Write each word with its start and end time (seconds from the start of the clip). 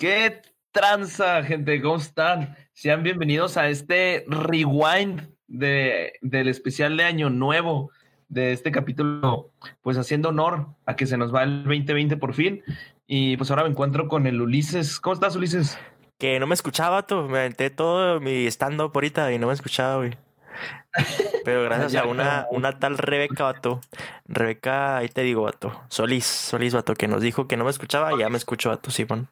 ¿Qué 0.00 0.40
tranza, 0.72 1.42
gente? 1.42 1.82
¿Cómo 1.82 1.96
están? 1.96 2.56
Sean 2.72 3.02
bienvenidos 3.02 3.58
a 3.58 3.68
este 3.68 4.24
rewind 4.28 5.28
de, 5.46 6.14
del 6.22 6.48
especial 6.48 6.96
de 6.96 7.04
Año 7.04 7.28
Nuevo 7.28 7.90
de 8.30 8.52
este 8.52 8.72
capítulo, 8.72 9.52
pues 9.82 9.98
haciendo 9.98 10.30
honor 10.30 10.68
a 10.86 10.96
que 10.96 11.04
se 11.04 11.18
nos 11.18 11.34
va 11.34 11.42
el 11.42 11.64
2020 11.64 12.16
por 12.16 12.32
fin. 12.32 12.62
Y 13.06 13.36
pues 13.36 13.50
ahora 13.50 13.64
me 13.64 13.68
encuentro 13.68 14.08
con 14.08 14.26
el 14.26 14.40
Ulises. 14.40 15.00
¿Cómo 15.00 15.12
estás, 15.12 15.36
Ulises? 15.36 15.78
Que 16.16 16.40
no 16.40 16.46
me 16.46 16.54
escuchaba, 16.54 17.06
tú. 17.06 17.24
Me 17.24 17.40
aventé 17.40 17.68
todo 17.68 18.20
mi 18.20 18.46
stand-up 18.46 18.92
ahorita 18.94 19.30
y 19.34 19.38
no 19.38 19.48
me 19.48 19.52
escuchaba, 19.52 19.96
güey. 19.96 20.16
Pero 21.44 21.64
gracias 21.64 21.94
a 22.02 22.06
una, 22.06 22.46
una 22.50 22.78
tal 22.78 22.96
Rebeca, 22.96 23.44
vato. 23.44 23.82
Rebeca, 24.24 24.96
ahí 24.96 25.10
te 25.10 25.20
digo, 25.20 25.42
vato. 25.42 25.78
Solís, 25.90 26.24
Solís, 26.24 26.72
vato, 26.72 26.94
que 26.94 27.06
nos 27.06 27.20
dijo 27.20 27.46
que 27.46 27.58
no 27.58 27.64
me 27.64 27.70
escuchaba 27.70 28.14
y 28.14 28.20
ya 28.20 28.30
me 28.30 28.38
escuchó, 28.38 28.70
vato, 28.70 28.90
Simón. 28.90 29.28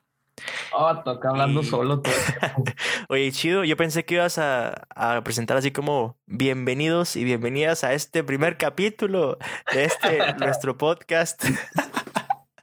Oh, 0.72 0.96
toca 1.02 1.30
hablando 1.30 1.62
solo 1.62 2.00
todo. 2.00 2.14
Oye, 3.08 3.32
chido, 3.32 3.64
yo 3.64 3.76
pensé 3.76 4.04
que 4.04 4.14
ibas 4.14 4.38
a, 4.38 4.86
a, 4.94 5.22
presentar 5.22 5.56
así 5.56 5.70
como 5.70 6.16
bienvenidos 6.26 7.16
y 7.16 7.24
bienvenidas 7.24 7.84
a 7.84 7.94
este 7.94 8.22
primer 8.24 8.56
capítulo 8.56 9.38
de 9.72 9.84
este 9.84 10.34
nuestro 10.38 10.76
podcast. 10.76 11.44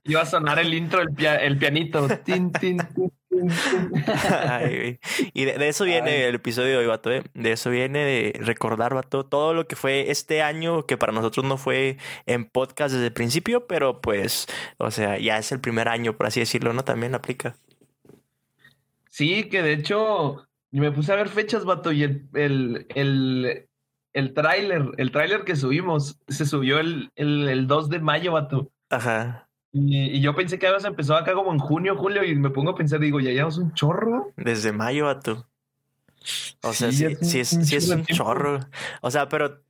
Iba 0.04 0.22
a 0.22 0.26
sonar 0.26 0.60
el 0.60 0.74
intro, 0.74 1.02
el, 1.02 1.14
pia 1.14 1.36
el 1.36 1.58
pianito. 1.58 2.08
tin, 2.24 2.52
tin, 2.52 2.78
tin. 2.78 3.12
Ay, 4.50 5.00
y 5.34 5.46
de, 5.46 5.58
de, 5.58 5.68
eso 5.68 5.84
viene 5.84 6.12
Ay. 6.12 6.22
el 6.24 6.36
episodio 6.36 6.70
de 6.70 6.78
hoy, 6.78 6.86
vato. 6.86 7.12
¿eh? 7.12 7.24
De 7.34 7.52
eso 7.52 7.70
viene 7.70 8.00
de 8.00 8.40
recordar, 8.40 8.94
vato, 8.94 9.26
todo 9.26 9.54
lo 9.54 9.68
que 9.68 9.76
fue 9.76 10.12
este 10.12 10.42
año, 10.42 10.86
que 10.86 10.98
para 10.98 11.12
nosotros 11.12 11.46
no 11.46 11.58
fue 11.58 11.98
en 12.26 12.46
podcast 12.46 12.94
desde 12.94 13.08
el 13.08 13.14
principio, 13.14 13.68
pero 13.68 14.02
pues, 14.02 14.48
o 14.78 14.92
sea, 14.92 15.18
ya 15.18 15.38
es 15.38 15.52
el 15.52 15.60
primer 15.60 15.88
año, 15.88 16.16
por 16.16 16.28
así 16.28 16.40
decirlo, 16.40 16.74
¿no? 16.74 16.84
También 16.84 17.16
aplica. 17.16 17.56
Sí, 19.16 19.48
que 19.48 19.62
de 19.62 19.72
hecho 19.72 20.46
me 20.72 20.92
puse 20.92 21.14
a 21.14 21.16
ver 21.16 21.30
fechas, 21.30 21.64
vato, 21.64 21.94
y 21.94 22.04
el, 22.04 22.28
el, 22.34 22.86
el, 22.96 23.70
el 24.12 24.34
tráiler, 24.34 24.92
el 24.98 25.12
tráiler 25.14 25.46
que 25.46 25.56
subimos, 25.56 26.20
se 26.28 26.46
subió 26.46 26.80
el, 26.80 27.14
el, 27.16 27.48
el 27.48 27.66
2 27.66 27.90
de 27.90 28.00
mayo, 28.00 28.34
vato. 28.34 28.74
Ajá. 28.90 29.48
Y, 29.72 30.18
y, 30.18 30.20
yo 30.20 30.36
pensé 30.36 30.60
que 30.60 30.68
habías 30.68 30.84
empezado 30.84 31.18
acá 31.18 31.34
como 31.34 31.54
en 31.54 31.60
junio, 31.60 31.96
julio, 31.96 32.26
y 32.26 32.36
me 32.36 32.50
pongo 32.50 32.72
a 32.72 32.76
pensar, 32.76 33.00
digo, 33.00 33.22
ya 33.22 33.32
llevamos 33.32 33.58
un 33.58 33.74
chorro. 33.74 34.34
Desde 34.36 34.74
mayo, 34.74 35.06
vato. 35.06 35.48
O 36.62 36.74
sea, 36.74 36.92
sí, 36.92 37.16
sí, 37.22 37.26
sí 37.26 37.40
es, 37.40 37.48
sí 37.48 37.76
es 37.78 37.88
un 37.88 38.06
chorro. 38.06 38.60
O 39.00 39.12
sea, 39.12 39.30
pero, 39.30 39.64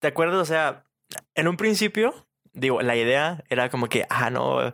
¿te 0.00 0.08
acuerdas? 0.08 0.38
O 0.38 0.44
sea, 0.44 0.84
en 1.34 1.48
un 1.48 1.56
principio, 1.56 2.26
digo, 2.52 2.82
la 2.82 2.94
idea 2.94 3.42
era 3.48 3.70
como 3.70 3.88
que, 3.88 4.04
ah, 4.10 4.28
no, 4.28 4.70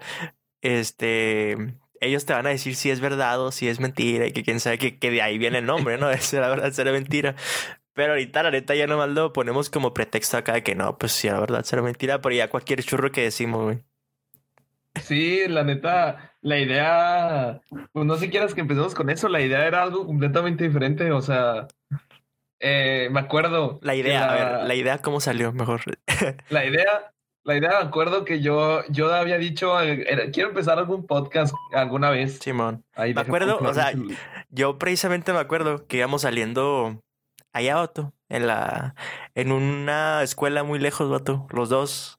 este, 0.61 1.77
ellos 2.01 2.27
te 2.27 2.33
van 2.33 2.47
a 2.47 2.51
decir 2.51 2.75
si 2.75 2.91
es 2.91 3.01
verdad 3.01 3.41
o 3.41 3.53
si 3.53 3.69
es 3.69 3.81
mentira 3.81 4.27
y 4.27 4.33
que 4.33 4.43
quién 4.43 4.61
sabe 4.61 4.79
que, 4.79 4.99
que 4.99 5.11
de 5.11 5.23
ahí 5.23 5.39
viene 5.39 5.59
el 5.59 5.67
nombre, 5.67 5.99
¿no? 5.99 6.13
Será 6.19 6.49
verdad, 6.49 6.73
será 6.73 6.93
mentira. 6.93 7.35
Pero 7.95 8.13
ahorita, 8.13 8.43
la 8.43 8.51
neta, 8.51 8.75
ya 8.75 8.87
nomás 8.87 9.09
lo 9.09 9.33
ponemos 9.33 9.71
como 9.71 9.95
pretexto 9.95 10.37
acá 10.37 10.53
de 10.53 10.63
que 10.63 10.75
no, 10.75 10.99
pues 10.99 11.13
si 11.13 11.29
la 11.29 11.41
verdad 11.41 11.65
será 11.65 11.81
mentira, 11.81 12.21
pero 12.21 12.35
ya 12.35 12.51
cualquier 12.51 12.83
churro 12.83 13.11
que 13.11 13.23
decimos, 13.23 13.65
güey. 13.65 13.79
Sí, 15.03 15.49
la 15.49 15.65
neta, 15.65 16.35
la 16.43 16.59
idea, 16.59 17.63
pues 17.93 18.05
no 18.05 18.17
sé 18.17 18.29
quieras 18.29 18.55
que 18.55 18.61
empecemos 18.61 18.95
con 18.95 19.09
eso, 19.09 19.29
la 19.29 19.41
idea 19.41 19.67
era 19.67 19.83
algo 19.83 20.07
completamente 20.07 20.65
diferente, 20.65 21.11
o 21.11 21.23
sea, 21.23 21.69
eh, 22.61 23.09
me 23.11 23.21
acuerdo. 23.21 23.79
La 23.83 23.95
idea, 23.95 24.21
la, 24.21 24.33
a 24.33 24.35
ver, 24.35 24.69
la 24.69 24.75
idea 24.75 24.99
cómo 24.99 25.21
salió 25.21 25.53
mejor. 25.53 25.81
La 26.51 26.65
idea, 26.65 27.13
la 27.47 27.57
idea 27.57 27.71
me 27.71 27.87
acuerdo 27.87 28.25
que 28.25 28.41
yo, 28.41 28.83
yo 28.89 29.15
había 29.15 29.39
dicho, 29.39 29.81
eh, 29.81 30.31
quiero 30.33 30.49
empezar 30.49 30.79
algún 30.79 31.07
podcast 31.07 31.55
alguna 31.73 32.11
vez. 32.11 32.41
Simón. 32.41 32.85
Ahí 32.95 33.15
me 33.15 33.21
acuerdo, 33.21 33.59
o 33.59 33.73
sea, 33.73 33.93
yo 34.51 34.79
precisamente 34.79 35.33
me 35.33 35.39
acuerdo 35.39 35.87
que 35.87 35.99
íbamos 35.99 36.23
saliendo 36.23 37.01
allá, 37.53 37.77
vato, 37.77 38.13
en 38.29 38.49
la, 38.49 38.97
en 39.37 39.53
una 39.53 40.25
escuela 40.25 40.65
muy 40.65 40.81
lejos, 40.81 41.09
vato, 41.09 41.47
los 41.51 41.69
dos 41.69 42.16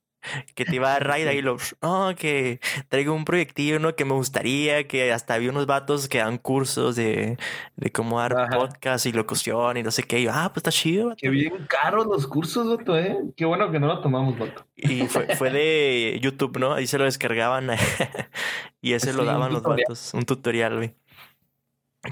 que 0.56 0.66
te 0.66 0.76
iba 0.76 0.90
a 0.90 0.92
dar 0.94 1.08
raid 1.08 1.28
ahí 1.28 1.42
los, 1.42 1.76
oh, 1.82 2.12
que 2.18 2.60
traigo 2.90 3.14
un 3.14 3.26
proyectillo, 3.26 3.80
¿no? 3.80 3.96
Que 3.96 4.06
me 4.06 4.14
gustaría, 4.14 4.88
que 4.88 5.12
hasta 5.12 5.34
había 5.36 5.50
unos 5.50 5.66
vatos 5.66 6.08
que 6.08 6.20
dan 6.20 6.38
cursos 6.38 6.96
de, 6.96 7.38
de 7.76 7.92
cómo 7.92 8.20
dar 8.20 8.38
Ajá. 8.38 8.58
podcast 8.58 9.06
y 9.06 9.12
locución 9.12 9.78
y 9.78 9.84
no 9.84 9.92
sé 9.92 10.04
qué. 10.04 10.20
Y 10.20 10.24
yo, 10.24 10.32
ah, 10.34 10.50
pues 10.50 10.58
está 10.58 10.72
chido, 10.72 11.08
vato. 11.08 11.20
Qué 11.22 11.30
bien 11.30 11.66
caros 11.68 12.06
los 12.08 12.28
cursos, 12.28 12.78
vato, 12.78 12.98
¿eh? 12.98 13.18
Qué 13.36 13.46
bueno 13.46 13.72
que 13.72 13.80
no 13.80 13.88
lo 13.88 14.02
tomamos, 14.02 14.38
vato. 14.38 14.66
Y 14.76 15.08
fue, 15.08 15.28
fue 15.36 15.52
de 15.52 16.20
YouTube, 16.22 16.58
¿no? 16.60 16.74
Ahí 16.74 16.88
se 16.88 16.98
lo 16.98 17.06
descargaban 17.06 17.70
y 18.82 18.94
ese 18.94 19.12
sí, 19.12 19.18
lo 19.18 19.26
daban 19.26 19.54
los 19.54 19.64
vatos, 19.64 20.14
un 20.14 20.24
tutorial, 20.24 20.76
güey. 20.76 20.96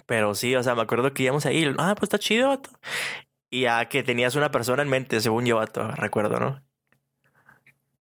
Pero 0.06 0.36
sí, 0.36 0.56
o 0.56 0.64
sea, 0.64 0.76
me 0.76 0.82
acuerdo 0.82 1.14
que 1.14 1.24
íbamos 1.24 1.46
ahí, 1.46 1.74
ah, 1.78 1.96
pues 1.96 2.08
está 2.08 2.20
chido, 2.20 2.50
vato. 2.50 2.70
Y 3.50 3.62
ya 3.62 3.88
que 3.88 4.03
tenías 4.03 4.36
una 4.36 4.52
persona 4.52 4.82
en 4.82 4.90
mente, 4.90 5.22
según 5.22 5.46
yo, 5.46 5.58
vato, 5.58 5.90
recuerdo, 5.92 6.40
¿no? 6.40 6.62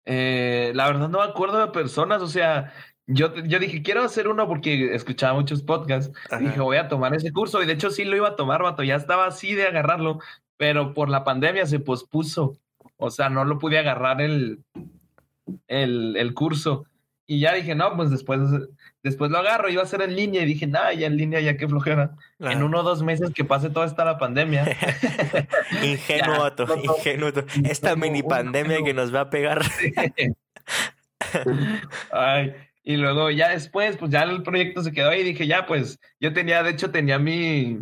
Eh, 0.06 0.72
la 0.74 0.86
verdad 0.86 1.08
no 1.08 1.18
me 1.18 1.24
acuerdo 1.24 1.58
de 1.58 1.72
personas, 1.72 2.20
o 2.20 2.28
sea, 2.28 2.72
yo, 3.06 3.34
yo 3.34 3.58
dije, 3.58 3.82
quiero 3.82 4.02
hacer 4.02 4.28
uno 4.28 4.48
porque 4.48 4.94
escuchaba 4.94 5.34
muchos 5.34 5.62
podcasts. 5.62 6.16
Ajá. 6.30 6.38
Dije, 6.38 6.60
voy 6.60 6.78
a 6.78 6.88
tomar 6.88 7.14
ese 7.14 7.32
curso. 7.32 7.62
Y 7.62 7.66
de 7.66 7.74
hecho 7.74 7.90
sí 7.90 8.04
lo 8.04 8.16
iba 8.16 8.28
a 8.28 8.36
tomar, 8.36 8.62
vato. 8.62 8.82
Ya 8.82 8.96
estaba 8.96 9.26
así 9.26 9.54
de 9.54 9.66
agarrarlo, 9.66 10.20
pero 10.56 10.94
por 10.94 11.10
la 11.10 11.24
pandemia 11.24 11.66
se 11.66 11.80
pospuso. 11.80 12.58
O 12.96 13.10
sea, 13.10 13.28
no 13.28 13.44
lo 13.44 13.58
pude 13.58 13.78
agarrar 13.78 14.22
el, 14.22 14.64
el, 15.68 16.16
el 16.16 16.34
curso. 16.34 16.86
Y 17.26 17.40
ya 17.40 17.52
dije, 17.52 17.74
no, 17.74 17.94
pues 17.96 18.10
después, 18.10 18.40
después 19.04 19.30
lo 19.30 19.38
agarro, 19.38 19.68
iba 19.68 19.82
a 19.82 19.86
ser 19.86 20.02
en 20.02 20.16
línea 20.16 20.42
y 20.42 20.46
dije, 20.46 20.66
nada, 20.66 20.92
ya 20.94 21.06
en 21.06 21.16
línea, 21.16 21.40
ya 21.40 21.56
que 21.56 21.68
flojera. 21.68 22.16
En 22.40 22.62
uno 22.62 22.80
o 22.80 22.82
dos 22.82 23.02
meses 23.02 23.30
que 23.32 23.44
pase 23.44 23.70
toda 23.70 23.86
esta 23.86 24.04
la 24.04 24.18
pandemia. 24.18 24.64
ingenuo, 25.84 26.50
ingenuo. 26.82 27.30
Esta 27.64 27.94
mini 27.94 28.22
pandemia 28.22 28.82
que 28.82 28.94
nos 28.94 29.14
va 29.14 29.20
a 29.20 29.30
pegar. 29.30 29.62
Ay, 32.12 32.54
y 32.82 32.96
luego 32.96 33.30
ya 33.30 33.50
después, 33.50 33.96
pues 33.96 34.10
ya 34.10 34.22
el 34.22 34.42
proyecto 34.42 34.82
se 34.82 34.92
quedó 34.92 35.10
ahí 35.10 35.20
y 35.20 35.24
dije, 35.24 35.46
ya, 35.46 35.66
pues 35.66 36.00
yo 36.18 36.32
tenía, 36.32 36.62
de 36.62 36.70
hecho, 36.70 36.90
tenía 36.90 37.18
mi, 37.18 37.78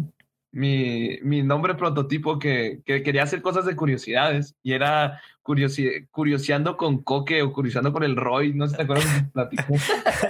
mi, 0.52 1.18
mi 1.22 1.42
nombre 1.42 1.74
prototipo 1.74 2.38
que, 2.38 2.82
que, 2.84 3.02
quería 3.02 3.22
hacer 3.22 3.40
cosas 3.40 3.64
de 3.64 3.74
curiosidades 3.74 4.54
y 4.62 4.74
era 4.74 5.20
curiosi 5.42 6.06
curioseando 6.10 6.76
con 6.76 7.02
Coque 7.02 7.42
o 7.42 7.52
curioseando 7.52 7.92
con 7.92 8.04
el 8.04 8.16
Roy, 8.16 8.52
no 8.52 8.66
sé 8.66 8.72
si 8.72 8.76
te 8.76 8.82
acuerdas 8.82 9.24
platicó. 9.32 9.74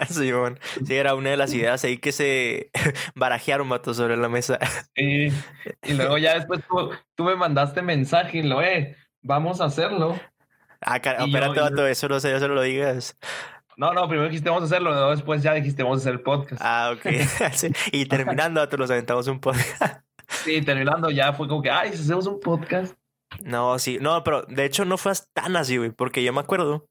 sí, 0.09 0.33
bueno. 0.33 0.57
sí, 0.87 0.95
era 0.95 1.15
una 1.17 1.31
de 1.31 1.37
las 1.37 1.53
ideas 1.53 1.85
ahí 1.85 1.99
que 1.99 2.13
se 2.13 2.71
barajearon 3.15 3.67
matos 3.69 3.97
sobre 3.97 4.17
la 4.17 4.29
mesa. 4.29 4.59
Sí. 4.95 5.29
Y 5.83 5.95
luego 5.95 6.19
ya 6.19 6.35
después 6.35 6.61
tú, 6.69 6.91
tú 7.15 7.25
me 7.25 7.35
mandaste 7.35 7.83
mensaje 7.83 8.39
y 8.39 8.43
lo, 8.43 8.63
eh, 8.63 8.97
vamos 9.23 9.61
a 9.61 9.65
hacerlo. 9.65 10.19
Ah, 10.81 11.01
cara, 11.01 11.25
espérate, 11.25 11.57
yo, 11.57 11.63
vato, 11.63 11.87
eso 11.87 12.09
no 12.09 12.21
sé, 12.21 12.35
eso 12.35 12.47
no 12.47 12.55
lo 12.55 12.63
digas. 12.63 13.17
No, 13.77 13.93
no, 13.95 14.07
primero 14.07 14.29
dijiste 14.29 14.51
vamos 14.51 14.65
a 14.65 14.67
hacerlo, 14.67 15.11
después 15.11 15.43
ya 15.43 15.55
dijiste 15.55 15.83
vamos 15.83 15.99
a 15.99 16.03
hacer 16.03 16.13
el 16.13 16.21
podcast. 16.21 16.61
Ah, 16.65 16.95
ok. 16.95 17.07
sí. 17.53 17.73
Y 17.91 18.07
terminando, 18.07 18.69
te 18.69 18.77
nos 18.77 18.91
aventamos 18.91 19.27
un 19.29 19.41
podcast. 19.41 20.05
Sí, 20.45 20.63
terminando 20.63 21.11
ya 21.11 21.33
fue 21.33 21.49
como 21.49 21.63
que, 21.63 21.71
ay, 21.71 21.93
si 21.93 22.03
hacemos 22.03 22.27
un 22.27 22.41
podcast. 22.41 22.95
No, 23.45 23.79
sí, 23.79 23.99
no, 24.01 24.23
pero 24.25 24.43
de 24.43 24.65
hecho 24.65 24.85
no 24.85 24.99
fue 24.99 25.13
tan 25.33 25.57
así, 25.57 25.77
güey, 25.77 25.91
porque 25.91 26.23
yo 26.23 26.33
me 26.33 26.41
acuerdo 26.41 26.89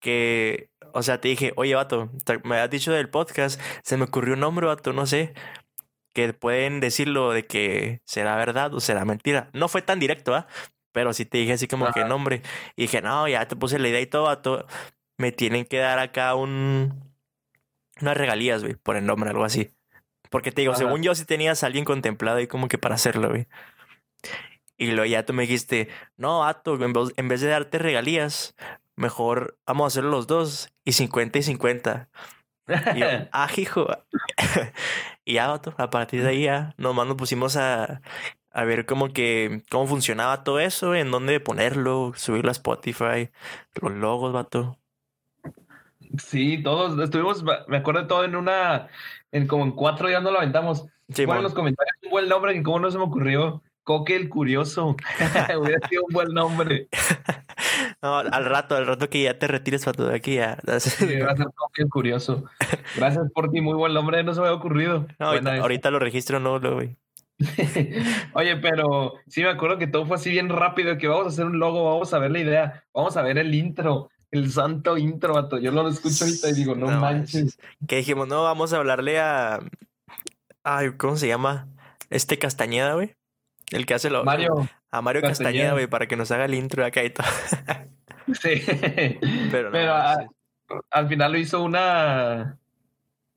que, 0.00 0.70
o 0.92 1.02
sea, 1.02 1.20
te 1.20 1.28
dije, 1.28 1.52
oye, 1.56 1.74
vato, 1.74 2.10
me 2.44 2.58
has 2.58 2.70
dicho 2.70 2.92
del 2.92 3.08
podcast, 3.08 3.60
se 3.82 3.96
me 3.96 4.04
ocurrió 4.04 4.34
un 4.34 4.40
nombre, 4.40 4.66
vato, 4.66 4.92
no 4.92 5.06
sé, 5.06 5.34
que 6.16 6.32
pueden 6.32 6.80
decirlo 6.80 7.30
de 7.32 7.46
que 7.46 8.00
será 8.04 8.36
verdad 8.36 8.72
o 8.74 8.80
será 8.80 9.04
mentira. 9.04 9.50
No 9.52 9.68
fue 9.68 9.82
tan 9.82 10.00
directo, 10.00 10.34
¿ah? 10.34 10.46
¿eh? 10.48 10.52
Pero 10.92 11.12
sí 11.12 11.26
te 11.26 11.36
dije 11.38 11.52
así 11.52 11.68
como 11.68 11.84
Ajá. 11.84 11.92
que 11.92 12.04
nombre. 12.08 12.40
Y 12.74 12.82
dije, 12.82 13.02
no, 13.02 13.28
ya 13.28 13.46
te 13.46 13.54
puse 13.54 13.78
la 13.78 13.88
idea 13.88 14.00
y 14.00 14.06
todo, 14.06 14.22
vato. 14.22 14.66
Me 15.18 15.30
tienen 15.30 15.66
que 15.66 15.76
dar 15.78 15.98
acá 15.98 16.34
un... 16.34 17.12
unas 18.00 18.16
regalías, 18.16 18.62
güey, 18.62 18.76
por 18.76 18.96
el 18.96 19.04
nombre, 19.04 19.28
algo 19.28 19.44
así. 19.44 19.75
Porque 20.30 20.52
te 20.52 20.62
digo, 20.62 20.72
Ajá. 20.72 20.80
según 20.80 21.02
yo 21.02 21.14
sí 21.14 21.24
tenías 21.24 21.62
a 21.62 21.66
alguien 21.66 21.84
contemplado 21.84 22.38
ahí 22.38 22.46
como 22.46 22.68
que 22.68 22.78
para 22.78 22.94
hacerlo, 22.94 23.28
güey. 23.28 23.46
Y 24.78 24.88
luego 24.88 25.06
ya 25.06 25.24
tú 25.24 25.32
me 25.32 25.42
dijiste, 25.42 25.88
no, 26.16 26.44
Ato, 26.44 26.78
en 27.16 27.28
vez 27.28 27.40
de 27.40 27.48
darte 27.48 27.78
regalías, 27.78 28.54
mejor 28.94 29.58
vamos 29.66 29.84
a 29.84 29.86
hacerlo 29.88 30.10
los 30.10 30.26
dos 30.26 30.72
y 30.84 30.92
50 30.92 31.38
y 31.38 31.42
50. 31.42 32.08
Y 32.94 32.98
yo, 32.98 33.06
ah, 33.32 33.48
hijo. 33.56 33.86
y 35.24 35.34
ya, 35.34 35.52
Ato, 35.52 35.74
a 35.78 35.90
partir 35.90 36.22
de 36.22 36.28
ahí 36.28 36.42
ya 36.44 36.74
nomás 36.76 37.06
nos 37.06 37.16
pusimos 37.16 37.56
a, 37.56 38.02
a 38.50 38.64
ver 38.64 38.86
cómo 38.86 39.12
que 39.12 39.62
cómo 39.70 39.86
funcionaba 39.86 40.44
todo 40.44 40.60
eso, 40.60 40.94
en 40.94 41.10
dónde 41.10 41.40
ponerlo, 41.40 42.12
subirlo 42.16 42.50
a 42.50 42.52
Spotify, 42.52 43.30
los 43.80 43.92
logos, 43.92 44.32
vato. 44.32 44.78
Sí, 46.18 46.62
todos 46.62 46.98
estuvimos, 47.02 47.44
me 47.68 47.76
acuerdo 47.76 48.06
todo 48.06 48.24
en 48.24 48.36
una, 48.36 48.88
en 49.32 49.46
como 49.46 49.64
en 49.64 49.72
cuatro 49.72 50.08
días 50.08 50.22
no 50.22 50.30
lo 50.30 50.38
aventamos. 50.38 50.86
Sí, 51.08 51.24
bueno, 51.24 51.40
en 51.40 51.44
los 51.44 51.54
comentarios 51.54 51.96
un 52.02 52.10
buen 52.10 52.28
nombre 52.28 52.54
que 52.54 52.62
cómo 52.62 52.80
no 52.80 52.90
se 52.90 52.98
me 52.98 53.04
ocurrió. 53.04 53.62
Coque 53.84 54.16
el 54.16 54.28
Curioso. 54.28 54.96
Hubiera 55.60 55.88
sido 55.88 56.02
un 56.08 56.12
buen 56.12 56.28
nombre. 56.34 56.88
No, 58.02 58.18
al 58.18 58.44
rato, 58.44 58.76
al 58.76 58.86
rato 58.86 59.08
que 59.08 59.22
ya 59.22 59.38
te 59.38 59.48
retires 59.48 59.84
para 59.84 59.96
todo 59.96 60.14
aquí 60.14 60.36
ya. 60.36 60.58
Sí, 60.78 61.20
a 61.20 61.36
ser 61.36 61.46
bien 61.76 61.88
curioso. 61.88 62.44
Gracias 62.94 63.30
por 63.32 63.50
ti, 63.50 63.60
muy 63.60 63.74
buen 63.74 63.94
nombre, 63.94 64.22
no 64.22 64.32
se 64.34 64.40
me 64.40 64.46
había 64.46 64.58
ocurrido. 64.58 65.06
No, 65.18 65.26
ahorita, 65.26 65.56
ahorita, 65.56 65.90
lo 65.90 65.98
registro, 65.98 66.40
no, 66.40 66.58
lo 66.58 66.74
güey. 66.74 66.96
Oye, 68.32 68.56
pero 68.56 69.14
sí 69.26 69.42
me 69.42 69.50
acuerdo 69.50 69.78
que 69.78 69.86
todo 69.86 70.06
fue 70.06 70.16
así 70.16 70.30
bien 70.30 70.48
rápido, 70.48 70.96
que 70.98 71.08
vamos 71.08 71.26
a 71.26 71.28
hacer 71.30 71.46
un 71.46 71.58
logo, 71.58 71.84
vamos 71.84 72.12
a 72.14 72.18
ver 72.18 72.30
la 72.30 72.38
idea, 72.38 72.84
vamos 72.94 73.16
a 73.16 73.22
ver 73.22 73.38
el 73.38 73.54
intro, 73.54 74.10
el 74.36 74.52
santo 74.52 74.96
intro, 74.96 75.34
vato. 75.34 75.58
Yo 75.58 75.70
lo 75.70 75.88
escucho 75.88 76.24
ahorita 76.24 76.50
y 76.50 76.52
digo, 76.54 76.74
no, 76.74 76.88
manches. 76.88 77.58
Que 77.86 77.96
dijimos, 77.96 78.28
no, 78.28 78.42
vamos 78.42 78.72
a 78.72 78.78
hablarle 78.78 79.18
a... 79.18 79.60
Ay, 80.62 80.90
¿cómo 80.96 81.16
se 81.16 81.28
llama? 81.28 81.68
Este 82.10 82.38
Castañeda, 82.38 82.94
güey. 82.94 83.16
El 83.70 83.86
que 83.86 83.94
hace 83.94 84.10
lo... 84.10 84.24
Mario. 84.24 84.68
A 84.90 85.02
Mario 85.02 85.22
Castañeda, 85.22 85.72
güey, 85.72 85.86
para 85.86 86.06
que 86.06 86.16
nos 86.16 86.30
haga 86.30 86.44
el 86.44 86.54
intro 86.54 86.84
acá 86.84 87.04
y 87.04 87.10
todo. 87.10 87.26
sí. 88.40 88.62
Pero, 89.50 89.70
no, 89.70 90.34
al 90.90 91.08
final 91.08 91.32
lo 91.32 91.38
hizo 91.38 91.62
una 91.62 92.58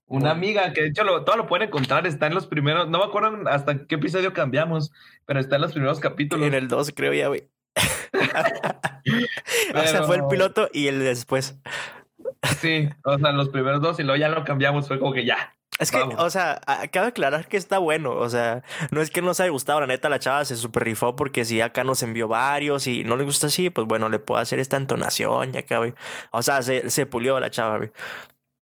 una 0.10 0.31
amiga 0.31 0.74
que 0.74 0.81
de 0.81 0.88
hecho 0.88 1.04
lo, 1.04 1.24
todo 1.24 1.38
lo 1.38 1.48
pueden 1.48 1.68
encontrar, 1.68 2.07
está 2.07 2.28
en 2.28 2.34
los 2.34 2.48
primeros, 2.48 2.90
no 2.90 2.98
me 2.98 3.06
acuerdo 3.06 3.48
hasta 3.48 3.86
qué 3.86 3.96
episodio 3.96 4.34
cambiamos, 4.34 4.92
pero 5.25 5.40
está 5.40 5.56
en 5.56 5.62
los 5.62 5.72
primeros 5.72 6.00
capítulos. 6.00 6.48
En 6.48 6.56
el 6.56 6.68
2 6.68 6.94
creo 6.96 7.13
ya, 7.13 7.28
güey. 7.28 7.48
O 9.73 9.88
sea, 9.88 10.03
fue 10.03 10.17
el 10.17 10.27
piloto 10.27 10.69
y 10.71 10.88
el 10.88 11.00
después. 11.00 11.57
Sí, 12.59 12.89
o 13.03 13.17
sea, 13.17 13.31
los 13.31 13.50
primeros 13.50 13.81
dos 13.81 14.00
y 14.00 14.03
luego 14.03 14.19
ya 14.19 14.29
lo 14.29 14.44
cambiamos, 14.44 14.88
fue 14.88 15.00
como 15.00 15.13
que 15.13 15.25
ya. 15.25 15.56
Es 15.79 15.91
que, 15.91 15.97
o 15.97 16.29
sea, 16.29 16.59
acaba 16.67 17.06
de 17.06 17.09
aclarar 17.11 17.47
que 17.47 17.56
está 17.56 17.77
bueno. 17.79 18.11
O 18.11 18.29
sea, 18.29 18.63
no 18.91 19.01
es 19.01 19.09
que 19.09 19.21
no 19.21 19.33
se 19.33 19.44
haya 19.44 19.51
gustado. 19.51 19.79
La 19.79 19.88
neta, 19.88 20.09
la 20.09 20.19
chava 20.19 20.44
se 20.44 20.57
super 20.57 20.83
rifó 20.83 21.15
porque 21.15 21.45
si 21.45 21.61
acá 21.61 21.85
nos 21.85 22.03
envió 22.03 22.27
varios 22.27 22.85
y 22.85 23.06
no 23.06 23.15
le 23.15 23.23
gusta 23.23 23.47
así, 23.47 23.69
pues 23.69 23.88
bueno, 23.88 24.09
le 24.09 24.19
puedo 24.19 24.41
hacer 24.41 24.59
esta 24.59 24.75
entonación 24.75 25.53
ya 25.53 25.62
acá. 25.62 25.79
O 26.31 26.44
sea, 26.44 26.62
se, 26.63 26.89
se 26.89 27.05
pulió 27.05 27.39
la 27.39 27.50
chava, 27.50 27.77
güey. 27.77 27.91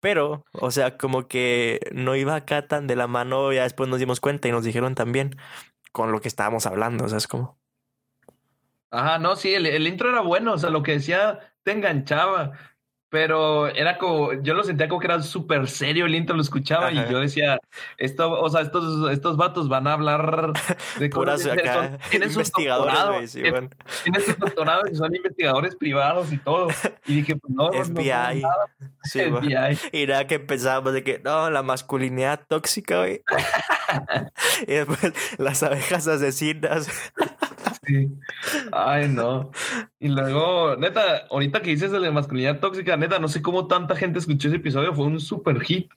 Pero, 0.01 0.45
o 0.53 0.71
sea, 0.71 0.97
como 0.97 1.29
que 1.29 1.81
no 1.93 2.17
iba 2.17 2.35
acá 2.35 2.67
tan 2.67 2.87
de 2.87 2.97
la 2.97 3.07
mano, 3.07 3.53
ya 3.53 3.63
después 3.63 3.89
nos 3.89 4.01
dimos 4.01 4.19
cuenta 4.19 4.49
y 4.49 4.51
nos 4.51 4.65
dijeron 4.65 4.95
también 4.95 5.37
con 5.93 6.11
lo 6.11 6.21
que 6.21 6.29
estábamos 6.29 6.67
hablando, 6.67 7.05
o 7.05 7.09
sea, 7.09 7.19
es 7.19 7.29
como... 7.29 7.62
Ajá, 8.93 9.19
no, 9.19 9.35
sí, 9.37 9.55
el, 9.55 9.67
el 9.67 9.87
intro 9.87 10.11
era 10.11 10.21
bueno, 10.21 10.53
o 10.53 10.59
sea, 10.59 10.71
lo 10.71 10.83
que 10.83 10.93
decía 10.93 11.41
te 11.65 11.73
enganchaba. 11.73 12.53
Pero 13.13 13.69
era 13.69 13.99
como, 13.99 14.33
yo 14.41 14.55
lo 14.55 14.65
sentía 14.65 14.89
como 14.89 14.99
que 14.99 15.07
era 15.07 15.21
súper 15.21 15.69
serio 15.69 16.07
el 16.07 16.15
intro, 16.15 16.35
lo 16.35 16.41
escuchaba 16.41 16.91
y 16.91 16.95
yo 17.11 17.21
decía, 17.21 17.59
esto, 17.99 18.41
o 18.41 18.49
sea, 18.49 18.63
estos, 18.63 19.13
estos 19.13 19.37
vatos 19.37 19.69
van 19.69 19.87
a 19.87 19.93
hablar 19.93 20.55
de 20.99 21.11
cosas 21.11 21.47
acá, 21.47 21.99
tienen 22.09 22.31
investigadores, 22.31 23.33
tienen, 23.33 23.69
sus 24.25 24.39
doctorados 24.39 24.91
y 24.91 24.95
son 24.95 25.15
investigadores 25.15 25.77
privados 25.77 26.33
y 26.33 26.39
todo. 26.39 26.69
Y 27.05 27.17
dije, 27.17 27.37
pues 27.37 27.55
no, 27.55 27.71
FBI. 27.71 28.41
No 28.41 28.49
sí, 29.03 29.21
FBI. 29.21 29.79
Y 29.93 30.07
nada 30.07 30.27
que 30.27 30.41
pensábamos 30.41 30.95
de 30.95 31.03
que, 31.03 31.19
no, 31.19 31.51
la 31.51 31.63
masculinidad 31.63 32.41
tóxica, 32.49 32.97
güey. 32.99 33.23
y 34.63 34.73
después 34.73 35.13
las 35.37 35.63
abejas 35.63 36.07
asesinas. 36.07 36.89
Sí. 37.85 38.17
Ay, 38.71 39.09
no. 39.09 39.51
Y 39.99 40.09
luego, 40.09 40.77
neta, 40.77 41.27
ahorita 41.31 41.63
que 41.63 41.71
dices 41.71 41.91
de 41.91 41.99
la 41.99 42.13
masculinidad 42.13 42.61
tóxica, 42.61 42.97
neta, 42.97 43.19
no 43.19 43.29
sé 43.29 43.43
cómo 43.43 43.67
tanta 43.67 43.97
gente 43.97 44.21
escuchó 44.21 44.49
ese 44.49 44.59
episodio, 44.59 44.95
fue 44.95 45.07
un 45.07 45.19
super 45.19 45.61
hit. 45.61 45.91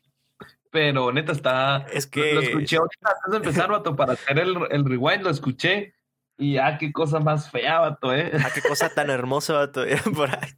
Pero 0.71 1.11
neta 1.11 1.31
está. 1.31 1.85
Es 1.93 2.07
que. 2.07 2.33
Lo 2.33 2.41
escuché 2.41 2.77
ahorita 2.77 3.09
antes 3.09 3.31
de 3.31 3.37
empezar, 3.37 3.69
vato, 3.69 3.95
para 3.95 4.13
hacer 4.13 4.39
el, 4.39 4.57
el 4.71 4.83
rewind, 4.83 5.23
lo 5.23 5.29
escuché. 5.29 5.93
Y 6.37 6.57
ah, 6.57 6.77
qué 6.77 6.91
cosa 6.91 7.19
más 7.19 7.49
fea, 7.49 7.79
vato, 7.79 8.13
eh. 8.13 8.31
Ah, 8.33 8.49
qué 8.53 8.61
cosa 8.61 8.89
tan 8.89 9.09
hermosa, 9.09 9.53
vato, 9.53 9.83
por 10.15 10.31
ahí. 10.31 10.49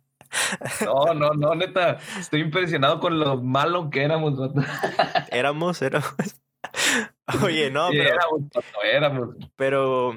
No, 0.83 1.13
no, 1.13 1.29
no, 1.31 1.55
neta. 1.55 1.97
Estoy 2.19 2.41
impresionado 2.41 2.99
con 2.99 3.19
lo 3.19 3.41
malo 3.41 3.89
que 3.89 4.03
éramos, 4.03 4.37
vato. 4.37 4.61
Éramos, 5.29 5.81
éramos. 5.81 6.15
Oye, 7.43 7.71
no, 7.71 7.89
pero. 7.89 8.03
Éramos, 8.03 8.41
vato, 8.53 8.83
éramos. 8.83 9.35
Pero 9.55 10.15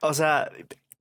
o 0.00 0.14
sea, 0.14 0.50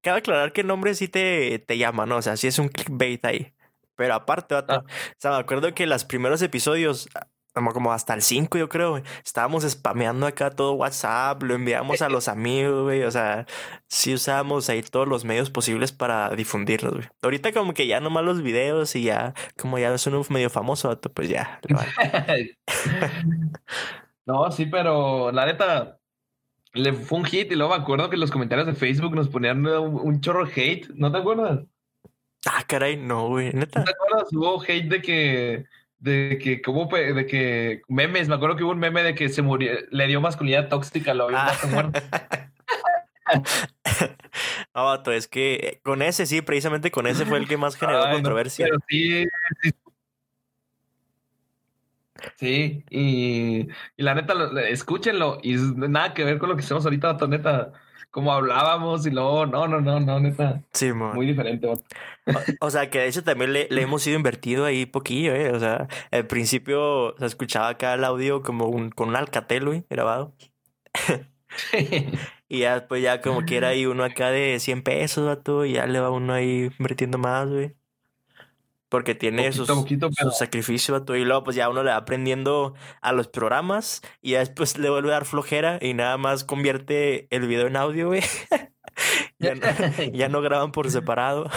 cabe 0.02 0.20
aclarar 0.20 0.54
que 0.54 0.62
el 0.62 0.68
nombre 0.68 0.94
sí 0.96 1.08
te, 1.08 1.60
te 1.60 1.78
llama, 1.78 2.06
¿no? 2.06 2.18
O 2.18 2.22
sea, 2.22 2.38
sí 2.38 2.48
es 2.48 2.60
un 2.60 2.70
clickbait 2.70 3.24
ahí. 3.26 3.54
Pero 3.96 4.14
aparte, 4.14 4.56
ah. 4.56 4.66
o 4.68 4.84
sea, 5.18 5.32
me 5.32 5.38
acuerdo 5.38 5.74
que 5.74 5.86
los 5.86 6.06
primeros 6.06 6.42
episodios, 6.42 7.10
como 7.54 7.92
hasta 7.92 8.14
el 8.14 8.22
5, 8.22 8.58
yo 8.58 8.70
creo, 8.70 9.02
estábamos 9.26 9.70
spameando 9.70 10.26
acá 10.26 10.52
todo 10.52 10.74
WhatsApp, 10.74 11.44
lo 11.44 11.56
enviamos 11.56 12.02
a 12.02 12.08
los 12.08 12.30
amigos, 12.30 12.84
güey. 12.84 13.04
O 13.04 13.12
sea, 13.12 13.46
sí 13.90 14.14
usábamos 14.14 14.70
ahí 14.70 14.82
todos 14.84 15.08
los 15.08 15.26
medios 15.26 15.50
posibles 15.50 15.92
para 15.92 16.30
difundirlos, 16.30 16.94
güey. 16.94 17.08
Ahorita, 17.22 17.52
como 17.52 17.74
que 17.74 17.88
ya 17.88 18.00
nomás 18.00 18.24
los 18.24 18.42
videos 18.42 18.96
y 18.96 19.04
ya, 19.04 19.34
como 19.58 19.78
ya 19.80 19.94
es 19.94 20.08
un 20.08 20.26
medio 20.30 20.50
famoso, 20.50 20.98
pues 21.14 21.28
ya. 21.28 21.60
no, 24.30 24.52
sí, 24.52 24.68
pero 24.68 25.32
la 25.32 25.48
neta, 25.48 25.98
le 26.74 26.94
fue 26.94 27.18
un 27.18 27.26
hit 27.26 27.52
y 27.52 27.56
luego 27.56 27.76
me 27.76 27.82
acuerdo 27.82 28.12
que 28.12 28.18
los 28.18 28.30
comentarios 28.30 28.68
de 28.68 28.76
Facebook 28.76 29.16
nos 29.16 29.28
ponían 29.28 29.66
un, 29.66 30.22
chorro 30.22 30.46
hate, 30.46 30.88
¿no 30.94 31.12
te 31.12 31.18
acuerdas? 31.18 31.62
Ah, 32.46 32.64
caray, 32.68 32.96
no, 32.96 33.30
güey, 33.30 33.52
neta. 33.54 33.80
¿No 33.80 33.86
te 33.86 33.92
acuerdas? 33.92 34.32
Hubo 34.32 34.62
hate 34.62 34.88
de 34.88 35.02
que, 35.02 35.66
de 35.98 36.40
que, 36.40 36.62
¿cómo 36.62 36.86
de 36.86 37.26
que 37.26 37.82
memes, 37.88 38.30
me 38.30 38.36
acuerdo 38.36 38.56
que 38.56 38.64
hubo 38.64 38.74
un 38.74 38.78
meme 38.78 39.02
de 39.02 39.16
que 39.16 39.30
se 39.30 39.42
murió, 39.42 39.72
le 39.90 40.06
dio 40.06 40.22
masculinidad 40.22 40.70
tóxica, 40.70 41.16
lo 41.16 41.24
había 41.24 41.48
ah. 41.48 41.58
muerto. 41.72 42.00
No, 44.74 45.12
es 45.12 45.28
que 45.28 45.82
con 45.84 46.02
ese 46.02 46.26
sí, 46.26 46.42
precisamente 46.42 46.90
con 46.90 47.06
ese 47.06 47.26
fue 47.26 47.38
el 47.38 47.48
que 47.48 47.58
más 47.58 47.76
generó 47.76 48.10
controversia. 48.12 48.66
pero 48.66 48.80
sí, 48.88 49.28
sí, 49.62 49.72
Sí, 52.38 52.84
y, 52.90 53.68
la 53.98 54.16
neta, 54.16 54.34
escúchenlo, 54.68 55.40
y 55.44 55.56
nada 55.56 56.14
que 56.14 56.24
ver 56.24 56.38
con 56.38 56.50
lo 56.50 56.56
que 56.56 56.64
hacemos 56.64 56.86
ahorita, 56.86 57.18
neta, 57.28 57.74
como 58.12 58.34
hablábamos 58.34 59.06
y 59.06 59.12
luego, 59.12 59.46
no, 59.46 59.68
no, 59.68 59.82
no, 59.82 60.00
no, 60.00 60.20
neta. 60.20 60.64
Sí, 60.74 60.92
Muy 60.94 61.26
diferente. 61.28 61.68
O, 62.60 62.70
sea, 62.70 62.90
que 62.90 63.00
de 63.00 63.08
hecho 63.08 63.24
también 63.24 63.54
le, 63.54 63.68
hemos 63.70 64.06
ido 64.08 64.18
invertido 64.18 64.66
ahí 64.66 64.86
poquillo, 64.86 65.34
¿eh? 65.36 65.52
O 65.52 65.60
sea, 65.60 65.88
al 66.12 66.28
principio 66.28 67.16
se 67.20 67.26
escuchaba 67.26 67.70
acá 67.70 67.94
el 67.94 68.04
audio 68.04 68.42
como 68.42 68.66
un, 68.68 68.90
con 68.90 69.10
un 69.10 69.16
alcatel, 69.16 69.66
güey, 69.66 69.86
grabado. 69.90 70.34
y 72.50 72.60
ya 72.60 72.80
después 72.80 73.02
ya 73.04 73.22
como 73.22 73.46
que 73.46 73.58
era 73.58 73.70
ahí 73.70 73.86
uno 73.86 74.04
acá 74.04 74.32
de 74.32 74.60
100 74.60 74.84
pesos, 74.84 75.26
vato, 75.26 75.66
y 75.66 75.74
ya 75.74 75.86
le 75.86 76.00
va 76.00 76.10
uno 76.10 76.34
ahí 76.34 76.72
invirtiendo 76.80 77.18
más, 77.18 77.50
güey. 77.50 77.79
Porque 78.90 79.14
tiene 79.16 79.52
sus, 79.52 79.70
sacrificios 80.38 81.04
y 81.08 81.24
luego 81.24 81.44
pues 81.44 81.56
ya 81.56 81.70
uno 81.70 81.84
le 81.84 81.92
va 81.92 81.98
aprendiendo 81.98 82.74
a 83.02 83.14
los 83.14 83.28
programas 83.28 84.02
y 84.22 84.32
ya 84.32 84.40
después 84.40 84.78
le 84.78 84.90
vuelve 84.90 85.10
a 85.10 85.14
dar 85.14 85.26
flojera 85.26 85.78
y 85.80 85.94
nada 85.94 86.18
más 86.18 86.44
convierte 86.44 87.28
el 87.30 87.48
video 87.48 87.68
en 87.68 87.76
audio, 87.76 88.08
güey. 88.08 88.22
ya, 89.40 89.56
no, 89.56 89.62
ya 90.14 90.30
no 90.30 90.42
graban 90.42 90.72
por 90.72 90.90
separado. 90.90 91.50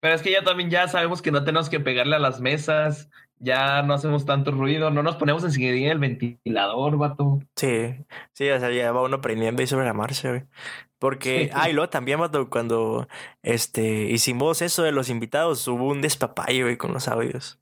Pero 0.00 0.14
es 0.14 0.22
que 0.22 0.30
ya 0.30 0.44
también 0.44 0.70
ya 0.70 0.86
sabemos 0.86 1.22
que 1.22 1.32
no 1.32 1.44
tenemos 1.44 1.68
que 1.68 1.80
pegarle 1.80 2.16
a 2.16 2.20
las 2.20 2.40
mesas, 2.40 3.08
ya 3.40 3.82
no 3.82 3.94
hacemos 3.94 4.24
tanto 4.24 4.50
ruido, 4.50 4.90
no 4.90 5.02
nos 5.02 5.16
ponemos 5.16 5.44
enseguida 5.44 5.92
el 5.92 5.98
ventilador, 5.98 6.96
vato. 6.96 7.40
Sí, 7.56 7.94
sí, 8.32 8.50
o 8.50 8.58
sea, 8.58 8.70
ya 8.70 8.92
va 8.92 9.02
uno 9.02 9.16
aprendiendo 9.16 9.62
y 9.62 9.66
sobre 9.66 9.86
la 9.86 9.94
marcha, 9.94 10.30
güey. 10.30 10.44
Porque, 10.98 11.50
ah, 11.54 11.68
y 11.70 11.72
luego 11.72 11.90
también, 11.90 12.18
cuando 12.50 13.06
este, 13.42 14.10
hicimos 14.10 14.62
eso 14.62 14.82
de 14.82 14.90
los 14.92 15.10
invitados, 15.10 15.66
hubo 15.68 15.86
un 15.86 16.00
despapayo, 16.00 16.64
güey, 16.64 16.76
con 16.76 16.92
los 16.92 17.06
audios. 17.06 17.58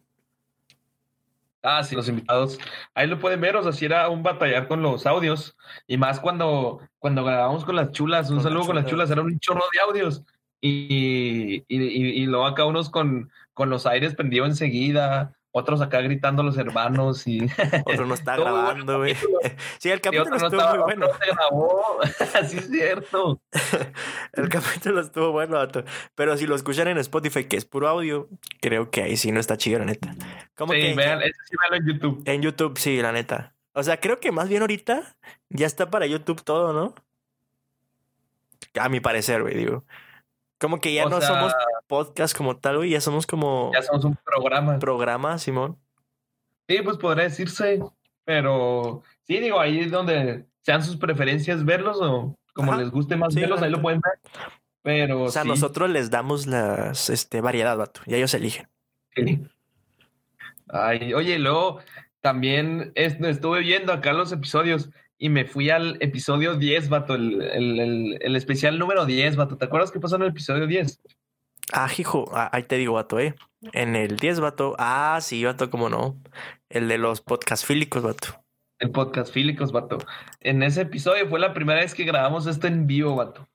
Ah, 1.62 1.82
sí, 1.82 1.94
los 1.96 2.08
invitados. 2.08 2.58
Ahí 2.94 3.08
lo 3.08 3.18
pueden 3.18 3.40
ver, 3.40 3.56
o 3.56 3.62
sea, 3.62 3.72
si 3.72 3.84
era 3.84 4.08
un 4.08 4.22
batallar 4.22 4.68
con 4.68 4.82
los 4.82 5.04
audios. 5.04 5.56
Y 5.86 5.98
más 5.98 6.20
cuando, 6.20 6.80
cuando 6.98 7.24
grabamos 7.24 7.64
con 7.64 7.76
las 7.76 7.92
chulas, 7.92 8.30
un 8.30 8.40
saludo 8.40 8.66
con 8.66 8.76
las 8.76 8.86
chulas, 8.86 9.10
era 9.10 9.20
un 9.20 9.38
chorro 9.40 9.64
de 9.72 9.80
audios. 9.80 10.22
Y, 10.60 11.56
y, 11.56 11.64
y, 11.68 12.22
y 12.22 12.26
luego 12.26 12.46
acá 12.46 12.64
unos 12.64 12.88
con, 12.88 13.30
con 13.52 13.68
los 13.68 13.84
aires 13.84 14.14
prendidos 14.14 14.48
enseguida, 14.48 15.35
otros 15.58 15.80
acá 15.80 16.02
gritando 16.02 16.42
los 16.42 16.58
hermanos 16.58 17.26
y 17.26 17.46
otro 17.86 18.04
no 18.04 18.12
está 18.12 18.36
grabando, 18.36 18.98
güey. 18.98 19.14
sí, 19.78 19.90
el 19.90 20.02
capítulo 20.02 20.36
estuvo 20.36 20.68
muy 20.68 20.78
bueno. 20.80 21.06
se 21.06 21.32
grabó, 21.32 21.98
así 22.34 22.58
es 22.58 22.68
cierto. 22.68 23.40
el 24.34 24.50
capítulo 24.50 25.00
estuvo 25.00 25.32
bueno, 25.32 25.58
pero 26.14 26.36
si 26.36 26.46
lo 26.46 26.56
escuchan 26.56 26.88
en 26.88 26.98
Spotify, 26.98 27.44
que 27.44 27.56
es 27.56 27.64
puro 27.64 27.88
audio, 27.88 28.28
creo 28.60 28.90
que 28.90 29.02
ahí 29.02 29.16
sí 29.16 29.32
no 29.32 29.40
está 29.40 29.56
chido, 29.56 29.78
la 29.78 29.86
neta. 29.86 30.14
¿Cómo 30.56 30.74
sí, 30.74 30.92
vean, 30.92 31.22
ese 31.22 31.32
sí 31.48 31.56
en 31.72 31.86
YouTube. 31.86 32.22
En 32.26 32.42
YouTube, 32.42 32.78
sí, 32.78 33.00
la 33.00 33.12
neta. 33.12 33.54
O 33.72 33.82
sea, 33.82 33.98
creo 33.98 34.20
que 34.20 34.32
más 34.32 34.50
bien 34.50 34.60
ahorita 34.60 35.16
ya 35.48 35.66
está 35.66 35.88
para 35.90 36.06
YouTube 36.06 36.42
todo, 36.42 36.74
¿no? 36.74 36.94
A 38.78 38.90
mi 38.90 39.00
parecer, 39.00 39.40
güey, 39.40 39.54
digo. 39.54 39.84
Como 40.58 40.80
que 40.80 40.94
ya 40.94 41.04
no 41.06 41.20
somos 41.20 41.52
podcast 41.86 42.36
como 42.36 42.56
tal, 42.56 42.78
güey, 42.78 42.90
ya 42.90 43.00
somos 43.00 43.26
como... 43.26 43.70
Ya 43.74 43.82
somos 43.82 44.04
un 44.04 44.16
programa. 44.24 44.78
Programa, 44.78 45.38
Simón. 45.38 45.78
Sí, 46.68 46.78
pues 46.82 46.96
podría 46.96 47.24
decirse, 47.24 47.80
pero 48.24 49.02
sí, 49.24 49.38
digo, 49.38 49.60
ahí 49.60 49.80
es 49.80 49.90
donde 49.90 50.46
sean 50.62 50.82
sus 50.82 50.96
preferencias 50.96 51.64
verlos 51.64 51.98
o 52.00 52.34
como 52.52 52.74
les 52.74 52.90
guste 52.90 53.16
más 53.16 53.34
verlos, 53.34 53.62
ahí 53.62 53.70
lo 53.70 53.82
pueden 53.82 54.00
ver. 54.00 54.32
Pero. 54.82 55.24
O 55.24 55.28
sea, 55.28 55.44
nosotros 55.44 55.90
les 55.90 56.10
damos 56.10 56.46
las 56.46 57.10
este, 57.10 57.40
variedad, 57.40 57.76
vato, 57.76 58.00
y 58.06 58.14
ellos 58.14 58.32
eligen. 58.34 58.68
Ay, 60.68 61.12
oye, 61.12 61.38
luego 61.38 61.80
también 62.20 62.92
estuve 62.94 63.60
viendo 63.60 63.92
acá 63.92 64.12
los 64.12 64.32
episodios 64.32 64.90
y 65.18 65.28
me 65.28 65.44
fui 65.46 65.70
al 65.70 65.96
episodio 66.00 66.56
10, 66.56 66.88
vato, 66.88 67.14
el, 67.14 67.40
el, 67.42 68.18
el, 68.20 68.36
especial 68.36 68.78
número 68.78 69.06
10, 69.06 69.36
vato. 69.36 69.56
¿Te 69.56 69.64
acuerdas 69.64 69.90
qué 69.90 70.00
pasó 70.00 70.16
en 70.16 70.22
el 70.22 70.28
episodio 70.28 70.66
10? 70.66 71.00
Ah, 71.72 71.88
hijo, 71.96 72.30
ah, 72.32 72.50
ahí 72.52 72.62
te 72.64 72.76
digo, 72.76 72.94
vato, 72.94 73.18
eh. 73.18 73.34
En 73.72 73.96
el 73.96 74.16
10, 74.16 74.40
vato. 74.40 74.76
Ah, 74.78 75.18
sí, 75.22 75.44
vato, 75.44 75.70
cómo 75.70 75.88
no. 75.88 76.16
El 76.68 76.88
de 76.88 76.98
los 76.98 77.22
podcast 77.22 77.64
fílicos, 77.64 78.02
vato. 78.02 78.44
El 78.78 78.90
podcast 78.90 79.32
fílicos, 79.32 79.72
vato. 79.72 79.98
En 80.40 80.62
ese 80.62 80.82
episodio 80.82 81.26
fue 81.28 81.40
la 81.40 81.54
primera 81.54 81.80
vez 81.80 81.94
que 81.94 82.04
grabamos 82.04 82.46
esto 82.46 82.66
en 82.66 82.86
vivo, 82.86 83.16
vato. 83.16 83.48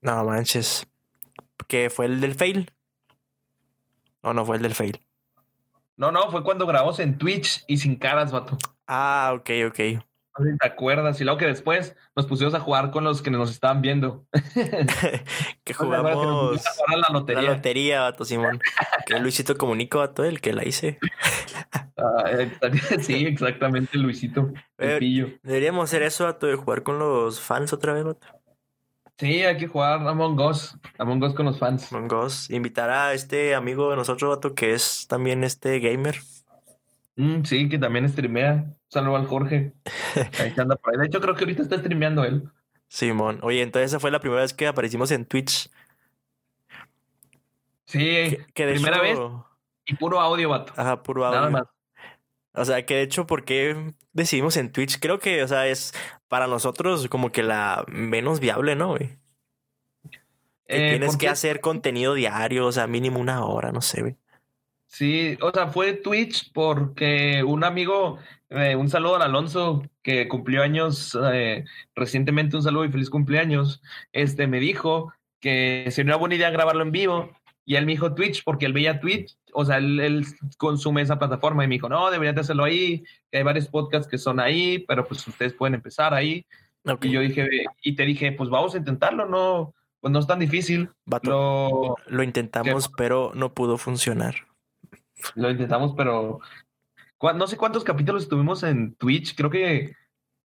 No 0.00 0.24
manches. 0.24 0.86
¿Qué 1.66 1.90
fue 1.90 2.06
el 2.06 2.20
del 2.20 2.34
fail? 2.34 2.70
¿O 4.22 4.32
no 4.32 4.44
fue 4.44 4.56
el 4.56 4.62
del 4.62 4.74
fail? 4.74 5.00
No, 5.96 6.12
no, 6.12 6.30
fue 6.30 6.44
cuando 6.44 6.66
grabamos 6.66 7.00
en 7.00 7.18
Twitch 7.18 7.64
y 7.66 7.76
sin 7.76 7.96
caras, 7.96 8.32
vato. 8.32 8.56
Ah, 8.86 9.32
ok, 9.34 9.50
ok 9.68 10.04
te 10.58 10.66
acuerdas. 10.66 11.20
Y 11.20 11.24
luego 11.24 11.38
que 11.38 11.46
después 11.46 11.96
nos 12.16 12.26
pusimos 12.26 12.54
a 12.54 12.60
jugar 12.60 12.90
con 12.90 13.04
los 13.04 13.22
que 13.22 13.30
nos 13.30 13.50
estaban 13.50 13.82
viendo. 13.82 14.26
que 15.64 15.74
jugamos 15.74 16.62
a 16.86 16.96
la 16.96 17.08
lotería. 17.10 17.42
La 17.42 17.50
lotería, 17.54 18.00
vato 18.02 18.24
Simón. 18.24 18.60
que 19.06 19.18
Luisito 19.18 19.56
comunicó 19.56 20.00
a 20.00 20.14
todo 20.14 20.26
el 20.26 20.40
que 20.40 20.52
la 20.52 20.66
hice. 20.66 20.98
Ah, 21.96 22.24
sí, 23.00 23.26
exactamente, 23.26 23.98
Luisito. 23.98 24.52
Deberíamos 24.78 25.84
hacer 25.84 26.02
eso, 26.02 26.24
vato, 26.24 26.46
de 26.46 26.56
jugar 26.56 26.82
con 26.82 26.98
los 26.98 27.40
fans 27.40 27.72
otra 27.72 27.92
vez, 27.92 28.04
vato. 28.04 28.26
Sí, 29.18 29.42
hay 29.42 29.58
que 29.58 29.66
jugar 29.66 30.00
Among 30.08 30.40
Us. 30.40 30.78
Among 30.96 31.22
Us 31.22 31.34
con 31.34 31.44
los 31.44 31.58
fans. 31.58 31.92
Among 31.92 32.10
Us. 32.14 32.48
Invitar 32.48 32.88
a 32.88 33.12
este 33.12 33.54
amigo 33.54 33.90
de 33.90 33.96
nosotros, 33.96 34.36
vato, 34.36 34.54
que 34.54 34.72
es 34.72 35.06
también 35.08 35.44
este 35.44 35.78
gamer. 35.78 36.16
Mm, 37.16 37.44
sí, 37.44 37.68
que 37.68 37.78
también 37.78 38.08
streamea. 38.08 38.74
Saludo 38.88 39.16
al 39.16 39.26
Jorge. 39.26 39.72
Ahí 40.40 40.54
anda 40.56 40.76
por 40.76 40.92
ahí. 40.92 41.00
De 41.00 41.06
hecho, 41.06 41.20
creo 41.20 41.34
que 41.34 41.44
ahorita 41.44 41.62
está 41.62 41.78
streameando 41.78 42.24
él. 42.24 42.48
Simón. 42.88 43.38
Oye, 43.42 43.62
entonces 43.62 43.90
esa 43.90 44.00
fue 44.00 44.10
la 44.10 44.20
primera 44.20 44.42
vez 44.42 44.52
que 44.52 44.66
aparecimos 44.66 45.10
en 45.12 45.24
Twitch. 45.24 45.70
Sí, 47.86 48.36
que, 48.54 48.66
primera 48.66 49.00
vez. 49.00 49.18
Y 49.86 49.94
puro 49.94 50.20
audio, 50.20 50.48
vato. 50.48 50.72
Ajá, 50.76 51.02
puro 51.02 51.24
audio. 51.24 51.40
Nada 51.40 51.50
más. 51.50 51.64
O 52.52 52.64
sea, 52.64 52.84
que 52.84 52.94
de 52.94 53.02
hecho, 53.02 53.26
¿por 53.26 53.44
qué 53.44 53.94
decidimos 54.12 54.56
en 54.56 54.72
Twitch? 54.72 54.98
Creo 54.98 55.20
que, 55.20 55.42
o 55.42 55.48
sea, 55.48 55.68
es 55.68 55.92
para 56.28 56.46
nosotros 56.46 57.08
como 57.08 57.30
que 57.30 57.42
la 57.42 57.84
menos 57.86 58.40
viable, 58.40 58.74
¿no, 58.74 58.88
güey? 58.88 59.18
Eh, 60.66 60.90
tienes 60.90 61.16
que 61.16 61.28
hacer 61.28 61.60
contenido 61.60 62.14
diario, 62.14 62.66
o 62.66 62.72
sea, 62.72 62.86
mínimo 62.86 63.18
una 63.18 63.44
hora, 63.44 63.72
no 63.72 63.80
sé, 63.80 64.02
güey. 64.02 64.16
Sí, 64.90 65.38
o 65.40 65.52
sea, 65.52 65.68
fue 65.68 65.92
Twitch 65.92 66.50
porque 66.52 67.44
un 67.44 67.62
amigo, 67.62 68.18
eh, 68.48 68.74
un 68.74 68.90
saludo 68.90 69.16
al 69.16 69.22
Alonso, 69.22 69.84
que 70.02 70.26
cumplió 70.26 70.64
años 70.64 71.16
eh, 71.32 71.64
recientemente, 71.94 72.56
un 72.56 72.64
saludo 72.64 72.84
y 72.84 72.90
feliz 72.90 73.08
cumpleaños, 73.08 73.80
este 74.12 74.48
me 74.48 74.58
dijo 74.58 75.12
que 75.38 75.86
sería 75.92 76.10
una 76.10 76.16
buena 76.16 76.34
idea 76.34 76.50
grabarlo 76.50 76.82
en 76.82 76.90
vivo. 76.90 77.30
Y 77.64 77.76
él 77.76 77.86
me 77.86 77.92
dijo 77.92 78.14
Twitch 78.14 78.42
porque 78.42 78.66
él 78.66 78.72
veía 78.72 78.98
Twitch, 78.98 79.36
o 79.52 79.64
sea, 79.64 79.76
él, 79.76 80.26
consume 80.58 81.02
esa 81.02 81.20
plataforma 81.20 81.62
y 81.62 81.68
me 81.68 81.76
dijo, 81.76 81.88
no, 81.88 82.10
deberían 82.10 82.34
de 82.34 82.40
hacerlo 82.40 82.64
ahí, 82.64 83.04
hay 83.30 83.44
varios 83.44 83.68
podcasts 83.68 84.08
que 84.08 84.18
son 84.18 84.40
ahí, 84.40 84.80
pero 84.88 85.06
pues 85.06 85.24
ustedes 85.24 85.54
pueden 85.54 85.74
empezar 85.74 86.12
ahí. 86.12 86.44
Y 87.02 87.10
yo 87.10 87.20
dije, 87.20 87.48
y 87.80 87.94
te 87.94 88.04
dije, 88.04 88.32
pues 88.32 88.50
vamos 88.50 88.74
a 88.74 88.78
intentarlo, 88.78 89.26
no, 89.26 89.72
pues 90.00 90.10
no 90.10 90.18
es 90.18 90.26
tan 90.26 90.40
difícil. 90.40 90.90
lo, 91.22 91.94
lo 92.08 92.22
intentamos, 92.24 92.90
pero 92.96 93.30
no 93.36 93.54
pudo 93.54 93.78
funcionar. 93.78 94.49
Lo 95.34 95.50
intentamos, 95.50 95.94
pero 95.96 96.40
no 97.22 97.46
sé 97.46 97.56
cuántos 97.56 97.84
capítulos 97.84 98.24
estuvimos 98.24 98.62
en 98.62 98.94
Twitch. 98.94 99.34
Creo 99.36 99.50
que 99.50 99.94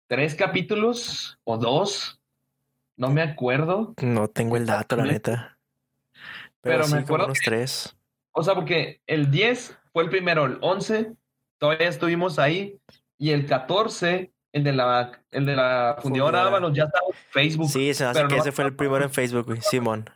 tres 0.06 0.34
capítulos 0.34 1.38
o 1.44 1.56
dos. 1.56 2.20
No 2.96 3.10
me 3.10 3.22
acuerdo. 3.22 3.94
No 4.00 4.28
tengo 4.28 4.56
el 4.56 4.66
dato, 4.66 4.96
la 4.96 5.04
neta. 5.04 5.58
Pero, 6.62 6.88
me 6.88 6.98
acuerdo. 6.98 7.28
Los 7.28 7.38
tres. 7.40 7.96
O 8.32 8.42
sea, 8.42 8.54
porque 8.54 9.00
el 9.06 9.30
10 9.30 9.78
fue 9.92 10.02
el 10.04 10.10
primero, 10.10 10.44
el 10.44 10.58
11 10.60 11.12
todavía 11.58 11.88
estuvimos 11.88 12.38
ahí. 12.38 12.78
Y 13.18 13.30
el 13.30 13.46
14, 13.46 14.30
el 14.52 14.64
de 14.64 14.72
la, 14.72 15.12
el 15.30 15.46
de 15.46 15.56
la 15.56 15.96
fundidora 16.00 16.46
Ábalos, 16.46 16.74
ya 16.74 16.84
estaba 16.84 17.06
en 17.08 17.14
Facebook. 17.30 17.70
Sí, 17.70 17.94
se 17.94 18.04
hace 18.04 18.26
que 18.26 18.36
ese 18.36 18.52
fue 18.52 18.64
el 18.64 18.76
primero 18.76 19.04
en 19.04 19.10
Facebook, 19.10 19.56
Simón. 19.62 20.10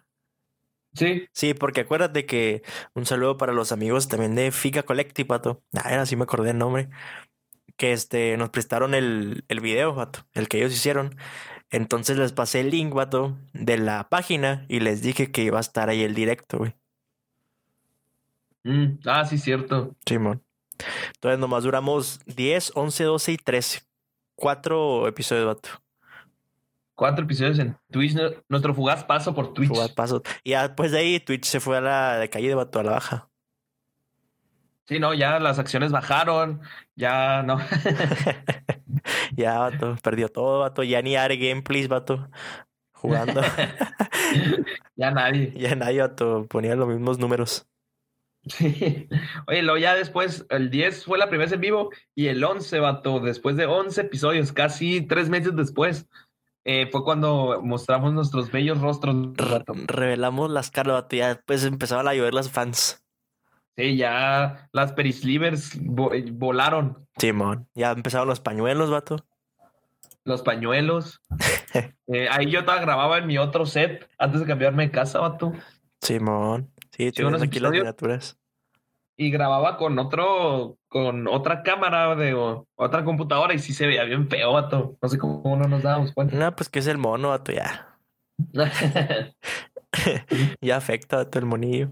Sí. 0.95 1.27
Sí, 1.33 1.55
porque 1.55 1.83
acuérdate 1.83 2.27
que 2.27 2.63
un 2.95 3.07
saludo 3.07 3.37
para 3.37 3.53
los 3.53 3.73
amigos 3.73 4.09
también 4.09 4.35
de 4.35 4.51
Fica 4.51 4.83
Collective, 4.83 5.27
pato. 5.27 5.63
Ah, 5.75 5.93
era 5.93 6.03
así 6.03 6.17
me 6.17 6.25
acordé 6.25 6.51
el 6.51 6.59
nombre. 6.59 6.89
Que 7.77 7.93
este, 7.93 8.37
nos 8.37 8.51
prestaron 8.51 8.95
el, 8.95 9.45
el 9.49 9.61
video, 9.61 9.95
vato, 9.95 10.27
el 10.35 10.49
que 10.49 10.59
ellos 10.59 10.73
hicieron. 10.73 11.17
Entonces 11.71 12.19
les 12.19 12.33
pasé 12.33 12.61
el 12.61 12.71
link, 12.71 12.93
vato, 12.93 13.39
de 13.53 13.79
la 13.79 14.09
página 14.09 14.67
y 14.69 14.81
les 14.81 15.03
dije 15.03 15.31
que 15.31 15.43
iba 15.45 15.59
a 15.59 15.63
estar 15.63 15.89
ahí 15.89 16.03
el 16.03 16.15
directo, 16.15 16.59
güey. 16.59 16.75
Mm, 18.65 18.99
ah, 19.07 19.25
sí, 19.25 19.39
cierto. 19.39 19.97
Simón. 20.05 20.43
Entonces 21.15 21.39
nomás 21.39 21.63
duramos 21.63 22.21
10, 22.27 22.73
11, 22.75 23.05
12 23.05 23.33
y 23.33 23.37
13. 23.37 23.81
Cuatro 24.35 25.07
episodios, 25.07 25.47
vato 25.47 25.90
cuatro 27.01 27.25
episodios 27.25 27.59
en 27.59 27.79
Twitch, 27.91 28.15
nuestro 28.51 28.75
fugaz 28.75 29.05
paso 29.05 29.35
por 29.35 29.55
Twitch. 29.55 29.71
Fugaz 29.71 29.91
paso. 29.93 30.23
Y 30.45 30.51
después 30.51 30.93
de 30.93 30.99
ahí 30.99 31.19
Twitch 31.19 31.47
se 31.47 31.59
fue 31.59 31.79
a 31.79 31.81
la 31.81 32.29
calle 32.31 32.49
de 32.49 32.55
Bato 32.55 32.79
a 32.79 32.85
la 32.85 32.91
baja. 32.91 33.31
Sí, 34.87 34.99
no, 34.99 35.15
ya 35.15 35.39
las 35.39 35.59
acciones 35.59 35.93
bajaron, 35.93 36.61
ya 36.97 37.43
no. 37.43 37.59
ya, 39.35 39.61
vato, 39.61 39.97
perdió 40.03 40.29
todo, 40.29 40.59
vato. 40.59 40.83
Ya 40.83 41.01
ni 41.01 41.17
Are 41.17 41.39
Gameplays, 41.39 41.89
vato, 41.89 42.29
jugando. 42.93 43.41
ya 44.97 45.11
nadie. 45.11 45.55
Ya 45.57 45.75
nadie, 45.77 46.03
vato, 46.03 46.47
ponía 46.51 46.77
los 46.77 46.89
mismos 46.89 47.19
números. 47.19 47.67
Sí. 48.45 49.09
Oye, 49.47 49.63
luego 49.63 49.79
ya 49.79 49.95
después, 49.95 50.45
el 50.51 50.69
10 50.69 51.07
fue 51.07 51.17
la 51.17 51.29
primera 51.31 51.47
vez 51.47 51.55
en 51.55 51.63
vivo 51.63 51.91
y 52.15 52.27
el 52.27 52.45
11, 52.45 52.79
vato, 52.81 53.21
después 53.21 53.57
de 53.57 53.65
11 53.65 54.03
episodios, 54.03 54.53
casi 54.53 55.01
tres 55.01 55.31
meses 55.31 55.57
después, 55.57 56.07
eh, 56.65 56.89
fue 56.91 57.05
cuando 57.05 57.61
mostramos 57.63 58.13
nuestros 58.13 58.51
bellos 58.51 58.81
rostros. 58.81 59.17
revelamos 59.87 60.51
las 60.51 60.71
caras, 60.71 61.07
ya 61.11 61.29
después 61.29 61.65
empezaban 61.65 62.07
a 62.09 62.15
llover 62.15 62.35
las 62.35 62.51
fans. 62.51 63.03
Sí, 63.77 63.97
ya 63.97 64.69
las 64.73 64.93
perislivers 64.93 65.79
volaron. 65.81 67.07
Simón, 67.17 67.69
ya 67.75 67.93
empezaron 67.93 68.29
los 68.29 68.41
pañuelos, 68.41 68.91
vato. 68.91 69.25
Los 70.25 70.43
pañuelos. 70.43 71.21
Eh, 72.13 72.27
ahí 72.29 72.51
yo 72.51 72.59
estaba 72.59 72.81
grababa 72.81 73.19
en 73.19 73.29
mi 73.29 73.39
otro 73.39 73.65
set 73.65 74.11
antes 74.19 74.41
de 74.41 74.47
cambiarme 74.49 74.87
de 74.87 74.91
casa, 74.91 75.21
vato. 75.21 75.53
Simón, 76.01 76.73
sí, 76.91 77.13
tienes 77.13 77.41
aquí 77.41 77.61
las 77.61 77.71
miniaturas 77.71 78.40
y 79.21 79.31
grababa 79.31 79.77
con 79.77 79.99
otro, 79.99 80.79
con 80.89 81.29
otra 81.29 81.63
cámara 81.63 82.17
de 82.17 82.33
otra 82.75 83.05
computadora 83.05 83.53
y 83.53 83.59
sí 83.59 83.75
se 83.75 83.87
veía 83.87 84.05
bien 84.05 84.31
feo, 84.31 84.55
vato. 84.55 84.97
No 85.03 85.09
sé 85.11 85.19
cómo 85.19 85.59
no 85.59 85.69
nos 85.69 85.83
dábamos 85.83 86.15
cuenta. 86.15 86.35
No, 86.35 86.57
pues 86.57 86.71
que 86.71 86.79
es 86.79 86.87
el 86.87 86.97
mono, 86.97 87.29
vato, 87.29 87.53
ya. 87.53 87.99
ya 90.63 90.77
afecta 90.79 91.21
a 91.21 91.29
todo 91.29 91.39
el 91.39 91.45
monillo. 91.45 91.91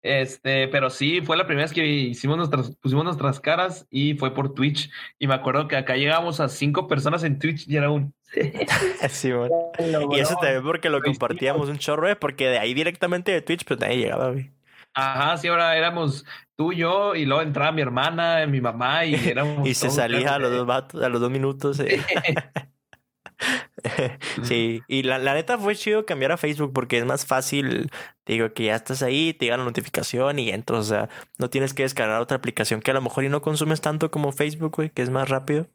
Este, 0.00 0.68
pero 0.68 0.90
sí, 0.90 1.22
fue 1.22 1.36
la 1.36 1.44
primera 1.44 1.64
vez 1.64 1.72
que 1.72 1.84
hicimos 1.84 2.36
nuestras, 2.36 2.76
pusimos 2.76 3.02
nuestras 3.02 3.40
caras 3.40 3.88
y 3.90 4.14
fue 4.14 4.32
por 4.32 4.54
Twitch. 4.54 4.92
Y 5.18 5.26
me 5.26 5.34
acuerdo 5.34 5.66
que 5.66 5.74
acá 5.74 5.96
llegamos 5.96 6.38
a 6.38 6.48
cinco 6.48 6.86
personas 6.86 7.24
en 7.24 7.40
Twitch 7.40 7.68
y 7.68 7.76
era 7.76 7.90
un. 7.90 8.14
sí, 9.08 9.32
bueno. 9.32 9.72
Y 10.12 10.20
eso 10.20 10.36
también 10.40 10.62
porque 10.62 10.88
lo 10.88 11.00
compartíamos 11.00 11.68
un 11.68 11.78
chorro, 11.78 12.08
¿eh? 12.08 12.14
porque 12.14 12.46
de 12.46 12.60
ahí 12.60 12.74
directamente 12.74 13.32
de 13.32 13.42
Twitch, 13.42 13.64
pues 13.64 13.80
nadie 13.80 13.96
llegaba, 13.96 14.30
güey. 14.30 14.52
Ajá, 14.98 15.36
sí, 15.36 15.48
ahora 15.48 15.76
éramos 15.76 16.24
tú, 16.56 16.72
yo, 16.72 17.14
y 17.14 17.24
luego 17.24 17.42
entraba 17.42 17.70
mi 17.70 17.82
hermana, 17.82 18.44
mi 18.46 18.60
mamá, 18.60 19.04
y 19.04 19.14
éramos. 19.28 19.66
y 19.66 19.74
se 19.74 19.90
salía 19.90 20.34
a 20.34 20.38
los 20.38 20.50
dos 20.50 21.02
a 21.02 21.08
los 21.08 21.20
dos 21.20 21.30
minutos. 21.30 21.78
Eh. 21.80 22.02
sí, 24.42 24.82
y 24.88 25.04
la, 25.04 25.18
la, 25.18 25.34
neta 25.34 25.56
fue 25.56 25.76
chido 25.76 26.04
cambiar 26.04 26.32
a 26.32 26.36
Facebook 26.36 26.72
porque 26.72 26.98
es 26.98 27.04
más 27.04 27.24
fácil, 27.26 27.90
te 28.24 28.32
digo 28.32 28.52
que 28.52 28.64
ya 28.64 28.74
estás 28.74 29.02
ahí, 29.02 29.32
te 29.34 29.44
llega 29.44 29.56
la 29.56 29.64
notificación 29.64 30.40
y 30.40 30.50
entras, 30.50 30.80
o 30.80 30.84
sea, 30.84 31.08
no 31.38 31.48
tienes 31.48 31.74
que 31.74 31.84
descargar 31.84 32.20
otra 32.20 32.36
aplicación 32.36 32.80
que 32.80 32.90
a 32.90 32.94
lo 32.94 33.02
mejor 33.02 33.22
y 33.22 33.28
no 33.28 33.40
consumes 33.40 33.80
tanto 33.80 34.10
como 34.10 34.32
Facebook, 34.32 34.74
güey, 34.74 34.90
que 34.90 35.02
es 35.02 35.10
más 35.10 35.28
rápido. 35.28 35.68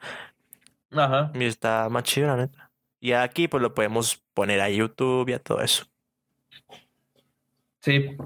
Ajá. 0.92 1.32
Y 1.34 1.46
está 1.46 1.88
más 1.90 2.04
chido, 2.04 2.28
la 2.28 2.36
neta. 2.36 2.72
Y 3.00 3.14
aquí 3.14 3.48
pues 3.48 3.64
lo 3.64 3.74
podemos 3.74 4.22
poner 4.34 4.60
a 4.60 4.70
YouTube 4.70 5.30
y 5.30 5.34
a 5.34 5.40
todo 5.40 5.62
eso. 5.62 5.86
Sí, 7.80 8.18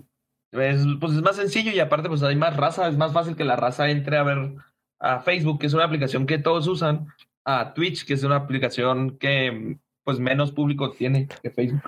es, 0.51 0.85
pues 0.99 1.13
es 1.13 1.21
más 1.21 1.35
sencillo 1.35 1.71
y 1.71 1.79
aparte 1.79 2.09
pues 2.09 2.23
hay 2.23 2.35
más 2.35 2.55
raza, 2.55 2.87
es 2.87 2.97
más 2.97 3.13
fácil 3.13 3.35
que 3.35 3.43
la 3.43 3.55
raza 3.55 3.89
entre 3.89 4.17
a 4.17 4.23
ver 4.23 4.55
a 4.99 5.19
Facebook, 5.19 5.59
que 5.59 5.67
es 5.67 5.73
una 5.73 5.85
aplicación 5.85 6.25
que 6.25 6.39
todos 6.39 6.67
usan, 6.67 7.07
a 7.45 7.73
Twitch, 7.73 8.05
que 8.05 8.13
es 8.13 8.23
una 8.23 8.35
aplicación 8.35 9.17
que 9.17 9.77
pues 10.03 10.19
menos 10.19 10.51
público 10.51 10.91
tiene 10.91 11.27
que 11.41 11.49
Facebook. 11.49 11.81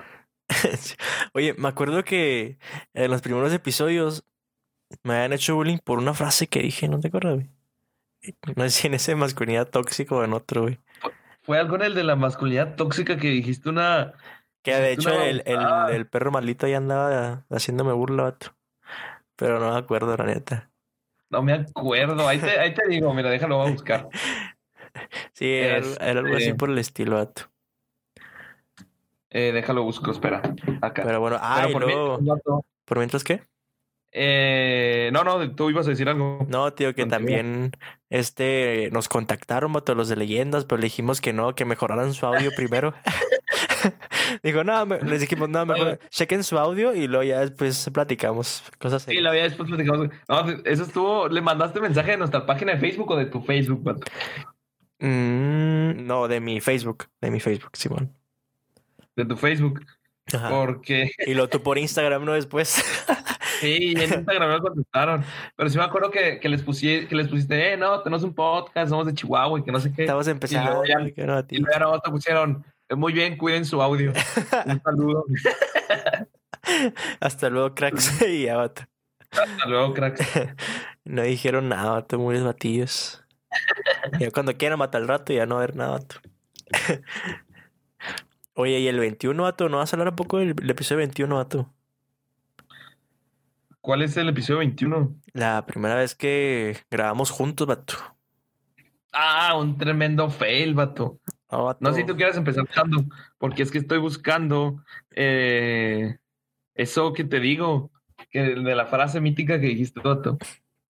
Oye, 1.34 1.54
me 1.54 1.68
acuerdo 1.68 2.02
que 2.02 2.58
en 2.94 3.10
los 3.10 3.22
primeros 3.22 3.52
episodios 3.52 4.24
me 5.04 5.14
habían 5.14 5.34
hecho 5.34 5.54
bullying 5.54 5.78
por 5.78 5.98
una 5.98 6.14
frase 6.14 6.46
que 6.48 6.62
dije, 6.62 6.88
¿no 6.88 7.00
te 7.00 7.08
acuerdas, 7.08 7.34
güey? 7.34 7.50
No 8.56 8.64
sé 8.64 8.70
si 8.70 8.86
en 8.86 8.94
ese 8.94 9.14
masculinidad 9.14 9.68
tóxico 9.68 10.18
o 10.18 10.24
en 10.24 10.32
otro, 10.32 10.62
güey. 10.62 10.78
Fue 11.42 11.58
algo 11.58 11.76
en 11.76 11.82
el 11.82 11.94
de 11.94 12.04
la 12.04 12.16
masculinidad 12.16 12.76
tóxica 12.76 13.16
que 13.16 13.28
dijiste 13.30 13.68
una. 13.68 14.14
Que 14.62 14.74
de 14.74 14.92
hecho 14.92 15.10
el, 15.10 15.42
el, 15.46 15.58
el, 15.90 16.06
perro 16.06 16.30
maldito 16.30 16.66
ya 16.66 16.76
andaba 16.76 17.44
haciéndome 17.50 17.92
burla, 17.92 18.24
vato. 18.24 18.54
Pero 19.36 19.58
no 19.58 19.72
me 19.72 19.78
acuerdo, 19.78 20.14
la 20.16 20.24
neta. 20.24 20.70
No 21.30 21.42
me 21.42 21.52
acuerdo. 21.54 22.28
Ahí 22.28 22.38
te, 22.38 22.58
ahí 22.58 22.74
te 22.74 22.86
digo, 22.88 23.14
mira, 23.14 23.30
déjalo, 23.30 23.62
a 23.62 23.70
buscar. 23.70 24.08
sí, 25.32 25.50
era, 25.50 25.78
era, 26.00 26.20
algo 26.20 26.34
así 26.34 26.44
este 26.44 26.54
por 26.56 26.70
el 26.70 26.78
estilo, 26.78 27.16
vato. 27.16 27.42
Eh, 29.30 29.52
déjalo 29.52 29.84
busco, 29.84 30.10
espera. 30.10 30.42
Acá. 30.82 31.04
Pero 31.04 31.20
bueno, 31.20 31.38
ah, 31.40 31.68
por, 31.72 31.86
mientras, 31.86 32.42
¿por 32.84 32.98
mientras 32.98 33.24
qué? 33.24 33.42
Eh, 34.12 35.10
no, 35.12 35.22
no, 35.22 35.54
tú 35.54 35.70
ibas 35.70 35.86
a 35.86 35.90
decir 35.90 36.08
algo. 36.08 36.44
No, 36.48 36.72
tío, 36.72 36.94
que 36.94 37.06
también 37.06 37.70
este 38.08 38.90
nos 38.92 39.08
contactaron, 39.08 39.72
vato, 39.72 39.94
los 39.94 40.08
de 40.08 40.16
leyendas, 40.16 40.64
pero 40.64 40.80
le 40.80 40.86
dijimos 40.86 41.20
que 41.20 41.32
no, 41.32 41.54
que 41.54 41.64
mejoraran 41.64 42.12
su 42.12 42.26
audio 42.26 42.50
primero. 42.56 42.92
Dijo, 44.42 44.64
no, 44.64 44.84
les 44.84 45.20
dijimos, 45.20 45.48
no, 45.48 45.66
mejor 45.66 45.98
chequen 46.10 46.44
su 46.44 46.58
audio 46.58 46.94
y 46.94 47.06
luego 47.06 47.24
ya 47.24 47.40
después 47.40 47.90
platicamos. 47.92 48.62
Cosas 48.78 49.02
así. 49.02 49.16
Sí, 49.16 49.20
la 49.20 49.32
después 49.32 49.68
platicamos. 49.68 50.08
No, 50.28 50.48
eso 50.64 50.82
estuvo, 50.82 51.28
¿le 51.28 51.40
mandaste 51.40 51.80
mensaje 51.80 52.12
de 52.12 52.16
nuestra 52.18 52.46
página 52.46 52.72
de 52.72 52.78
Facebook 52.78 53.10
o 53.10 53.16
de 53.16 53.26
tu 53.26 53.40
Facebook, 53.42 53.82
vato? 53.82 54.02
Mm, 54.98 56.06
no, 56.06 56.28
de 56.28 56.40
mi 56.40 56.60
Facebook, 56.60 57.06
de 57.20 57.30
mi 57.30 57.40
Facebook, 57.40 57.70
Simón 57.74 58.14
de 59.20 59.24
tu 59.24 59.36
Facebook. 59.36 59.80
Porque. 60.48 61.10
Y 61.26 61.34
lo 61.34 61.48
tú 61.48 61.62
por 61.62 61.78
Instagram, 61.78 62.24
¿no? 62.24 62.34
Después. 62.34 62.68
sí, 63.60 63.94
en 63.96 64.02
Instagram 64.02 64.50
me 64.52 64.60
contestaron. 64.60 65.24
Pero 65.56 65.70
sí 65.70 65.78
me 65.78 65.84
acuerdo 65.84 66.10
que, 66.10 66.38
que 66.38 66.48
les, 66.48 66.62
pusiste, 66.62 67.08
que 67.08 67.16
les 67.16 67.28
pusiste, 67.28 67.72
eh, 67.72 67.76
no, 67.76 68.00
tenemos 68.02 68.22
un 68.22 68.34
podcast, 68.34 68.90
somos 68.90 69.06
de 69.06 69.14
Chihuahua 69.14 69.58
y 69.58 69.62
que 69.64 69.72
no 69.72 69.80
sé 69.80 69.92
qué. 69.92 70.02
Estamos 70.02 70.28
empezando. 70.28 70.70
Y 70.84 70.88
luego 70.88 71.08
ya, 71.16 71.46
y 71.50 71.58
luego 71.58 72.00
te 72.00 72.10
pusieron, 72.10 72.64
muy 72.96 73.12
bien, 73.12 73.36
cuiden 73.36 73.64
su 73.64 73.80
audio. 73.80 74.12
un 74.66 74.82
saludo. 74.82 75.24
Hasta 77.20 77.48
luego, 77.50 77.74
cracks. 77.74 78.20
y 78.28 78.44
ya, 78.44 78.62
Hasta 78.62 78.88
luego, 79.66 79.94
cracks. 79.94 80.26
no 81.04 81.22
dijeron 81.22 81.68
nada, 81.68 81.92
vato, 81.92 82.18
muy 82.18 82.38
batillos. 82.40 83.24
ya 84.18 84.30
cuando 84.30 84.56
quieran 84.56 84.78
matar 84.78 85.02
el 85.02 85.08
rato, 85.08 85.32
ya 85.32 85.46
no 85.46 85.56
va 85.56 85.60
a 85.60 85.64
haber 85.64 85.76
nada, 85.76 85.90
vato. 85.92 86.16
Oye, 88.54 88.78
¿y 88.80 88.88
el 88.88 88.98
21, 88.98 89.42
vato? 89.42 89.68
¿No 89.68 89.78
vas 89.78 89.92
a 89.92 89.96
hablar 89.96 90.08
un 90.08 90.16
poco 90.16 90.38
del, 90.38 90.50
episodio 90.68 90.98
21, 90.98 91.34
vato? 91.34 91.72
¿Cuál 93.80 94.02
es 94.02 94.16
el 94.16 94.28
episodio 94.28 94.58
21? 94.58 95.16
La 95.32 95.64
primera 95.64 95.94
vez 95.94 96.14
que 96.14 96.76
grabamos 96.90 97.30
juntos, 97.30 97.66
vato. 97.66 97.94
Ah, 99.12 99.56
un 99.56 99.78
tremendo 99.78 100.28
fail, 100.28 100.74
vato. 100.74 101.18
No 101.50 101.92
sé 101.92 102.00
si 102.00 102.06
tú 102.06 102.16
quieres 102.16 102.36
empezar 102.36 102.64
buscando, 102.64 103.04
porque 103.38 103.62
es 103.62 103.70
que 103.70 103.78
estoy 103.78 103.98
buscando 103.98 104.82
eh, 105.10 106.18
eso 106.74 107.12
que 107.12 107.24
te 107.24 107.40
digo, 107.40 107.90
que 108.30 108.40
de 108.40 108.74
la 108.74 108.86
frase 108.86 109.20
mítica 109.20 109.60
que 109.60 109.66
dijiste, 109.66 110.00
vato. 110.00 110.38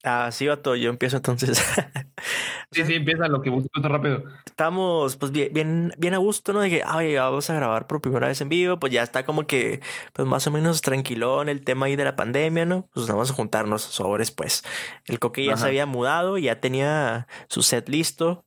Ah, 0.02 0.30
sí, 0.32 0.46
vato, 0.46 0.76
yo 0.76 0.88
empiezo 0.88 1.18
entonces. 1.18 1.58
sí, 2.72 2.84
sí, 2.84 2.94
empieza 2.94 3.28
lo 3.28 3.42
que 3.42 3.50
busco 3.50 3.68
rápido. 3.82 4.24
Estamos, 4.46 5.16
pues, 5.16 5.30
bien, 5.30 5.92
bien, 5.98 6.14
a 6.14 6.18
gusto, 6.18 6.54
¿no? 6.54 6.60
De 6.60 6.70
que, 6.70 6.82
ay, 6.86 7.16
vamos 7.16 7.50
a 7.50 7.54
grabar 7.54 7.86
por 7.86 8.00
primera 8.00 8.26
vez 8.26 8.40
en 8.40 8.48
vivo, 8.48 8.78
pues 8.78 8.92
ya 8.94 9.02
está 9.02 9.26
como 9.26 9.46
que, 9.46 9.80
pues, 10.14 10.26
más 10.26 10.46
o 10.46 10.50
menos 10.50 10.80
tranquilón 10.80 11.50
el 11.50 11.62
tema 11.64 11.86
ahí 11.86 11.96
de 11.96 12.04
la 12.04 12.16
pandemia, 12.16 12.64
¿no? 12.64 12.88
Pues 12.94 13.06
vamos 13.08 13.30
a 13.30 13.34
juntarnos 13.34 13.82
sobres, 13.82 14.30
pues. 14.30 14.64
El 15.04 15.18
coque 15.18 15.44
ya 15.44 15.58
se 15.58 15.66
había 15.66 15.84
mudado, 15.84 16.38
ya 16.38 16.60
tenía 16.60 17.26
su 17.48 17.62
set 17.62 17.88
listo. 17.90 18.46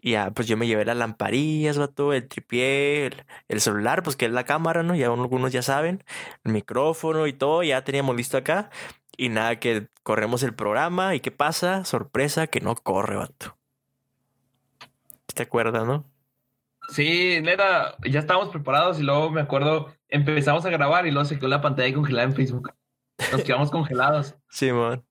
Y 0.00 0.12
ya, 0.12 0.30
pues 0.30 0.46
yo 0.46 0.56
me 0.56 0.66
llevé 0.66 0.84
las 0.84 0.96
lamparillas, 0.96 1.76
vato, 1.76 2.12
el 2.12 2.28
tripié, 2.28 3.06
el, 3.06 3.24
el, 3.48 3.60
celular, 3.60 4.02
pues 4.04 4.14
que 4.14 4.26
es 4.26 4.32
la 4.32 4.44
cámara, 4.44 4.82
¿no? 4.84 4.94
Ya 4.94 5.06
algunos 5.06 5.52
ya 5.52 5.62
saben, 5.62 6.04
el 6.44 6.52
micrófono 6.52 7.26
y 7.26 7.32
todo, 7.32 7.64
ya 7.64 7.82
teníamos 7.82 8.14
listo 8.16 8.36
acá. 8.36 8.70
Y 9.16 9.30
nada, 9.30 9.58
que 9.58 9.88
corremos 10.04 10.44
el 10.44 10.54
programa 10.54 11.16
y 11.16 11.20
¿qué 11.20 11.32
pasa? 11.32 11.84
Sorpresa 11.84 12.46
que 12.46 12.60
no 12.60 12.76
corre, 12.76 13.16
vato. 13.16 13.58
¿Te 15.34 15.42
acuerdas, 15.42 15.84
no? 15.84 16.04
Sí, 16.90 17.40
neta, 17.42 17.96
ya 18.08 18.20
estábamos 18.20 18.50
preparados 18.50 18.98
y 18.98 19.02
luego 19.02 19.30
me 19.30 19.40
acuerdo, 19.40 19.92
empezamos 20.08 20.64
a 20.64 20.70
grabar 20.70 21.06
y 21.06 21.10
luego 21.10 21.28
se 21.28 21.36
quedó 21.36 21.48
la 21.48 21.60
pantalla 21.60 21.92
congelada 21.94 22.28
en 22.28 22.34
Facebook. 22.34 22.72
Nos 23.32 23.42
quedamos 23.42 23.70
congelados. 23.70 24.34
Sí, 24.50 24.72
man. 24.72 25.04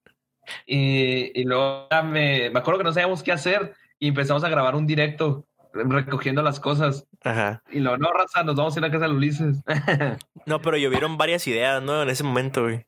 Y, 0.65 1.39
y 1.39 1.43
luego 1.43 1.87
me, 2.05 2.49
me 2.49 2.59
acuerdo 2.59 2.79
que 2.79 2.83
no 2.85 2.93
sabíamos 2.93 3.21
qué 3.21 3.33
hacer 3.33 3.75
y 3.99 4.09
empezamos 4.09 4.43
a 4.43 4.49
grabar 4.49 4.75
un 4.75 4.87
directo 4.87 5.45
recogiendo 5.73 6.41
las 6.41 6.59
cosas. 6.59 7.07
Ajá. 7.23 7.61
Y 7.71 7.79
luego, 7.79 7.97
no, 7.97 8.11
raza, 8.11 8.43
nos 8.43 8.55
vamos 8.55 8.75
a 8.75 8.79
ir 8.79 8.85
a 8.85 8.91
casa 8.91 9.07
de 9.07 9.13
Ulises. 9.13 9.63
no, 10.45 10.61
pero 10.61 10.77
llovieron 10.77 11.17
varias 11.17 11.47
ideas, 11.47 11.81
¿no? 11.81 12.03
En 12.03 12.09
ese 12.09 12.23
momento, 12.23 12.63
güey. 12.63 12.85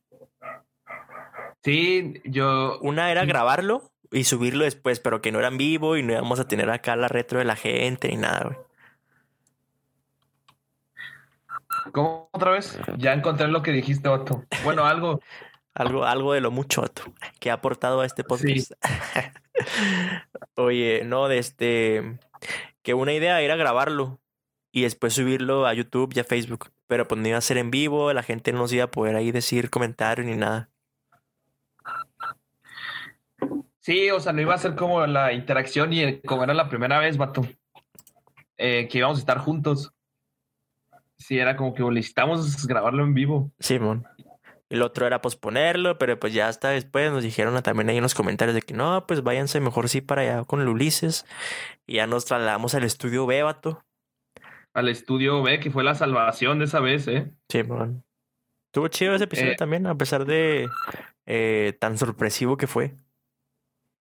Sí, 1.62 2.20
yo. 2.24 2.78
Una 2.80 3.10
era 3.10 3.24
grabarlo 3.24 3.90
y 4.10 4.24
subirlo 4.24 4.64
después, 4.64 4.98
pero 5.00 5.20
que 5.20 5.30
no 5.30 5.38
eran 5.38 5.58
vivo 5.58 5.96
y 5.96 6.02
no 6.02 6.12
íbamos 6.12 6.40
a 6.40 6.48
tener 6.48 6.70
acá 6.70 6.96
la 6.96 7.08
retro 7.08 7.38
de 7.38 7.44
la 7.44 7.56
gente 7.56 8.08
ni 8.08 8.16
nada, 8.16 8.44
güey. 8.44 8.56
¿Cómo 11.92 12.28
otra 12.32 12.52
vez? 12.52 12.78
Ya 12.98 13.12
encontré 13.12 13.48
lo 13.48 13.62
que 13.62 13.72
dijiste, 13.72 14.08
Otto. 14.08 14.44
Bueno, 14.64 14.84
algo. 14.84 15.20
algo, 15.74 16.04
algo 16.04 16.32
de 16.32 16.40
lo 16.40 16.50
mucho, 16.50 16.82
Otto, 16.82 17.02
que 17.38 17.50
ha 17.50 17.54
aportado 17.54 18.00
a 18.00 18.06
este 18.06 18.24
podcast. 18.24 18.72
Oye, 20.56 21.02
no, 21.04 21.28
de 21.28 21.38
este. 21.38 22.18
Que 22.82 22.94
una 22.94 23.12
idea 23.12 23.40
era 23.40 23.56
grabarlo 23.56 24.20
y 24.72 24.82
después 24.82 25.14
subirlo 25.14 25.66
a 25.66 25.74
YouTube 25.74 26.12
y 26.14 26.20
a 26.20 26.24
Facebook. 26.24 26.70
Pero 26.86 27.06
pues 27.06 27.20
no 27.20 27.28
iba 27.28 27.38
a 27.38 27.42
ser 27.42 27.58
en 27.58 27.70
vivo, 27.70 28.12
la 28.12 28.22
gente 28.22 28.52
no 28.52 28.60
nos 28.60 28.72
iba 28.72 28.84
a 28.84 28.90
poder 28.90 29.16
ahí 29.16 29.30
decir 29.32 29.70
comentarios 29.70 30.26
ni 30.26 30.36
nada. 30.36 30.70
Sí, 33.78 34.10
o 34.10 34.20
sea, 34.20 34.32
no 34.32 34.40
iba 34.40 34.54
a 34.54 34.58
ser 34.58 34.74
como 34.74 35.06
la 35.06 35.32
interacción 35.32 35.92
y 35.92 36.20
como 36.20 36.44
era 36.44 36.52
la 36.54 36.68
primera 36.68 36.98
vez, 36.98 37.16
vato, 37.16 37.46
eh, 38.56 38.88
que 38.88 38.98
íbamos 38.98 39.18
a 39.18 39.20
estar 39.20 39.38
juntos. 39.38 39.92
Sí, 41.16 41.38
era 41.38 41.56
como 41.56 41.74
que 41.74 41.82
necesitamos 41.82 42.66
grabarlo 42.66 43.04
en 43.04 43.14
vivo. 43.14 43.50
Simón. 43.58 44.06
El 44.70 44.82
otro 44.82 45.06
era 45.06 45.20
posponerlo, 45.20 45.98
pero 45.98 46.18
pues 46.18 46.32
ya 46.32 46.48
hasta 46.48 46.70
después 46.70 47.10
nos 47.10 47.24
dijeron 47.24 47.60
también 47.62 47.90
ahí 47.90 47.96
en 47.96 48.02
los 48.02 48.14
comentarios 48.14 48.54
de 48.54 48.62
que 48.62 48.72
no, 48.72 49.04
pues 49.06 49.22
váyanse 49.22 49.60
mejor 49.60 49.88
sí 49.88 50.00
para 50.00 50.22
allá 50.22 50.44
con 50.44 50.60
el 50.60 50.68
Ulises. 50.68 51.26
Y 51.86 51.96
ya 51.96 52.06
nos 52.06 52.24
trasladamos 52.24 52.74
al 52.76 52.84
estudio 52.84 53.26
B, 53.26 53.42
vato. 53.42 53.84
Al 54.72 54.88
estudio 54.88 55.42
B, 55.42 55.58
que 55.58 55.72
fue 55.72 55.82
la 55.82 55.96
salvación 55.96 56.60
de 56.60 56.66
esa 56.66 56.78
vez, 56.78 57.08
¿eh? 57.08 57.32
Simón. 57.48 58.04
Estuvo 58.68 58.86
chido 58.86 59.16
ese 59.16 59.24
episodio 59.24 59.52
eh. 59.52 59.56
también, 59.56 59.88
a 59.88 59.96
pesar 59.96 60.24
de 60.24 60.68
eh, 61.26 61.76
tan 61.80 61.98
sorpresivo 61.98 62.56
que 62.56 62.68
fue. 62.68 62.94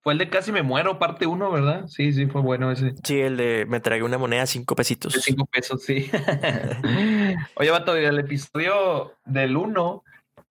Fue 0.02 0.14
el 0.14 0.20
de 0.20 0.30
Casi 0.30 0.52
Me 0.52 0.62
Muero, 0.62 1.00
parte 1.00 1.26
uno, 1.26 1.52
¿verdad? 1.52 1.88
Sí, 1.88 2.14
sí, 2.14 2.28
fue 2.28 2.42
bueno 2.42 2.72
ese. 2.72 2.94
Sí, 3.04 3.20
el 3.20 3.38
de 3.38 3.66
me 3.68 3.80
tragué 3.80 4.04
una 4.04 4.20
moneda 4.20 4.46
cinco 4.46 4.76
pesitos. 4.76 5.14
De 5.14 5.20
cinco 5.20 5.48
pesos, 5.48 5.84
sí. 5.84 6.10
Oye, 7.56 7.72
Vato, 7.72 7.96
el 7.96 8.20
episodio 8.20 9.16
del 9.26 9.58
uno, 9.58 10.04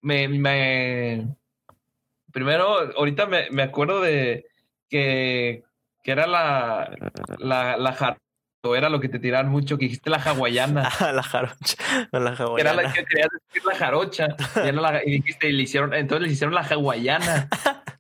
me, 0.03 0.29
me... 0.29 1.37
Primero, 2.33 2.93
ahorita 2.97 3.27
me, 3.27 3.51
me 3.51 3.63
acuerdo 3.63 4.01
de 4.01 4.47
que, 4.89 5.65
que 6.03 6.11
era 6.11 6.27
la, 6.27 6.91
la, 7.39 7.77
la 7.77 8.19
era 8.75 8.89
lo 8.89 9.01
que 9.01 9.09
te 9.09 9.19
tiraban 9.19 9.49
mucho, 9.49 9.79
que 9.79 9.87
dijiste 9.87 10.11
la 10.11 10.19
hawaiana. 10.19 10.89
Ah, 11.01 11.13
la 11.15 11.23
jarocha. 11.23 11.77
La 12.13 12.31
hawaiana. 12.33 12.61
Era 12.61 12.75
la 12.75 12.93
que 12.93 13.05
querías 13.05 13.29
decir 13.47 13.65
la 13.65 13.75
jarocha. 13.75 14.37
Y, 15.05 15.11
dijiste, 15.13 15.49
y 15.49 15.53
le 15.53 15.63
hicieron, 15.63 15.95
entonces 15.95 16.27
le 16.27 16.33
hicieron 16.33 16.55
la 16.55 16.63
hawaiana. 16.63 17.49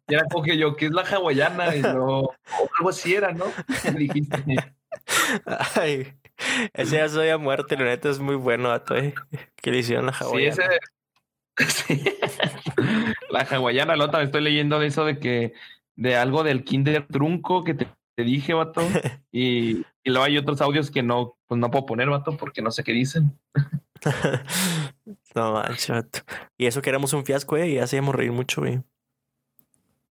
Y 0.08 0.14
era 0.14 0.24
como 0.24 0.44
que 0.44 0.56
yo, 0.56 0.76
¿qué 0.76 0.86
es 0.86 0.92
la 0.92 1.02
hawaiana? 1.02 1.74
Y 1.76 1.82
no, 1.82 2.30
algo 2.78 2.88
así 2.88 3.14
era, 3.14 3.32
¿no? 3.32 3.46
Dijiste. 3.94 4.36
Ay, 5.76 6.14
ese 6.72 6.96
ya 6.96 7.08
soy 7.08 7.28
a 7.28 7.38
muerte, 7.38 7.76
la 7.76 7.84
neta 7.84 8.08
es 8.08 8.18
muy 8.18 8.36
bueno, 8.36 8.70
a 8.70 8.82
eh, 8.90 9.14
que 9.56 9.70
le 9.70 9.78
hicieron 9.78 10.06
la 10.06 10.12
hawaiana. 10.12 10.54
Sí, 10.54 10.62
ese... 10.62 10.78
Sí. 11.68 12.04
la 13.30 13.40
hawaiana, 13.40 13.96
la 13.96 14.04
otra 14.04 14.22
estoy 14.22 14.42
leyendo 14.42 14.78
de 14.78 14.86
eso 14.86 15.04
de 15.04 15.18
que, 15.18 15.54
de 15.96 16.16
algo 16.16 16.44
del 16.44 16.64
kinder 16.64 17.06
trunco 17.08 17.64
que 17.64 17.74
te, 17.74 17.88
dije, 18.16 18.54
vato. 18.54 18.82
Y, 19.30 19.84
y, 20.02 20.10
luego 20.10 20.24
hay 20.24 20.38
otros 20.38 20.60
audios 20.60 20.90
que 20.90 21.02
no, 21.02 21.36
pues 21.46 21.60
no 21.60 21.70
puedo 21.70 21.86
poner, 21.86 22.08
vato, 22.08 22.36
porque 22.36 22.62
no 22.62 22.70
sé 22.70 22.82
qué 22.82 22.92
dicen. 22.92 23.38
no 25.34 25.52
manches, 25.52 25.90
vato. 25.90 26.20
Y 26.56 26.66
eso 26.66 26.80
que 26.80 26.90
éramos 26.90 27.12
un 27.12 27.24
fiasco, 27.24 27.56
eh, 27.56 27.68
y 27.68 27.78
hacíamos 27.78 28.14
reír 28.14 28.32
mucho, 28.32 28.62
güey. 28.62 28.80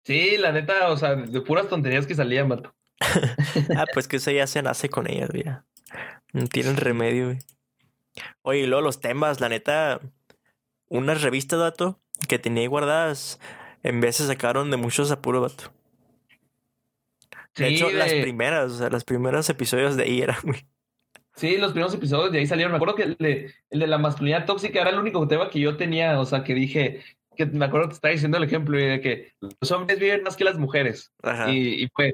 Sí, 0.04 0.38
la 0.38 0.52
neta, 0.52 0.90
o 0.90 0.98
sea, 0.98 1.16
de 1.16 1.42
puras 1.42 1.68
tonterías 1.68 2.06
que 2.06 2.16
salían, 2.16 2.48
vato. 2.48 2.74
ah, 3.76 3.86
pues 3.94 4.08
que 4.08 4.18
eso 4.18 4.32
ya 4.32 4.48
se 4.48 4.62
nace 4.62 4.90
con 4.90 5.10
ellas, 5.10 5.30
mira. 5.34 5.66
No 6.32 6.46
tienen 6.48 6.78
remedio, 6.78 7.26
güey. 7.26 7.40
Oye, 8.42 8.60
y 8.62 8.68
luego 8.68 8.82
los 8.82 9.02
temas, 9.02 9.42
la 9.42 9.50
neta, 9.50 10.00
unas 10.90 11.22
revistas, 11.22 11.60
dato, 11.60 12.00
que 12.28 12.40
tenía 12.40 12.62
ahí 12.62 12.68
guardadas, 12.68 13.40
en 13.84 14.02
vez 14.02 14.18
se 14.18 14.28
sacaron 14.28 14.72
de 14.72 14.78
muchos 14.78 15.12
apuros, 15.12 15.42
vato. 15.42 15.74
De 17.56 17.70
Sí, 17.70 17.76
hecho, 17.76 17.90
las 17.92 18.14
primeras, 18.14 18.72
o 18.72 18.78
sea, 18.78 18.90
los 18.90 19.04
primeros 19.04 19.50
episodios 19.50 19.96
de 19.98 20.04
ahí 20.04 20.22
eran 20.22 20.38
muy... 20.44 20.66
Sí, 21.36 21.58
los 21.58 21.72
primeros 21.72 21.94
episodios 21.94 22.32
de 22.32 22.40
ahí 22.40 22.48
salieron. 22.48 22.72
Me 22.72 22.78
acuerdo 22.78 22.96
que 22.96 23.04
el 23.04 23.18
de, 23.18 23.54
el 23.70 23.80
de 23.80 23.88
la 23.88 24.00
masculinidad 24.00 24.46
tóxica 24.46 24.82
era 24.82 24.90
el 24.90 24.98
único 25.00 25.28
tema 25.28 25.50
que 25.50 25.60
yo 25.60 25.78
tenía, 25.78 26.20
o 26.20 26.26
sea, 26.26 26.44
que 26.44 26.56
dije, 26.56 27.04
que 27.36 27.46
me 27.46 27.66
acuerdo 27.66 27.90
que 27.90 27.94
estaba 27.94 28.12
diciendo 28.12 28.38
el 28.38 28.44
ejemplo 28.44 28.78
de 28.78 29.00
que 29.02 29.34
los 29.40 29.72
hombres 29.72 30.00
viven 30.00 30.24
más 30.24 30.36
que 30.36 30.44
las 30.44 30.58
mujeres. 30.58 31.14
Ajá. 31.22 31.52
Y, 31.52 31.84
y 31.84 31.88
fue, 31.90 32.14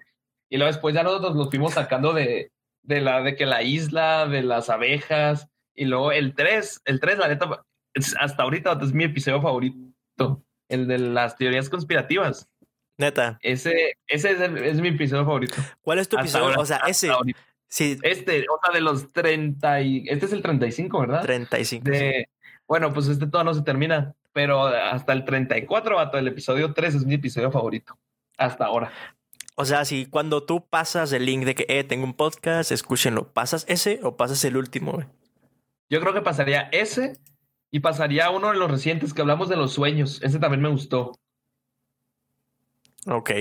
y 0.50 0.58
luego 0.58 0.72
después 0.72 0.94
ya 0.94 1.04
nosotros 1.04 1.36
los 1.36 1.50
fuimos 1.50 1.74
sacando 1.74 2.12
de, 2.14 2.52
de 2.82 3.02
la, 3.02 3.22
de 3.22 3.36
que 3.36 3.46
la 3.46 3.64
isla, 3.64 4.28
de 4.28 4.44
las 4.44 4.70
abejas, 4.70 5.48
y 5.74 5.86
luego 5.86 6.12
el 6.12 6.36
3, 6.36 6.82
el 6.86 7.00
3, 7.00 7.18
la 7.18 7.28
neta, 7.30 7.66
es- 7.94 8.16
hasta 8.20 8.44
ahorita 8.44 8.78
es 8.82 8.94
mi 8.94 9.04
episodio 9.06 9.42
favorito, 9.42 10.44
el 10.70 10.88
de 10.88 10.98
las 10.98 11.36
teorías 11.36 11.70
conspirativas. 11.70 12.50
Neta, 12.98 13.40
Ese, 13.42 13.98
ese 14.08 14.32
es, 14.32 14.40
el- 14.40 14.58
es 14.58 14.80
mi 14.80 14.90
episodio 14.90 15.26
favorito. 15.26 15.56
¿cuál 15.82 16.00
es 16.00 16.08
tu 16.08 16.16
Hasta 16.18 16.26
episodio? 16.28 16.46
ahora, 16.46 16.60
o 16.60 16.66
sea, 16.66 16.78
ese, 16.88 17.12
sí, 17.68 17.98
Este, 18.04 18.42
o 18.50 18.60
sea, 18.64 18.74
de 18.74 18.82
los 18.82 19.12
30 19.12 19.82
y... 19.82 20.06
Este 20.08 20.28
es 20.28 20.34
el 20.34 20.42
35, 20.44 21.00
¿verdad? 21.00 21.22
35. 21.24 21.86
sí. 21.86 21.92
De, 21.92 22.30
bueno, 22.68 22.94
pues 22.94 23.08
este 23.08 23.26
todo 23.28 23.44
no 23.44 23.54
se 23.54 23.64
termina, 23.64 24.14
pero 24.32 24.64
hasta 24.68 25.12
el 25.14 25.26
34, 25.26 25.96
vato, 25.96 26.18
el 26.18 26.28
episodio 26.28 26.74
3 26.74 26.96
es 26.96 27.06
mi 27.06 27.16
episodio 27.16 27.52
favorito. 27.52 27.98
Hasta 28.38 28.66
ahora. 28.66 28.92
O 29.56 29.66
sea, 29.66 29.86
si 29.86 30.06
cuando 30.08 30.44
tú 30.44 30.66
pasas 30.68 31.12
el 31.14 31.26
link 31.26 31.46
de 31.46 31.56
que, 31.56 31.66
eh, 31.68 31.84
tengo 31.84 32.06
un 32.06 32.14
podcast, 32.16 32.72
escúchenlo, 32.72 33.32
¿pasas 33.34 33.66
ese 33.68 34.00
o 34.04 34.18
pasas 34.18 34.44
el 34.46 34.56
último, 34.58 34.94
güey? 34.94 35.08
Yo 35.90 36.00
creo 36.00 36.14
que 36.14 36.22
pasaría 36.22 36.70
ese 36.72 37.18
y 37.74 37.80
pasaría 37.80 38.30
uno 38.30 38.52
de 38.52 38.58
los 38.58 38.70
recientes 38.70 39.16
que 39.16 39.22
hablamos 39.22 39.50
de 39.50 39.56
los 39.56 39.74
sueños. 39.74 40.22
Ese 40.22 40.38
también 40.38 40.62
me 40.62 40.70
gustó. 40.70 41.18
Ok. 43.08 43.32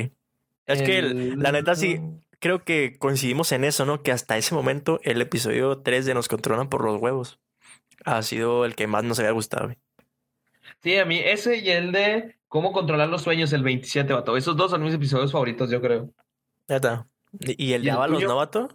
Es 0.64 0.81
que 0.81 0.99
el- 1.01 1.38
la 1.38 1.53
neta 1.53 1.75
sí, 1.75 2.01
creo 2.38 2.64
que 2.64 2.97
coincidimos 2.99 3.53
en 3.53 3.62
eso, 3.64 3.85
¿no? 3.85 4.03
Que 4.03 4.11
hasta 4.11 4.38
ese 4.38 4.55
momento 4.55 5.01
el 5.03 5.21
episodio 5.21 5.83
3 5.83 6.07
de 6.07 6.14
Nos 6.14 6.29
controlan 6.29 6.71
por 6.71 6.83
los 6.83 6.99
huevos 6.99 7.40
ha 8.07 8.23
sido 8.23 8.64
el 8.64 8.75
que 8.75 8.87
más 8.87 9.05
nos 9.05 9.18
había 9.18 9.33
gustado. 9.33 9.71
Sí, 10.83 10.97
a 10.97 11.05
mí 11.05 11.18
ese 11.23 11.59
y 11.59 11.68
el 11.68 11.92
de 11.92 12.38
cómo 12.49 12.73
controlar 12.73 13.11
los 13.11 13.21
sueños, 13.21 13.53
el 13.53 13.62
27, 13.62 14.14
vato. 14.14 14.38
Esos 14.38 14.57
dos 14.57 14.71
son 14.71 14.83
mis 14.83 14.95
episodios 14.95 15.31
favoritos, 15.31 15.71
yo 15.71 15.83
creo. 15.83 16.11
Neta. 16.68 17.07
¿Y 17.38 17.66
y 17.66 17.73
el 17.75 17.83
¿Y 17.83 17.85
de 17.85 17.90
el 17.90 17.97
Ábalos, 17.97 18.16
tuyo? 18.16 18.29
no, 18.29 18.37
vato? 18.37 18.68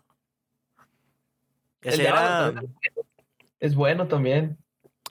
El 1.82 1.94
Ese 1.94 2.04
de 2.04 2.08
era, 2.10 2.54
Es 3.60 3.74
bueno 3.74 4.08
también. 4.08 4.56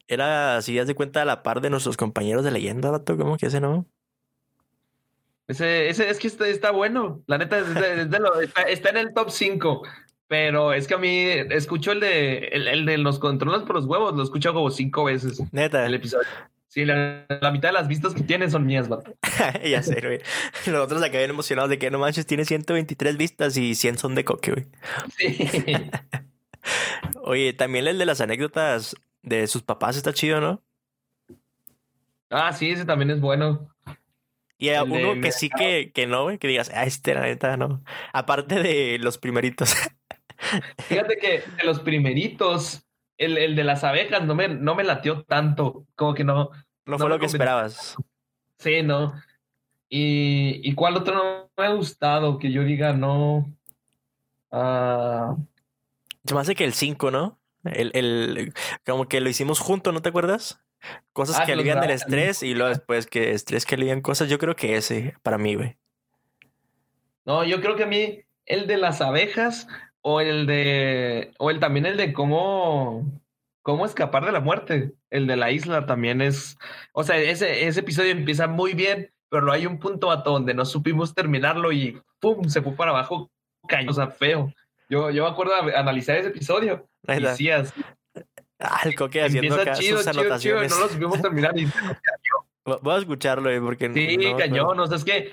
Era, 0.09 0.61
si 0.63 0.77
das 0.77 0.87
de 0.87 0.95
cuenta, 0.95 1.23
a 1.23 1.25
la 1.25 1.43
par 1.43 1.61
de 1.61 1.71
nuestros 1.71 1.97
compañeros 1.97 2.45
de 2.45 2.51
leyenda, 2.51 2.91
vato, 2.91 3.17
¿cómo 3.17 3.37
que 3.37 3.47
ese 3.47 3.61
no? 3.61 3.87
Ese, 5.49 5.89
ese 5.89 6.11
es 6.11 6.19
que 6.19 6.27
está, 6.27 6.49
está 6.49 6.71
bueno. 6.73 7.23
La 7.27 7.39
neta, 7.39 7.59
es 7.59 7.73
de- 7.75 8.03
es 8.03 8.11
de 8.11 8.19
lo- 8.19 8.41
está, 8.41 8.63
está 8.63 8.91
en 8.91 8.97
el 8.97 9.15
top 9.15 9.31
5. 9.31 9.83
Pero 10.29 10.73
es 10.73 10.89
que 10.89 10.95
a 10.95 10.99
mí 10.99 11.09
escucho 11.51 11.93
el 11.93 12.01
de, 12.01 12.39
el, 12.49 12.67
el 12.67 12.85
de 12.85 12.99
los 12.99 13.21
controles 13.21 13.63
por 13.63 13.77
los 13.77 13.85
huevos, 13.85 14.13
lo 14.17 14.25
escucho 14.25 14.53
como 14.53 14.71
cinco 14.73 15.05
veces 15.05 15.41
Neta. 15.53 15.87
el 15.87 15.95
episodio. 15.95 16.27
Sí, 16.67 16.85
la, 16.85 17.25
la 17.41 17.53
mitad 17.53 17.69
de 17.69 17.75
las 17.75 17.87
vistas 17.87 18.13
que 18.13 18.23
tiene 18.25 18.51
son 18.51 18.67
mías, 18.67 18.89
vato. 18.89 19.15
ya 19.65 19.85
sé, 19.85 20.01
güey. 20.01 20.21
Nosotros 20.67 21.01
acá 21.01 21.19
bien 21.19 21.31
emocionados 21.31 21.71
de 21.71 21.79
que 21.79 21.93
no 21.93 22.01
manches, 22.01 22.27
tiene 22.27 22.45
123 22.45 23.17
vistas 23.17 23.57
y 23.57 23.77
100 23.77 23.99
son 23.99 24.17
de 24.17 24.25
coque, 24.25 24.51
güey. 24.51 24.67
Sí. 25.17 25.49
Oye, 27.23 27.53
también 27.53 27.87
el 27.87 27.97
de 27.99 28.07
las 28.07 28.21
anécdotas 28.21 28.97
de 29.27 29.47
sus 29.49 29.63
papás 29.63 29.97
está 29.97 30.13
chido, 30.13 30.41
¿no? 30.41 30.63
Ah, 32.31 32.53
sí, 32.53 32.71
ese 32.71 32.85
también 32.85 33.11
es 33.11 33.21
bueno. 33.21 33.69
Y 34.59 34.69
de 34.69 34.81
uno 34.83 35.21
que 35.21 35.33
sí 35.33 35.51
que, 35.51 35.93
que 35.93 36.07
no, 36.07 36.23
güey, 36.23 36.39
que 36.39 36.49
digas, 36.49 36.71
ah, 36.73 36.85
este 36.85 37.13
la 37.15 37.23
neta 37.23 37.57
no. 37.57 37.83
Aparte 38.13 38.63
de 38.63 38.99
los 38.99 39.19
primeritos. 39.19 39.75
Fíjate 40.89 41.19
que 41.19 41.43
de 41.57 41.65
los 41.65 41.81
primeritos, 41.81 42.87
el, 43.19 43.37
el 43.37 43.57
de 43.57 43.65
las 43.65 43.85
abejas 43.85 44.25
no 44.25 44.35
me, 44.35 44.49
no 44.49 44.75
me 44.75 44.85
latió 44.85 45.25
tanto. 45.25 45.87
Como 45.95 46.15
que 46.15 46.25
no. 46.25 46.45
No 46.45 46.51
No 46.87 46.99
fue 46.99 47.09
lo 47.09 47.19
que 47.19 47.27
esperabas. 47.27 47.97
Sí, 48.59 48.83
no. 48.83 49.21
Y, 49.89 50.61
¿y 50.69 50.75
cuál 50.75 50.97
otro 50.97 51.15
no 51.15 51.51
me 51.57 51.67
ha 51.67 51.71
gustado? 51.71 52.39
Que 52.39 52.51
yo 52.53 52.63
diga, 52.63 52.93
no. 52.93 53.53
Ah, 54.53 55.37
Se 56.25 56.35
me 56.35 56.41
hace 56.41 56.55
que 56.55 56.65
el 56.65 56.73
5, 56.73 57.11
¿no? 57.11 57.39
El, 57.69 57.91
el, 57.95 58.53
como 58.85 59.09
que 59.09 59.21
lo 59.21 59.29
hicimos 59.29 59.61
juntos, 59.61 59.93
¿no 59.93 60.03
te 60.03 60.09
acuerdas? 60.09 60.61
Cosas 61.13 61.41
Ah, 61.41 61.45
que 61.47 61.53
alivian 61.53 61.81
del 61.81 61.91
estrés 61.91 62.43
y 62.43 62.55
luego 62.55 62.69
después 62.69 63.07
que 63.07 63.33
estrés 63.33 63.65
que 63.65 63.75
alivian 63.75 64.01
cosas. 64.01 64.29
Yo 64.29 64.39
creo 64.39 64.57
que 64.57 64.77
ese, 64.77 65.15
para 65.23 65.39
mí, 65.39 65.55
güey. 65.55 65.77
no, 67.25 67.45
yo 67.45 67.61
creo 67.61 67.77
que 67.77 67.85
a 67.85 67.87
mí 67.87 68.23
el 68.45 68.67
de 68.67 68.77
las 68.77 69.01
abejas 69.01 69.67
o 70.01 70.21
el 70.21 70.47
de. 70.47 71.33
O 71.39 71.51
el 71.51 71.59
también 71.59 71.87
el 71.87 71.97
de 71.97 72.13
cómo. 72.13 73.05
Cómo 73.63 73.85
escapar 73.85 74.25
de 74.25 74.31
la 74.31 74.39
muerte. 74.39 74.93
El 75.11 75.27
de 75.27 75.37
la 75.37 75.51
isla 75.51 75.87
también 75.87 76.21
es. 76.21 76.57
O 76.93 77.03
sea, 77.03 77.17
ese, 77.17 77.67
ese 77.67 77.81
episodio 77.81 78.13
empieza 78.13 78.47
muy 78.47 78.75
bien, 78.75 79.13
pero 79.29 79.51
hay 79.51 79.67
un 79.67 79.81
punto 79.81 80.13
a 80.13 80.19
donde 80.19 80.55
no 80.55 80.65
supimos 80.65 81.15
terminarlo 81.15 81.73
y 81.73 82.01
¡pum! 82.21 82.45
se 82.49 82.63
fue 82.63 82.77
para 82.77 82.93
abajo. 82.93 83.29
Cayó, 83.67 83.91
o 83.91 83.95
sea, 83.95 84.07
feo. 84.07 84.53
Yo, 84.89 85.11
yo 85.11 85.25
me 85.25 85.31
acuerdo 85.31 85.53
de 85.65 85.75
analizar 85.75 86.17
ese 86.17 86.29
episodio. 86.29 86.89
Y 87.09 87.13
Neta. 87.21 87.37
sí, 87.37 87.51
así, 87.51 87.81
Ah, 88.59 88.81
el 88.85 88.95
coque 88.95 89.23
haciendo 89.23 89.55
empieza 89.55 89.71
acá 89.71 89.81
chido, 89.81 89.99
sus 89.99 90.07
chido, 90.11 90.13
chido, 90.39 90.57
anotaciones. 90.57 90.71
no 90.73 90.81
lo 90.81 90.89
supimos 90.89 91.21
terminar. 91.23 91.59
Y, 91.59 91.67
Voy 92.83 92.95
a 92.95 92.99
escucharlo, 92.99 93.45
güey, 93.45 93.61
porque 93.61 93.93
sí, 93.93 94.17
no- 94.17 94.31
no- 94.33 94.37
cañón, 94.39 94.81
o 94.81 94.87
sea, 94.87 94.97
es 94.97 95.05
que. 95.05 95.33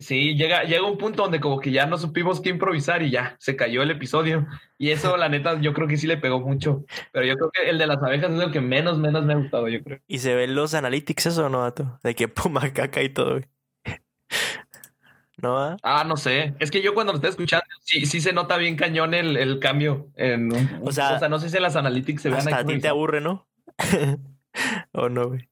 Sí, 0.00 0.36
llega, 0.36 0.62
llega 0.62 0.86
un 0.86 0.96
punto 0.96 1.24
donde 1.24 1.40
como 1.40 1.58
que 1.58 1.72
ya 1.72 1.84
no 1.86 1.98
supimos 1.98 2.40
qué 2.40 2.50
improvisar 2.50 3.02
y 3.02 3.10
ya, 3.10 3.34
se 3.40 3.56
cayó 3.56 3.82
el 3.82 3.90
episodio. 3.90 4.46
Y 4.78 4.90
eso, 4.92 5.16
la 5.16 5.28
neta, 5.28 5.60
yo 5.60 5.72
creo 5.74 5.88
que 5.88 5.96
sí 5.96 6.06
le 6.06 6.16
pegó 6.18 6.38
mucho. 6.40 6.84
Pero 7.10 7.26
yo 7.26 7.34
creo 7.34 7.50
que 7.50 7.68
el 7.68 7.78
de 7.78 7.86
las 7.88 8.00
abejas 8.00 8.30
es 8.30 8.40
el 8.40 8.52
que 8.52 8.60
menos, 8.60 8.96
menos 8.98 9.24
me 9.24 9.32
ha 9.32 9.36
gustado, 9.36 9.66
yo 9.66 9.82
creo. 9.82 9.98
Y 10.06 10.20
se 10.20 10.36
ven 10.36 10.54
los 10.54 10.74
analytics, 10.74 11.26
eso 11.26 11.46
o 11.46 11.48
no, 11.48 11.58
vato. 11.62 11.98
De 12.04 12.14
que 12.14 12.28
puma 12.28 12.72
caca 12.72 13.02
y 13.02 13.08
todo, 13.08 13.32
güey. 13.32 13.44
¿No? 15.40 15.54
va? 15.54 15.76
Ah, 15.82 16.04
no 16.04 16.16
sé. 16.16 16.54
Es 16.58 16.70
que 16.70 16.82
yo 16.82 16.94
cuando 16.94 17.12
lo 17.12 17.16
estoy 17.18 17.30
escuchando, 17.30 17.64
sí, 17.82 18.06
sí 18.06 18.20
se 18.20 18.32
nota 18.32 18.56
bien 18.56 18.76
cañón 18.76 19.14
el, 19.14 19.36
el 19.36 19.60
cambio. 19.60 20.08
En, 20.16 20.52
un- 20.52 20.80
O 20.84 20.92
sea, 20.92 21.20
no 21.28 21.38
sé 21.38 21.48
si 21.48 21.56
en 21.56 21.62
las 21.62 21.76
analytics 21.76 22.22
se 22.22 22.28
vean 22.28 22.40
Hasta 22.40 22.58
a 22.58 22.64
ti 22.64 22.78
te 22.80 22.88
aburre, 22.88 23.20
¿no? 23.20 23.46
¿O 24.92 25.08
no, 25.08 25.28
güey? 25.28 25.48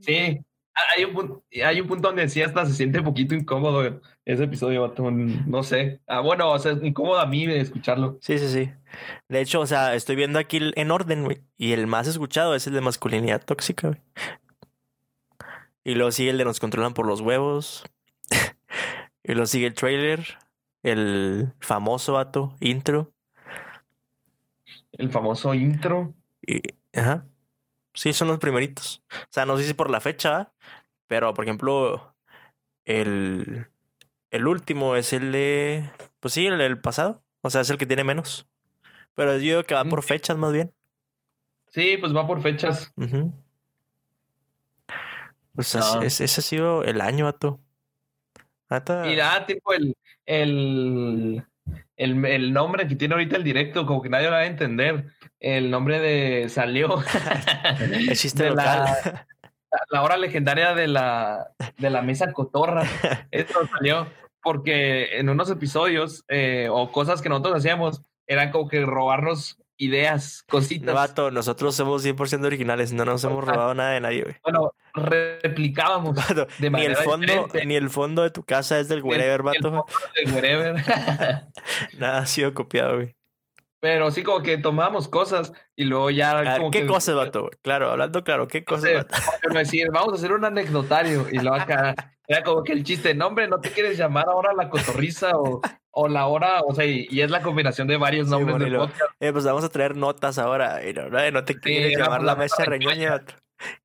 Sí, 0.00 0.40
hay 0.74 1.04
un, 1.04 1.12
punto, 1.12 1.44
hay 1.64 1.80
un 1.80 1.86
punto 1.86 2.08
donde 2.08 2.28
sí 2.28 2.42
hasta 2.42 2.66
se 2.66 2.72
siente 2.72 2.98
un 2.98 3.04
poquito 3.04 3.34
incómodo 3.34 4.00
ese 4.24 4.44
episodio, 4.44 4.92
No 5.46 5.62
sé. 5.62 6.00
Ah, 6.06 6.20
bueno, 6.20 6.50
o 6.50 6.58
sea, 6.58 6.72
es 6.72 6.82
incómodo 6.82 7.20
a 7.20 7.26
mí 7.26 7.46
de 7.46 7.60
escucharlo. 7.60 8.18
Sí, 8.20 8.38
sí, 8.38 8.48
sí. 8.48 8.72
De 9.28 9.40
hecho, 9.40 9.60
o 9.60 9.66
sea, 9.66 9.94
estoy 9.94 10.16
viendo 10.16 10.38
aquí 10.38 10.58
en 10.74 10.90
orden, 10.90 11.24
güey. 11.24 11.42
Y 11.56 11.72
el 11.72 11.86
más 11.86 12.06
escuchado 12.08 12.54
es 12.54 12.66
el 12.66 12.72
de 12.72 12.80
masculinidad 12.80 13.44
tóxica, 13.44 13.88
güey. 13.88 14.00
Y 15.84 15.94
luego 15.94 16.12
sigue 16.12 16.30
el 16.30 16.38
de 16.38 16.44
nos 16.44 16.60
controlan 16.60 16.94
por 16.94 17.06
los 17.06 17.20
huevos. 17.20 17.84
Y 19.24 19.32
luego 19.32 19.46
sigue 19.46 19.66
el 19.66 19.74
trailer. 19.74 20.38
El 20.82 21.52
famoso 21.60 22.14
vato, 22.14 22.56
intro. 22.60 23.12
El 24.92 25.10
famoso 25.10 25.54
intro. 25.54 26.12
Y, 26.44 26.60
ajá. 26.92 27.24
Sí, 27.94 28.12
son 28.12 28.28
los 28.28 28.38
primeritos. 28.38 29.02
O 29.12 29.26
sea, 29.30 29.46
no 29.46 29.56
sé 29.58 29.64
si 29.64 29.74
por 29.74 29.90
la 29.90 30.00
fecha, 30.00 30.52
pero 31.06 31.34
por 31.34 31.44
ejemplo, 31.44 32.16
el, 32.84 33.68
el 34.30 34.46
último 34.46 34.96
es 34.96 35.12
el 35.12 35.30
de. 35.30 35.90
Pues 36.20 36.34
sí, 36.34 36.46
el 36.46 36.80
pasado. 36.80 37.22
O 37.42 37.50
sea, 37.50 37.60
es 37.60 37.70
el 37.70 37.78
que 37.78 37.86
tiene 37.86 38.02
menos. 38.04 38.48
Pero 39.14 39.32
yo 39.34 39.38
digo 39.38 39.62
que 39.64 39.74
va 39.74 39.84
por 39.84 40.02
fechas 40.02 40.36
más 40.36 40.52
bien. 40.52 40.72
Sí, 41.68 41.96
pues 41.98 42.14
va 42.14 42.26
por 42.26 42.42
fechas. 42.42 42.92
Pues 45.54 45.74
No. 45.74 46.02
es- 46.02 46.20
ese 46.20 46.40
ha 46.40 46.44
sido 46.44 46.82
el 46.84 47.00
año, 47.00 47.26
vato. 47.26 47.60
Neta, 48.72 49.10
Y 49.10 49.16
da 49.16 49.46
tipo 49.46 49.72
el, 49.72 49.96
el, 50.26 51.42
el, 51.96 52.24
el 52.24 52.52
nombre 52.52 52.88
que 52.88 52.96
tiene 52.96 53.14
ahorita 53.14 53.36
el 53.36 53.44
directo, 53.44 53.86
como 53.86 54.02
que 54.02 54.08
nadie 54.08 54.26
lo 54.26 54.32
va 54.32 54.38
a 54.38 54.46
entender. 54.46 55.06
El 55.40 55.70
nombre 55.70 56.00
de 56.00 56.48
salió. 56.48 57.02
el 57.80 58.16
chiste 58.16 58.44
de 58.44 58.50
local. 58.50 58.84
la, 58.84 59.26
la 59.90 60.02
hora 60.02 60.16
legendaria 60.16 60.74
de 60.74 60.86
la, 60.88 61.48
de 61.78 61.90
la 61.90 62.02
mesa 62.02 62.32
cotorra. 62.32 62.82
Esto 63.30 63.66
salió 63.66 64.06
porque 64.42 65.18
en 65.18 65.28
unos 65.28 65.50
episodios 65.50 66.24
eh, 66.28 66.68
o 66.70 66.90
cosas 66.90 67.22
que 67.22 67.28
nosotros 67.28 67.56
hacíamos 67.56 68.02
eran 68.26 68.50
como 68.50 68.68
que 68.68 68.84
robarnos 68.84 69.61
ideas, 69.84 70.44
No, 70.48 70.52
cositas. 70.52 70.94
vato, 70.94 71.30
nosotros 71.30 71.74
somos 71.74 72.04
100% 72.04 72.44
originales, 72.46 72.92
no 72.92 73.04
nos 73.04 73.22
hemos 73.24 73.44
robado 73.44 73.74
nada 73.74 73.90
de 73.92 74.00
nadie, 74.00 74.22
güey. 74.22 74.36
Bueno, 74.42 74.72
replicábamos. 74.94 76.14
Vato, 76.28 76.46
De 76.58 76.70
ni 76.70 76.84
el 76.84 76.96
fondo, 76.96 77.26
diferente. 77.26 77.66
ni 77.66 77.74
el 77.76 77.90
fondo 77.90 78.22
de 78.22 78.30
tu 78.30 78.42
casa 78.44 78.78
es 78.78 78.88
del 78.88 79.02
wherever, 79.02 79.42
vato. 79.42 79.84
wherever. 80.34 80.74
Nada 81.98 82.18
ha 82.18 82.26
sido 82.26 82.54
copiado, 82.54 82.96
güey. 82.96 83.16
Pero 83.80 84.12
sí, 84.12 84.22
como 84.22 84.42
que 84.42 84.58
tomamos 84.58 85.08
cosas 85.08 85.52
y 85.74 85.84
luego 85.84 86.10
ya. 86.10 86.56
como 86.56 86.70
¿Qué 86.70 86.86
cosas, 86.86 87.16
vato? 87.16 87.50
Claro, 87.62 87.90
hablando 87.90 88.22
claro, 88.22 88.46
¿qué 88.46 88.64
cosas? 88.64 89.06
decir, 89.52 89.88
vamos 89.90 90.12
a 90.12 90.16
hacer 90.16 90.32
un 90.32 90.44
anecdotario. 90.44 91.26
Y 91.32 91.38
luego 91.38 91.56
acá 91.56 92.11
era 92.32 92.42
como 92.42 92.62
que 92.62 92.72
el 92.72 92.82
chiste, 92.82 93.14
no, 93.14 93.28
hombre, 93.28 93.48
no 93.48 93.60
te 93.60 93.70
quieres 93.70 93.98
llamar 93.98 94.26
ahora 94.28 94.52
la 94.54 94.68
cotorriza 94.68 95.32
o, 95.34 95.60
o 95.90 96.08
la 96.08 96.26
hora, 96.26 96.62
o 96.62 96.74
sea, 96.74 96.86
y, 96.86 97.20
es 97.20 97.30
la 97.30 97.42
combinación 97.42 97.86
de 97.86 97.96
varios 97.96 98.28
nombres 98.28 98.58
del 98.58 98.76
podcast. 98.76 99.12
Eh, 99.20 99.32
pues 99.32 99.44
vamos 99.44 99.64
a 99.64 99.68
traer 99.68 99.96
notas 99.96 100.38
ahora. 100.38 100.86
Y 100.88 100.92
no, 100.94 101.08
no 101.08 101.44
te 101.44 101.54
quieres 101.58 101.98
llamar 101.98 102.22
la 102.22 102.36
mesa 102.36 102.64
reñoña. 102.64 103.22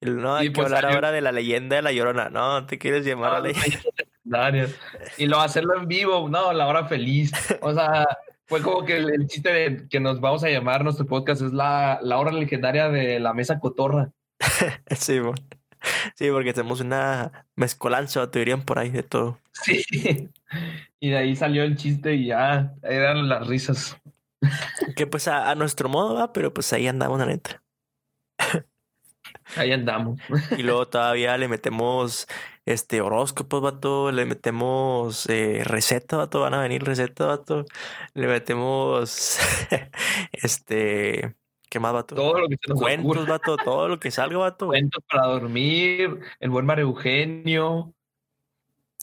No, 0.01 0.35
hay 0.35 0.47
que 0.47 0.55
pues, 0.55 0.73
hablar 0.73 0.91
ahora 0.91 1.11
de 1.11 1.21
la 1.21 1.31
leyenda 1.31 1.75
de 1.75 1.83
la 1.83 1.91
llorona. 1.91 2.31
No, 2.31 2.65
te 2.65 2.79
quieres 2.79 3.05
llamar 3.05 3.35
a 3.35 3.39
la 3.41 3.49
leyenda. 3.49 4.69
Y 5.19 5.27
luego 5.27 5.43
hacerlo 5.43 5.77
en 5.77 5.87
vivo, 5.87 6.27
no, 6.29 6.51
la 6.51 6.65
hora 6.65 6.85
feliz. 6.85 7.31
O 7.61 7.71
sea, 7.71 8.07
fue 8.47 8.63
como 8.63 8.83
que 8.85 8.97
el, 8.97 9.27
chiste 9.27 9.53
de 9.53 9.87
que 9.87 9.99
nos 9.99 10.19
vamos 10.19 10.43
a 10.43 10.49
llamar 10.49 10.83
nuestro 10.83 11.05
podcast 11.05 11.43
es 11.43 11.53
la, 11.53 11.99
la 12.01 12.17
hora 12.17 12.31
legendaria 12.31 12.89
de 12.89 13.19
la 13.19 13.35
mesa 13.35 13.59
cotorra. 13.59 14.09
sí, 14.97 15.19
sí, 16.15 16.29
porque 16.31 16.53
tenemos 16.53 16.81
una 16.81 17.45
mezcolanza, 17.55 18.29
te 18.31 18.39
dirían 18.39 18.63
por 18.63 18.79
ahí 18.79 18.89
de 18.89 19.03
todo. 19.03 19.39
Sí. 19.51 19.83
Y 20.99 21.09
de 21.09 21.17
ahí 21.17 21.35
salió 21.35 21.63
el 21.63 21.77
chiste 21.77 22.15
y 22.15 22.27
ya 22.27 22.73
eran 22.83 23.29
las 23.29 23.47
risas. 23.47 23.97
Que 24.95 25.07
pues 25.07 25.27
a, 25.27 25.53
nuestro 25.55 25.89
modo 25.89 26.15
va, 26.15 26.33
pero 26.33 26.53
pues 26.53 26.71
ahí 26.73 26.87
andamos, 26.87 27.19
la 27.19 27.25
neta. 27.25 27.61
Ahí 29.55 29.71
andamos. 29.71 30.19
Y 30.57 30.63
luego 30.63 30.87
todavía 30.87 31.37
le 31.37 31.47
metemos 31.47 32.27
este 32.65 33.01
horóscopos, 33.01 33.61
vato, 33.61 34.11
le 34.11 34.25
metemos 34.25 35.27
eh, 35.29 35.61
receta, 35.63 36.17
vato, 36.17 36.41
van 36.41 36.53
a 36.53 36.61
venir 36.61 36.83
receta, 36.83 37.25
vato, 37.25 37.65
le 38.13 38.27
metemos 38.27 39.39
este, 40.33 41.35
¿qué 41.69 41.79
más, 41.79 41.93
vato? 41.93 42.15
Todo 42.15 42.39
lo 42.39 42.49
que 42.49 42.57
se 42.61 42.69
nos 42.69 42.79
Cuentos, 42.79 43.27
vato, 43.27 43.57
todo 43.57 43.87
lo 43.87 43.99
que 43.99 44.11
salga, 44.11 44.37
vato. 44.37 44.67
Cuentos 44.67 45.03
para 45.09 45.27
dormir, 45.27 46.19
el 46.39 46.49
buen 46.49 46.65
Mario 46.65 46.85
Eugenio. 46.85 47.93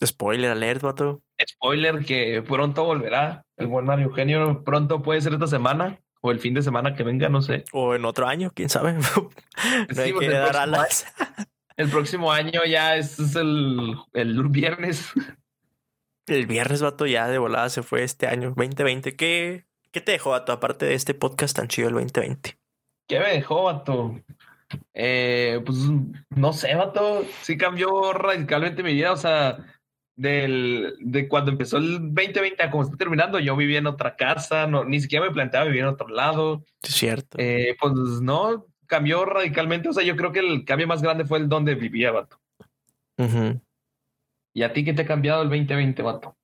Spoiler 0.05 0.51
alert, 0.51 0.83
vato. 0.83 1.23
Spoiler 1.49 2.05
que 2.05 2.43
pronto 2.43 2.85
volverá. 2.85 3.45
El 3.57 3.69
buen 3.69 3.85
Mario 3.85 4.07
Eugenio 4.07 4.65
pronto 4.65 5.03
puede 5.03 5.21
ser 5.21 5.35
esta 5.35 5.47
semana 5.47 6.01
o 6.21 6.31
el 6.31 6.41
fin 6.41 6.55
de 6.55 6.63
semana 6.63 6.95
que 6.95 7.03
venga, 7.03 7.29
no 7.29 7.43
sé. 7.43 7.65
O 7.73 7.95
en 7.95 8.05
otro 8.07 8.27
año, 8.27 8.51
quién 8.55 8.71
sabe. 8.71 8.95
no 8.95 10.03
hay 10.03 10.13
pues, 10.13 10.29
que 10.29 10.35
dar 10.35 10.57
alas. 10.57 11.07
El 11.77 11.91
próximo 11.91 12.33
año 12.33 12.61
ya 12.65 12.97
es, 12.97 13.19
el, 13.37 13.97
el 14.13 14.49
viernes. 14.49 15.13
El 16.27 16.47
viernes, 16.47 16.81
vato, 16.81 17.05
ya 17.05 17.29
de 17.29 17.37
volada 17.37 17.69
se 17.69 17.83
fue 17.83 18.05
este 18.05 18.27
año, 18.27 18.55
2020. 18.57 19.17
¿Qué, 19.17 19.67
qué 19.95 20.01
te 20.01 20.13
dejó, 20.13 20.31
vato, 20.31 20.53
aparte 20.53 20.87
de 20.87 20.95
este 20.95 21.15
podcast 21.15 21.57
tan 21.57 21.69
chido 21.69 21.89
el 21.89 21.95
2020? 21.95 22.59
¿Qué 23.09 23.21
me 23.21 23.29
dejó, 23.29 23.65
vato? 23.65 24.21
Eh, 24.93 25.61
pues 25.65 25.79
no 26.31 26.53
sé, 26.53 26.75
vato. 26.75 27.25
Sí 27.43 27.57
cambió 27.57 28.13
radicalmente 28.13 28.83
mi 28.83 28.93
vida. 28.93 29.13
O 29.13 29.17
sea, 29.17 29.59
del, 30.17 30.97
de 30.99 31.29
cuando 31.29 31.53
empezó 31.53 31.77
el 31.77 32.13
2020 32.13 32.63
a 32.63 32.71
como 32.73 32.83
está 32.83 32.97
terminando, 32.97 33.39
yo 33.39 33.57
vivía 33.57 33.79
en 33.79 33.87
otra 33.87 34.17
casa, 34.17 34.67
no, 34.67 34.85
ni 34.85 35.01
siquiera 35.01 35.27
me 35.27 35.33
planteaba 35.33 35.67
vivir 35.67 35.83
en 35.83 35.89
otro 35.89 36.09
lado. 36.09 36.65
Es 36.83 36.95
cierto. 36.95 37.39
Eh, 37.39 37.77
pues 37.81 37.93
no, 37.95 38.67
cambió 38.87 39.25
radicalmente. 39.25 39.91
O 39.91 39.93
sea, 39.93 40.03
yo 40.03 40.17
creo 40.17 40.33
que 40.33 40.41
el 40.41 40.65
cambio 40.65 40.89
más 40.89 41.03
grande 41.03 41.25
fue 41.25 41.39
el 41.39 41.49
donde 41.49 41.77
vivía, 41.77 42.11
vato. 42.11 42.41
¿Y 44.53 44.63
a 44.65 44.73
ti 44.73 44.85
qué 44.85 44.93
te 44.93 45.03
ha 45.03 45.07
cambiado 45.07 45.43
el 45.43 45.51
2020, 45.51 46.03
vato? 46.03 46.37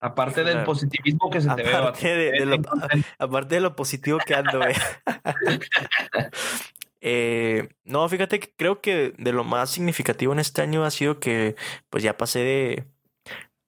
Aparte 0.00 0.44
del 0.44 0.64
positivismo 0.64 1.30
que 1.30 1.40
se 1.40 1.48
te 1.54 1.62
ve, 1.62 1.72
aparte 3.18 3.54
de 3.54 3.60
lo 3.60 3.74
positivo 3.74 4.18
que 4.18 4.34
ando, 4.34 4.60
eh, 7.00 7.68
no, 7.84 8.08
fíjate 8.08 8.38
que 8.38 8.52
creo 8.54 8.80
que 8.80 9.14
de 9.16 9.32
lo 9.32 9.42
más 9.42 9.70
significativo 9.70 10.32
en 10.32 10.38
este 10.38 10.62
año 10.62 10.84
ha 10.84 10.90
sido 10.90 11.18
que 11.18 11.56
pues 11.88 12.02
ya 12.02 12.18
pasé 12.18 12.40
de, 12.40 12.84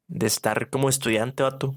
de 0.06 0.26
estar 0.26 0.68
como 0.68 0.88
estudiante, 0.88 1.42
vato 1.42 1.74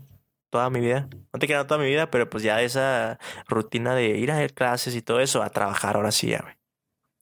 toda 0.51 0.69
mi 0.69 0.81
vida. 0.81 1.07
No 1.33 1.39
te 1.39 1.47
queda 1.47 1.65
toda 1.65 1.79
mi 1.79 1.87
vida, 1.87 2.11
pero 2.11 2.29
pues 2.29 2.43
ya 2.43 2.61
esa 2.61 3.17
rutina 3.47 3.95
de 3.95 4.09
ir 4.09 4.31
a 4.31 4.35
hacer 4.35 4.53
clases 4.53 4.95
y 4.95 5.01
todo 5.01 5.19
eso, 5.19 5.41
a 5.41 5.49
trabajar 5.49 5.95
ahora 5.95 6.11
sí 6.11 6.27
ya, 6.27 6.41
güey. 6.41 6.55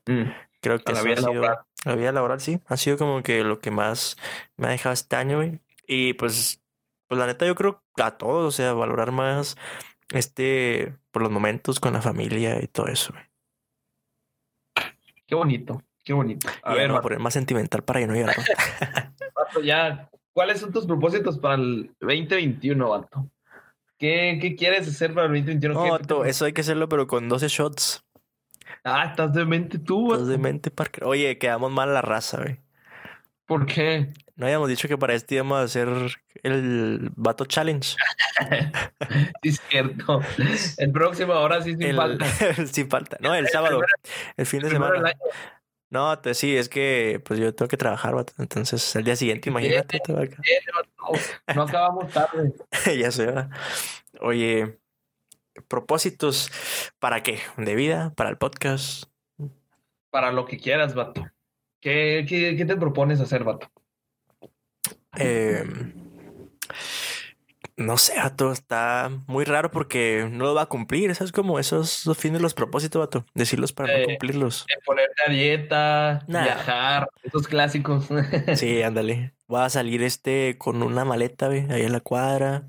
Mm. 0.07 0.31
Creo 0.61 0.79
que 0.79 0.91
la 0.91 1.03
vida, 1.03 1.21
laboral. 1.21 1.59
la 1.85 1.95
vida 1.95 2.11
laboral 2.11 2.41
sí, 2.41 2.59
ha 2.65 2.75
sido 2.75 2.97
como 2.97 3.23
que 3.23 3.45
lo 3.45 3.59
que 3.59 3.71
más 3.71 4.17
me 4.57 4.67
ha 4.67 4.71
dejado 4.71 4.91
este 4.91 5.15
año, 5.15 5.37
güey. 5.37 5.61
Y 5.87 6.15
pues, 6.15 6.58
pues 7.09 7.19
la 7.19 7.25
neta 7.25 7.45
yo 7.45 7.55
creo 7.55 7.83
a 7.97 8.11
todos, 8.11 8.47
o 8.47 8.51
sea, 8.51 8.73
valorar 8.73 9.11
más 9.11 9.57
este, 10.13 10.95
por 11.11 11.23
los 11.23 11.31
momentos 11.31 11.79
con 11.79 11.93
la 11.93 12.01
familia 12.01 12.63
y 12.63 12.67
todo 12.67 12.87
eso. 12.87 13.13
Qué 15.27 15.35
bonito, 15.35 15.83
qué 16.03 16.13
bonito. 16.13 16.47
A 16.63 16.73
ver, 16.73 16.91
a 16.91 17.01
poner 17.01 17.19
más 17.19 17.33
sentimental 17.33 17.83
para 17.83 17.99
que 17.99 18.07
no 18.07 18.15
llorar. 18.15 18.35
ya 19.63 20.09
¿Cuáles 20.33 20.59
son 20.59 20.71
tus 20.71 20.85
propósitos 20.85 21.37
para 21.37 21.55
el 21.55 21.91
2021, 21.99 22.89
Vato? 22.89 23.29
¿Qué, 23.97 24.37
¿Qué, 24.41 24.55
quieres 24.55 24.87
hacer 24.87 25.13
para 25.13 25.25
el 25.25 25.33
2021? 25.33 25.99
No, 26.07 26.23
eso 26.23 26.45
hay 26.45 26.53
que 26.53 26.61
hacerlo, 26.61 26.87
pero 26.87 27.07
con 27.07 27.27
12 27.27 27.47
shots. 27.49 28.05
Ah, 28.83 29.07
estás 29.09 29.33
de 29.33 29.43
mente 29.43 29.79
tú, 29.79 30.13
Estás 30.13 30.27
de 30.27 30.37
mente, 30.37 30.71
Parker. 30.71 31.03
Oye, 31.05 31.37
quedamos 31.37 31.71
mal 31.71 31.93
la 31.93 32.01
raza, 32.01 32.41
güey. 32.41 32.59
¿Por 33.49 33.65
qué? 33.65 34.13
No 34.35 34.45
habíamos 34.45 34.69
dicho 34.69 34.87
que 34.87 34.95
para 34.95 35.15
este 35.15 35.33
íbamos 35.33 35.57
a 35.57 35.63
hacer 35.63 35.89
el 36.43 37.09
Vato 37.15 37.45
Challenge. 37.45 37.97
sí, 39.41 39.49
es 39.49 39.61
cierto. 39.67 40.21
El 40.77 40.91
próximo, 40.91 41.33
ahora 41.33 41.59
sí 41.63 41.75
sin 41.75 41.95
falta. 41.95 42.25
sin 42.71 42.87
falta. 42.91 43.17
No, 43.21 43.33
el 43.33 43.47
sábado. 43.47 43.81
El 44.37 44.45
fin 44.45 44.59
de 44.59 44.69
semana. 44.69 45.13
No, 45.89 46.19
te, 46.19 46.35
sí, 46.35 46.55
es 46.55 46.69
que 46.69 47.23
pues 47.25 47.39
yo 47.39 47.55
tengo 47.55 47.67
que 47.67 47.77
trabajar, 47.77 48.13
entonces 48.37 48.95
el 48.95 49.03
día 49.03 49.15
siguiente, 49.15 49.49
imagínate. 49.49 49.99
no, 51.55 51.63
acabamos 51.63 52.13
tarde. 52.13 52.53
ya 52.99 53.09
sé. 53.09 53.33
Oye, 54.21 54.77
propósitos, 55.67 56.51
¿para 56.99 57.23
qué? 57.23 57.39
¿De 57.57 57.73
vida? 57.73 58.13
¿Para 58.15 58.29
el 58.29 58.37
podcast? 58.37 59.05
Para 60.11 60.31
lo 60.31 60.45
que 60.45 60.59
quieras, 60.59 60.93
vato. 60.93 61.25
¿Qué, 61.81 62.25
qué, 62.27 62.55
qué 62.57 62.65
te 62.65 62.75
propones 62.75 63.19
hacer, 63.19 63.43
vato? 63.43 63.71
Eh, 65.17 65.63
no 67.79 67.97
sé, 67.97 68.17
vato, 68.17 68.51
está 68.51 69.09
muy 69.27 69.45
raro 69.45 69.71
porque 69.71 70.27
no 70.29 70.43
lo 70.43 70.53
va 70.53 70.63
a 70.63 70.65
cumplir. 70.67 71.09
Eso 71.11 71.23
es 71.23 71.31
como 71.31 71.59
esos 71.59 72.09
fines 72.17 72.41
los 72.41 72.53
propósitos, 72.53 72.99
vato. 72.99 73.25
Decirlos 73.33 73.71
para 73.71 73.97
no 73.97 74.05
cumplirlos. 74.05 74.65
ponerte 74.85 75.21
a 75.25 75.31
dieta, 75.31 76.25
viajar, 76.27 77.09
esos 77.23 77.47
clásicos. 77.47 78.09
sí, 78.55 78.81
ándale. 78.81 79.33
Voy 79.47 79.61
a 79.61 79.69
salir 79.69 80.03
este 80.03 80.57
con 80.57 80.83
una 80.83 81.05
maleta, 81.05 81.47
ve, 81.47 81.67
ahí 81.69 81.83
en 81.83 81.93
la 81.93 82.01
cuadra. 82.01 82.63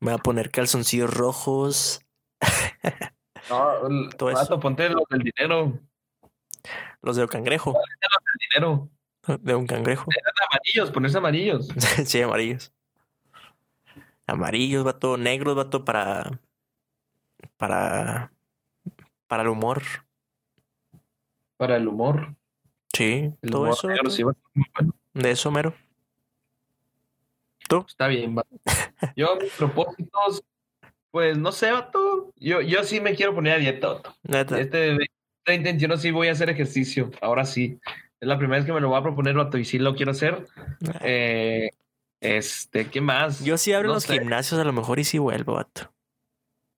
Me 0.00 0.10
voy 0.10 0.20
a 0.20 0.22
poner 0.22 0.50
calzoncillos 0.50 1.12
rojos. 1.12 2.02
no, 3.48 4.08
Todo 4.18 4.32
vato, 4.32 4.60
ponte 4.60 4.90
los 4.90 5.04
del 5.08 5.22
dinero. 5.22 5.80
Los 7.06 7.14
de 7.14 7.28
cangrejo. 7.28 7.72
Los 7.72 7.82
del 8.24 8.48
dinero. 8.50 8.90
De 9.40 9.54
un 9.54 9.64
cangrejo. 9.68 10.10
amarillos, 10.50 10.90
ponerse 10.90 11.18
amarillos. 11.18 11.68
sí, 12.04 12.20
amarillos. 12.20 12.72
Amarillos, 14.26 14.82
vato, 14.82 15.16
negros, 15.16 15.54
vato, 15.54 15.84
para. 15.84 16.40
Para. 17.56 18.32
Para 19.28 19.44
el 19.44 19.48
humor. 19.50 19.82
Para 21.56 21.76
el 21.76 21.86
humor. 21.86 22.34
Sí, 22.92 23.32
todo 23.48 23.70
eso. 23.70 23.86
De 25.14 25.30
eso, 25.30 25.50
mero. 25.52 25.74
¿Tú? 27.68 27.84
Está 27.86 28.08
bien, 28.08 28.34
vato. 28.34 28.50
Yo, 29.14 29.36
mis 29.40 29.52
propósitos, 29.52 30.42
pues 31.12 31.38
no 31.38 31.52
sé, 31.52 31.70
vato. 31.70 32.32
Yo, 32.34 32.62
yo 32.62 32.82
sí 32.82 33.00
me 33.00 33.14
quiero 33.14 33.32
poner 33.32 33.54
a 33.54 33.58
dieta, 33.58 33.88
vato. 34.24 34.56
Este, 34.56 34.96
esta 35.46 35.54
intención 35.54 35.96
sí 35.96 36.10
voy 36.10 36.26
a 36.26 36.32
hacer 36.32 36.50
ejercicio. 36.50 37.12
Ahora 37.20 37.44
sí. 37.44 37.78
Es 38.20 38.26
la 38.26 38.36
primera 38.36 38.58
vez 38.58 38.66
que 38.66 38.72
me 38.72 38.80
lo 38.80 38.88
voy 38.88 38.98
a 38.98 39.02
proponer, 39.02 39.36
vato, 39.36 39.58
y 39.58 39.64
sí 39.64 39.78
lo 39.78 39.94
quiero 39.94 40.10
hacer. 40.10 40.44
Eh, 41.02 41.70
este, 42.20 42.88
¿qué 42.88 43.00
más? 43.00 43.44
Yo 43.44 43.56
sí 43.56 43.72
abro 43.72 43.90
los 43.90 44.06
gimnasios 44.06 44.58
a 44.58 44.64
lo 44.64 44.72
mejor 44.72 44.98
y 44.98 45.04
sí 45.04 45.18
vuelvo, 45.18 45.54
vato. 45.54 45.92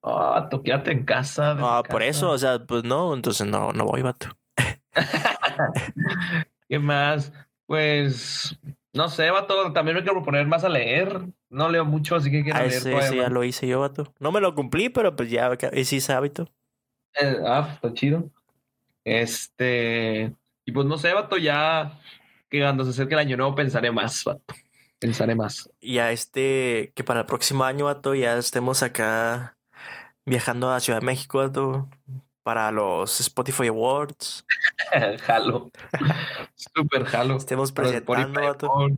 Ah, 0.02 0.44
oh, 0.44 0.48
tú 0.48 0.62
quédate 0.62 0.92
en 0.92 1.04
casa. 1.04 1.56
Ah, 1.58 1.82
por 1.88 2.02
eso, 2.02 2.30
o 2.30 2.38
sea, 2.38 2.58
pues 2.58 2.84
no, 2.84 3.14
entonces 3.14 3.46
no, 3.46 3.72
no 3.72 3.86
voy, 3.86 4.02
vato. 4.02 4.28
¿Qué 6.68 6.78
más? 6.78 7.32
Pues, 7.66 8.58
no 8.92 9.08
sé, 9.08 9.30
vato, 9.30 9.72
también 9.72 9.96
me 9.96 10.02
quiero 10.02 10.22
poner 10.22 10.46
más 10.46 10.64
a 10.64 10.68
leer. 10.68 11.20
No 11.48 11.70
leo 11.70 11.84
mucho, 11.84 12.16
así 12.16 12.30
que 12.30 12.42
quiero 12.42 12.58
ah, 12.58 12.62
leer. 12.62 12.74
Ese, 12.74 13.02
sí, 13.02 13.16
ya 13.16 13.30
lo 13.30 13.44
hice 13.44 13.66
yo, 13.66 13.80
vato. 13.80 14.12
No 14.18 14.32
me 14.32 14.40
lo 14.40 14.54
cumplí, 14.54 14.90
pero 14.90 15.16
pues 15.16 15.30
ya 15.30 15.50
hice 15.72 15.96
ese 15.96 16.12
hábito. 16.12 16.48
Eh, 17.18 17.38
ah, 17.46 17.70
está 17.74 17.94
chido. 17.94 18.30
Este, 19.16 20.32
y 20.64 20.72
pues 20.72 20.86
no 20.86 20.98
sé, 20.98 21.12
vato, 21.12 21.36
ya 21.36 22.00
que 22.50 22.60
cuando 22.60 22.84
se 22.84 22.90
acerque 22.90 23.14
el 23.14 23.20
año 23.20 23.36
nuevo 23.36 23.54
pensaré 23.54 23.90
más, 23.90 24.24
vato 24.24 24.54
pensaré 24.98 25.34
más. 25.34 25.70
Y 25.80 25.98
a 25.98 26.12
este, 26.12 26.92
que 26.94 27.04
para 27.04 27.20
el 27.20 27.26
próximo 27.26 27.64
año, 27.64 27.86
vato, 27.86 28.14
ya 28.14 28.36
estemos 28.36 28.82
acá 28.82 29.56
viajando 30.24 30.70
a 30.70 30.80
Ciudad 30.80 31.00
de 31.00 31.06
México, 31.06 31.38
vato, 31.38 31.88
para 32.42 32.70
los 32.70 33.20
Spotify 33.20 33.68
Awards. 33.68 34.44
jalo. 35.22 35.70
Súper 36.54 37.04
jalo. 37.04 37.36
Estemos 37.36 37.72
presentando, 37.72 38.40
vato. 38.40 38.88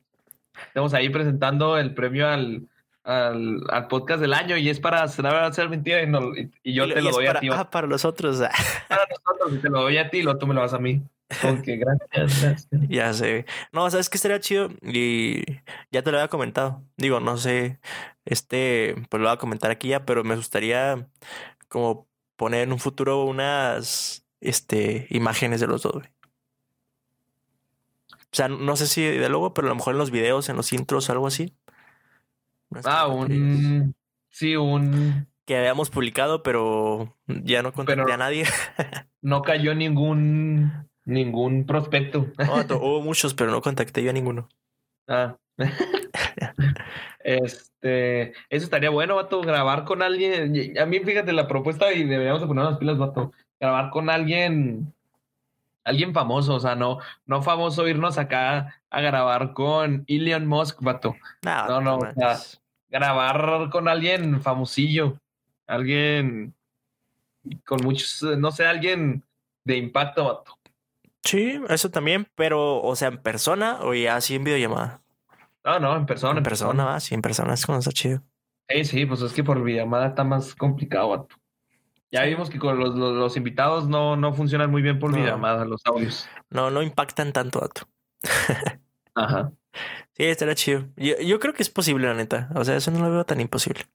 Estamos 0.67 0.95
ahí 0.95 1.09
presentando 1.09 1.79
el 1.79 1.95
premio 1.95 2.29
al, 2.29 2.69
al, 3.05 3.63
al, 3.69 3.89
podcast 3.89 4.21
del 4.21 4.35
año 4.35 4.57
y 4.57 4.69
es 4.69 4.81
para 4.81 5.03
hacer 5.03 5.69
mentira 5.69 6.03
y, 6.03 6.07
no, 6.07 6.33
y, 6.37 6.73
yo 6.73 6.87
te 6.93 7.01
lo 7.01 7.11
doy 7.11 7.27
a 7.27 7.41
ti. 7.41 7.49
Ah, 7.53 7.71
para 7.71 7.87
los 7.87 8.05
otros. 8.05 8.39
para 8.89 9.07
nosotros, 9.09 9.55
y 9.55 9.59
te 9.59 9.69
lo 9.69 9.83
doy 9.83 9.99
a 9.99 10.11
ti 10.11 10.19
y 10.19 10.23
luego 10.23 10.39
tú 10.39 10.47
me 10.47 10.55
lo 10.55 10.61
vas 10.61 10.75
a 10.75 10.79
mí. 10.79 11.03
Ok, 11.45 11.63
gracias, 11.65 12.09
gracias. 12.13 12.69
Ya 12.89 13.13
sé. 13.13 13.47
No, 13.73 13.89
sabes 13.91 14.11
que 14.11 14.17
estaría 14.17 14.41
chido 14.41 14.69
y 14.83 15.45
ya 15.91 16.03
te 16.03 16.11
lo 16.11 16.19
había 16.19 16.29
comentado. 16.29 16.83
Digo, 16.97 17.21
no 17.21 17.37
sé, 17.37 17.79
este, 18.25 18.95
pues 19.09 19.21
lo 19.21 19.29
voy 19.29 19.35
a 19.35 19.39
comentar 19.39 19.71
aquí 19.71 19.89
ya, 19.89 20.05
pero 20.05 20.25
me 20.25 20.37
gustaría 20.37 21.09
como 21.69 22.09
poner 22.37 22.63
en 22.63 22.73
un 22.73 22.79
futuro 22.79 23.25
unas, 23.25 24.25
este, 24.41 25.07
imágenes 25.11 25.61
de 25.61 25.67
los 25.67 25.83
dos. 25.83 26.03
O 28.33 28.37
sea, 28.37 28.49
no 28.49 28.77
sé 28.77 28.87
si 28.87 29.03
de 29.03 29.29
luego, 29.29 29.55
pero 29.55 29.67
a 29.67 29.71
lo 29.71 29.75
mejor 29.75 29.95
en 29.95 29.99
los 29.99 30.13
videos, 30.13 30.49
en 30.49 30.57
los 30.57 30.73
intros, 30.73 31.11
algo 31.11 31.27
así. 31.27 31.53
Ah, 32.85 33.07
un. 33.09 33.95
Sí, 34.29 34.57
un. 34.57 35.27
Que 35.45 35.57
habíamos 35.57 35.91
publicado, 35.91 36.43
pero 36.43 37.17
ya 37.27 37.63
no 37.63 37.73
contacté 37.73 38.13
a 38.13 38.17
nadie. 38.17 38.45
no 39.23 39.43
cayó 39.43 39.75
ningún. 39.75 40.89
Ningún 41.05 41.67
prospecto. 41.67 42.27
hubo 42.81 43.01
muchos, 43.01 43.35
pero 43.35 43.51
no 43.51 43.61
contacté 43.61 44.03
yo 44.03 44.11
a 44.11 44.13
ninguno. 44.13 44.49
Ah. 45.09 45.37
este. 47.25 48.33
Eso 48.49 48.65
estaría 48.65 48.91
bueno, 48.91 49.17
vato, 49.17 49.41
grabar 49.41 49.85
con 49.85 50.03
alguien. 50.03 50.79
A 50.79 50.87
mí, 50.87 51.01
fíjate 51.01 51.33
la 51.33 51.49
propuesta 51.49 51.93
y 51.93 52.05
deberíamos 52.05 52.45
poner 52.45 52.65
las 52.65 52.79
pilas, 52.79 52.99
vato. 52.99 53.33
Grabar 53.59 53.91
con 53.91 54.09
alguien 54.09 54.95
alguien 55.85 56.13
famoso, 56.13 56.55
o 56.55 56.61
sea, 56.61 56.75
no, 56.75 56.99
no 57.27 57.43
famoso 57.43 57.89
irnos 57.89 58.19
acá 58.19 58.83
a 58.91 59.01
grabar 59.01 59.53
con 59.53 60.05
Elon 60.07 60.47
Musk, 60.47 60.81
vato. 60.83 61.17
No, 61.43 61.81
no, 61.81 61.99
o 61.99 62.13
sea, 62.15 62.39
grabar 62.89 63.71
con 63.71 63.89
alguien 63.89 64.41
famosillo, 64.41 65.19
alguien 65.67 66.55
con 67.65 67.83
muchos, 67.83 68.23
no 68.39 68.51
sé, 68.51 68.67
alguien 68.67 69.25
de 69.65 69.77
impacto, 69.77 70.25
vato. 70.25 70.59
Sí, 71.23 71.61
eso 71.69 71.91
también, 71.91 72.27
pero, 72.35 72.81
o 72.81 72.97
sea, 72.97 73.09
en 73.09 73.19
persona 73.19 73.79
o 73.83 73.95
ya 73.95 74.17
así 74.17 74.35
en 74.35 74.45
videollamada. 74.45 75.03
No, 75.65 75.79
no, 75.79 75.97
en 75.97 76.07
persona. 76.07 76.39
En, 76.39 76.43
persona, 76.43 76.99
sí, 77.01 77.15
en 77.15 77.23
persona 77.23 77.55
es 77.55 77.67
como 77.67 77.79
está 77.79 77.93
chido. 77.93 78.23
Sí, 78.69 78.85
sí, 78.85 79.07
pues 79.07 79.21
es 79.21 79.33
que 79.33 79.45
por 79.45 79.63
videollamada 79.63 80.09
está 80.09 80.25
más 80.25 80.55
complicado, 80.55 81.11
vato. 81.11 81.37
Ya 82.13 82.25
vimos 82.25 82.51
que 82.51 82.59
con 82.59 82.79
los, 82.79 82.97
los, 82.97 83.37
invitados 83.37 83.89
no, 83.89 84.17
no 84.17 84.33
funcionan 84.33 84.71
muy 84.71 84.83
bien 84.83 84.99
por 84.99 85.13
mi 85.13 85.25
llamada, 85.25 85.65
los 85.65 85.81
audios. 85.87 86.29
No, 86.49 86.71
no 86.71 86.83
impactan 86.83 87.33
tanto, 87.33 87.61
dato. 87.61 87.89
Ajá. 89.15 89.53
Sí, 90.15 90.25
estaría 90.25 90.55
chido. 90.55 90.89
Yo, 90.97 91.15
yo, 91.21 91.39
creo 91.39 91.55
que 91.55 91.63
es 91.63 91.71
posible, 91.71 92.09
la 92.09 92.15
neta. 92.15 92.51
O 92.55 92.65
sea, 92.65 92.77
eso 92.77 92.91
no 92.91 92.99
lo 92.99 93.11
veo 93.11 93.25
tan 93.25 93.41
imposible. 93.41 93.87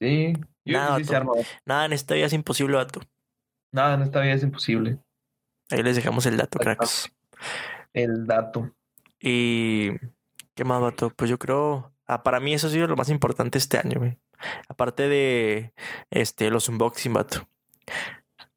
Sí, 0.00 0.32
yo 0.64 0.78
nada, 0.78 0.96
sí 0.96 1.04
se 1.04 1.16
arma. 1.16 1.32
Nada 1.66 1.86
en 1.86 1.92
esta 1.92 2.14
vida 2.14 2.26
es 2.26 2.32
imposible, 2.32 2.76
dato. 2.76 3.00
Nada 3.72 3.94
en 3.94 4.02
esta 4.02 4.20
vida 4.20 4.34
es 4.34 4.42
imposible. 4.42 4.98
Ahí 5.70 5.82
les 5.82 5.96
dejamos 5.96 6.24
el 6.26 6.36
dato, 6.36 6.58
cracks. 6.58 7.12
El 7.92 8.26
dato. 8.26 8.70
Y. 9.20 9.90
¿Qué 10.54 10.64
más, 10.64 10.80
vato? 10.80 11.10
Pues 11.10 11.28
yo 11.28 11.38
creo. 11.38 11.92
Ah, 12.06 12.22
para 12.22 12.40
mí 12.40 12.54
eso 12.54 12.68
ha 12.68 12.70
sido 12.70 12.86
lo 12.86 12.96
más 12.96 13.10
importante 13.10 13.58
este 13.58 13.76
año, 13.78 13.98
güey. 13.98 14.18
Aparte 14.68 15.08
de 15.08 15.72
este, 16.10 16.50
los 16.50 16.68
unboxing, 16.68 17.12
vato. 17.12 17.48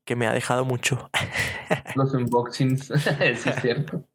Que 0.04 0.16
me 0.16 0.28
ha 0.28 0.34
dejado 0.34 0.66
mucho. 0.66 1.10
Los 1.96 2.14
unboxings, 2.14 2.86
sí 2.88 3.50
es 3.50 3.62
cierto. 3.62 4.08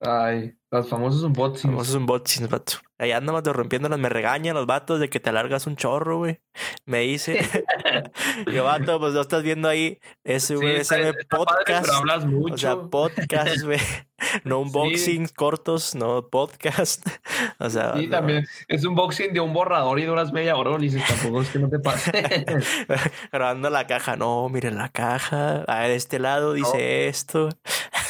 Ay, 0.00 0.56
los 0.70 0.88
famosos 0.88 1.22
unboxings. 1.24 1.72
Famosos 1.72 1.94
unboxings, 1.94 2.48
vato. 2.48 2.78
Ahí 3.00 3.12
andamos 3.12 3.44
rompiéndolas, 3.44 3.98
me 4.00 4.08
regañan 4.08 4.56
los 4.56 4.66
vatos 4.66 4.98
de 4.98 5.08
que 5.08 5.20
te 5.20 5.30
alargas 5.30 5.68
un 5.68 5.76
chorro, 5.76 6.18
güey. 6.18 6.40
Me 6.84 7.00
dice. 7.00 7.38
Yo, 8.52 8.64
vato, 8.64 8.98
pues 8.98 9.14
no 9.14 9.20
estás 9.20 9.44
viendo 9.44 9.68
ahí 9.68 10.00
ese 10.24 10.56
podcast. 11.30 11.86
pero 11.86 11.96
hablas 11.96 12.26
mucho. 12.26 12.54
O 12.54 12.58
sea, 12.58 12.76
podcast, 12.76 13.62
güey. 13.62 13.78
No 14.42 14.58
unboxings 14.62 15.32
cortos, 15.32 15.94
no 15.94 16.28
podcast. 16.28 17.06
O 17.60 17.70
sea. 17.70 17.96
Sí, 17.96 18.08
también. 18.08 18.44
Es 18.66 18.84
un 18.84 18.90
unboxing 18.90 19.32
de 19.32 19.38
un 19.38 19.52
borrador 19.52 20.00
y 20.00 20.04
duras 20.04 20.32
media 20.32 20.56
hora. 20.56 20.72
Y 20.78 20.82
dices, 20.82 21.04
tampoco 21.06 21.42
es 21.42 21.50
que 21.50 21.60
no 21.60 21.68
te 21.68 21.78
pase. 21.78 22.44
Grabando 23.30 23.70
la 23.70 23.86
caja. 23.86 24.16
No, 24.16 24.48
miren 24.48 24.76
la 24.76 24.88
caja. 24.88 25.64
A 25.68 25.86
este 25.86 26.18
lado 26.18 26.52
dice 26.52 27.06
esto. 27.06 27.48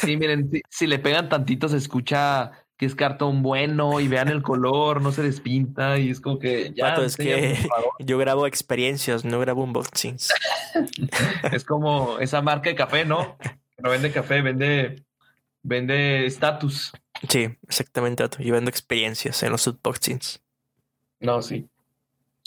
Sí, 0.01 0.17
miren, 0.17 0.49
si 0.67 0.87
le 0.87 0.97
pegan 0.97 1.29
tantito 1.29 1.69
se 1.69 1.77
escucha 1.77 2.51
que 2.79 2.85
es 2.85 2.95
cartón 2.95 3.43
bueno 3.43 3.99
y 3.99 4.07
vean 4.07 4.29
el 4.29 4.41
color, 4.41 5.01
no 5.01 5.11
se 5.11 5.21
despinta 5.21 5.99
y 5.99 6.11
es 6.11 6.21
como 6.21 6.39
que 6.39 6.71
ya. 6.73 6.95
es 6.95 7.17
que 7.17 7.57
yo 7.99 8.17
grabo 8.17 8.47
experiencias, 8.47 9.25
no 9.25 9.37
grabo 9.41 9.65
unboxings. 9.65 10.33
es 11.51 11.65
como 11.65 12.19
esa 12.19 12.41
marca 12.41 12.69
de 12.69 12.77
café, 12.77 13.03
¿no? 13.03 13.37
No 13.79 13.89
vende 13.89 14.13
café, 14.13 14.41
vende 14.41 15.03
vende 15.61 16.25
estatus. 16.25 16.93
Sí, 17.27 17.49
exactamente, 17.67 18.23
Yo 18.39 18.53
vendo 18.53 18.69
experiencias 18.69 19.43
en 19.43 19.51
los 19.51 19.67
unboxings. 19.67 20.41
No, 21.19 21.41
sí. 21.41 21.67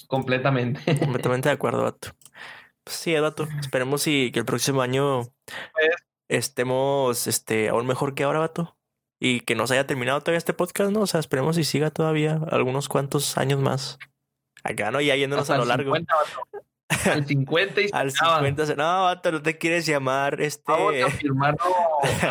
Completamente. 0.07 0.99
Completamente 0.99 1.51
de 1.51 1.55
acuerdo, 1.55 1.83
Vato. 1.83 2.09
Pues 2.85 2.97
sí, 2.97 3.14
Vato. 3.21 3.47
Esperemos 3.61 4.07
y 4.07 4.33
que 4.33 4.38
el 4.38 4.47
próximo 4.47 4.81
año 4.81 5.25
pues 5.75 5.90
estemos 6.29 7.27
este, 7.27 7.68
aún 7.68 7.87
mejor 7.87 8.14
que 8.14 8.23
ahora, 8.23 8.38
Vato 8.38 8.75
y 9.25 9.39
que 9.39 9.55
nos 9.55 9.71
haya 9.71 9.87
terminado 9.87 10.21
todavía 10.21 10.39
este 10.39 10.53
podcast, 10.53 10.91
¿no? 10.91 11.03
O 11.03 11.07
sea, 11.07 11.21
esperemos 11.21 11.57
y 11.57 11.63
siga 11.63 11.93
todavía 11.93 12.41
algunos 12.51 12.89
cuantos 12.89 13.39
años 13.39 13.61
más. 13.61 14.01
Acá, 14.65 14.91
¿no? 14.91 15.01
Ya 15.01 15.15
yéndonos 15.15 15.49
a 15.49 15.59
lo 15.59 15.65
largo. 15.65 15.95
50, 15.95 16.15
al 17.13 17.25
50 17.25 17.81
y 17.83 17.91
Al 17.93 18.11
50. 18.11 18.75
No, 18.75 19.05
vato, 19.05 19.31
no 19.31 19.41
te 19.41 19.59
quieres 19.59 19.87
llamar 19.87 20.41
este. 20.41 20.65
Vamos 20.67 20.95
a 21.07 21.11
firmarlo 21.11 21.61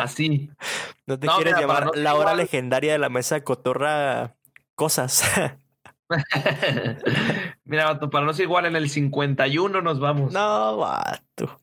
así. 0.02 0.50
no 1.06 1.18
te 1.18 1.28
quieres 1.28 1.58
llamar 1.58 1.92
la 1.94 2.14
hora 2.14 2.34
legendaria 2.34 2.92
de 2.92 2.98
la 2.98 3.08
mesa 3.08 3.36
de 3.36 3.44
cotorra 3.44 4.36
cosas. 4.74 5.24
Mira, 7.64 7.86
vato, 7.86 8.10
para 8.10 8.26
no 8.26 8.34
ser 8.34 8.44
igual, 8.44 8.66
en 8.66 8.76
el 8.76 8.90
51 8.90 9.80
nos 9.80 9.98
vamos. 9.98 10.30
No, 10.30 10.76
vato. 10.76 11.58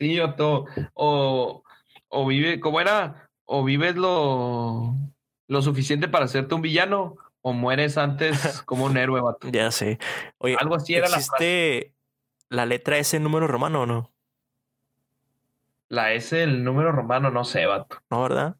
Sí, 0.00 0.18
vato. 0.18 0.64
O, 0.94 1.62
o 2.08 2.26
vive, 2.26 2.58
¿cómo 2.58 2.80
era? 2.80 3.29
O 3.52 3.64
vives 3.64 3.96
lo, 3.96 4.94
lo 5.48 5.62
suficiente 5.62 6.06
para 6.06 6.26
hacerte 6.26 6.54
un 6.54 6.62
villano 6.62 7.16
o 7.42 7.52
mueres 7.52 7.98
antes 7.98 8.62
como 8.64 8.84
un 8.84 8.96
héroe, 8.96 9.20
vato. 9.20 9.48
Ya 9.50 9.72
sé. 9.72 9.98
Oye, 10.38 10.56
algo 10.56 10.76
así 10.76 10.94
era 10.94 11.08
¿existe 11.08 11.92
la, 12.48 12.64
letra 12.64 12.98
S 12.98 13.16
en 13.16 13.24
número 13.24 13.48
romano 13.48 13.82
o 13.82 13.86
no? 13.86 14.12
La 15.88 16.12
S, 16.12 16.40
el 16.40 16.62
número 16.62 16.92
romano, 16.92 17.32
no 17.32 17.44
sé, 17.44 17.66
vato. 17.66 17.96
¿No, 18.08 18.22
verdad? 18.22 18.56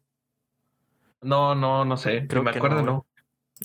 No, 1.21 1.55
no, 1.55 1.85
no 1.85 1.95
sé. 1.95 2.27
Creo 2.27 2.43
me 2.43 2.51
acuerdo, 2.51 2.81
no. 2.81 3.05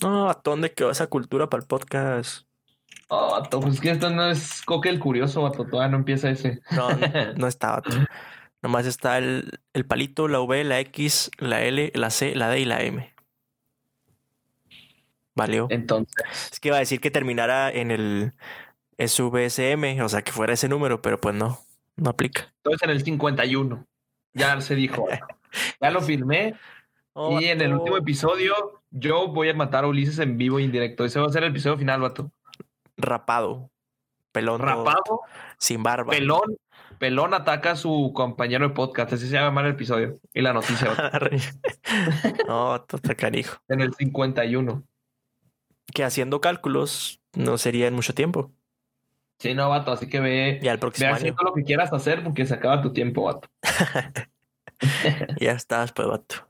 No, 0.01 0.29
¿a 0.29 0.39
dónde 0.41 0.71
quedó 0.71 0.91
esa 0.91 1.07
cultura 1.07 1.49
para 1.49 1.61
el 1.61 1.67
podcast? 1.67 2.47
Oh, 3.09 3.31
vato, 3.31 3.59
pues 3.59 3.81
que 3.81 3.91
esto 3.91 4.09
no 4.09 4.29
es 4.29 4.61
Coque 4.61 4.87
el 4.87 4.99
Curioso, 4.99 5.41
vato. 5.41 5.65
Todavía 5.65 5.89
no 5.89 5.97
empieza 5.97 6.29
ese. 6.29 6.61
No, 6.71 6.89
no, 6.89 7.33
no 7.35 7.47
está, 7.47 7.71
vato. 7.71 7.89
Nomás 8.61 8.85
está 8.85 9.17
el, 9.17 9.59
el 9.73 9.85
palito, 9.85 10.27
la 10.27 10.39
V, 10.39 10.63
la 10.63 10.79
X, 10.79 11.31
la 11.37 11.63
L, 11.63 11.91
la 11.93 12.09
C, 12.09 12.35
la 12.35 12.49
D 12.49 12.59
y 12.59 12.65
la 12.65 12.81
M. 12.81 13.13
¿Valió? 15.35 15.67
Entonces. 15.69 16.25
Es 16.51 16.59
que 16.59 16.69
iba 16.69 16.77
a 16.77 16.79
decir 16.79 16.99
que 16.99 17.11
terminara 17.11 17.69
en 17.69 17.91
el 17.91 18.33
SVSM, 18.97 20.01
o 20.01 20.09
sea, 20.09 20.23
que 20.23 20.31
fuera 20.31 20.53
ese 20.53 20.67
número, 20.67 21.01
pero 21.01 21.21
pues 21.21 21.35
no, 21.35 21.59
no 21.95 22.09
aplica. 22.09 22.51
Entonces 22.57 22.81
en 22.83 22.89
el 22.89 23.03
51. 23.03 23.85
Ya 24.33 24.59
se 24.61 24.73
dijo. 24.73 25.07
ya 25.81 25.91
lo 25.91 26.01
firmé. 26.01 26.55
Oh, 27.13 27.39
y 27.39 27.45
en 27.45 27.61
el 27.61 27.73
último 27.73 27.97
episodio, 27.97 28.81
yo 28.89 29.27
voy 29.27 29.49
a 29.49 29.53
matar 29.53 29.83
a 29.83 29.87
Ulises 29.87 30.17
en 30.19 30.37
vivo 30.37 30.57
e 30.57 30.63
indirecto. 30.63 31.05
Ese 31.05 31.19
va 31.19 31.27
a 31.27 31.31
ser 31.31 31.43
el 31.43 31.51
episodio 31.51 31.77
final, 31.77 32.01
vato. 32.01 32.31
Rapado. 32.97 33.69
Pelón. 34.31 34.61
Rapado. 34.61 35.21
Sin 35.59 35.83
barba. 35.83 36.11
Pelón 36.11 36.57
Pelón 36.99 37.33
ataca 37.33 37.71
a 37.71 37.75
su 37.75 38.11
compañero 38.13 38.67
de 38.67 38.73
podcast. 38.73 39.13
Así 39.13 39.27
se 39.27 39.33
llama 39.33 39.61
el 39.61 39.67
episodio. 39.67 40.19
Y 40.33 40.41
la 40.41 40.53
noticia. 40.53 41.11
no, 42.47 42.81
total 42.81 43.15
canijo. 43.15 43.57
En 43.67 43.81
el 43.81 43.93
51. 43.93 44.83
Que 45.93 46.03
haciendo 46.03 46.41
cálculos 46.41 47.21
no 47.33 47.57
sería 47.57 47.87
en 47.87 47.93
mucho 47.93 48.13
tiempo. 48.13 48.51
Sí, 49.39 49.53
no, 49.53 49.69
vato. 49.69 49.91
Así 49.91 50.09
que 50.09 50.19
ve. 50.19 50.59
Ya 50.61 50.71
el 50.71 50.79
próximo 50.79 51.09
ve 51.09 51.15
haciendo 51.15 51.43
lo 51.43 51.53
que 51.53 51.63
quieras 51.63 51.93
hacer 51.93 52.23
porque 52.23 52.45
se 52.45 52.55
acaba 52.55 52.81
tu 52.81 52.93
tiempo, 52.93 53.23
vato. 53.23 53.47
ya 55.39 55.51
estás, 55.51 55.91
pues, 55.91 56.07
vato. 56.07 56.47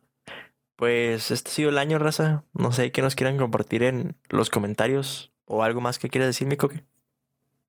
Pues 0.77 1.31
este 1.31 1.49
ha 1.49 1.53
sido 1.53 1.69
el 1.69 1.77
año, 1.77 1.99
raza. 1.99 2.45
No 2.53 2.71
sé 2.71 2.91
qué 2.91 3.01
nos 3.01 3.15
quieran 3.15 3.37
compartir 3.37 3.83
en 3.83 4.15
los 4.29 4.49
comentarios 4.49 5.33
o 5.45 5.63
algo 5.63 5.81
más 5.81 5.99
que 5.99 6.09
quieras 6.09 6.29
decir, 6.29 6.47
mi 6.47 6.55
coque. 6.55 6.83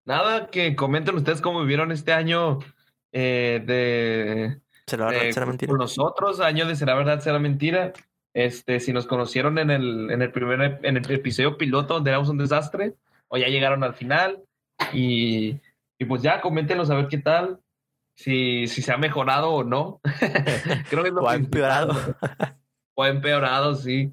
Nada, 0.09 0.49
que 0.49 0.75
comenten 0.75 1.15
ustedes 1.15 1.41
cómo 1.41 1.61
vivieron 1.61 1.93
este 1.93 2.13
año 2.13 2.59
eh, 3.13 3.63
de, 3.65 4.61
¿Será 4.87 5.07
verdad, 5.07 5.31
será 5.31 5.47
mentira? 5.47 5.71
con 5.71 5.79
nosotros, 5.79 6.41
año 6.41 6.67
de 6.67 6.75
será 6.75 6.95
verdad, 6.95 7.21
será 7.21 7.39
mentira. 7.39 7.93
Este, 8.35 8.81
si 8.81 8.93
nos 8.93 9.07
conocieron 9.07 9.59
en 9.59 9.71
el, 9.71 10.11
en 10.11 10.23
el 10.23 10.33
primer 10.33 10.81
en 10.83 10.97
el 10.97 11.11
episodio 11.11 11.59
piloto 11.59 11.95
donde 11.95 12.11
éramos 12.11 12.29
un 12.29 12.39
desastre, 12.39 12.95
o 13.29 13.37
ya 13.37 13.49
llegaron 13.49 13.85
al 13.85 13.95
final. 13.95 14.43
Y, 14.93 15.61
y 15.99 16.05
pues 16.07 16.23
ya, 16.23 16.41
coméntenos 16.41 16.91
a 16.91 16.95
ver 16.95 17.09
qué 17.09 17.19
tal. 17.19 17.61
Si, 18.15 18.67
si 18.67 18.83
se 18.83 18.93
ha 18.93 18.97
mejorado 18.97 19.51
o 19.51 19.63
no. 19.63 20.01
Creo 20.91 21.03
que 21.03 21.09
es 21.11 21.15
lo 21.15 21.23
O 21.23 21.29
ha 21.29 21.37
empeorado. 21.37 21.95
O 22.95 23.03
ha 23.03 23.09
empeorado, 23.09 23.75
sí. 23.75 24.13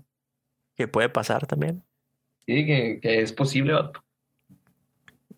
que 0.75 0.87
puede 0.87 1.09
pasar 1.09 1.47
también. 1.47 1.83
Sí, 2.45 2.65
que, 2.65 2.99
que 3.01 3.21
es 3.21 3.31
posible, 3.31 3.73
vato. 3.73 4.04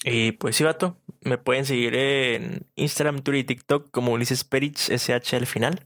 Y 0.10 0.32
pues 0.32 0.55
sí, 0.55 0.64
vato, 0.64 0.97
me 1.20 1.38
pueden 1.38 1.66
seguir 1.66 1.93
en 1.93 2.66
Instagram, 2.76 3.24
Twitter 3.24 3.41
y 3.41 3.43
TikTok 3.43 3.91
como 3.91 4.14
Ulises 4.14 4.45
Perich, 4.45 4.89
SH 4.89 5.36
al 5.36 5.47
final. 5.47 5.86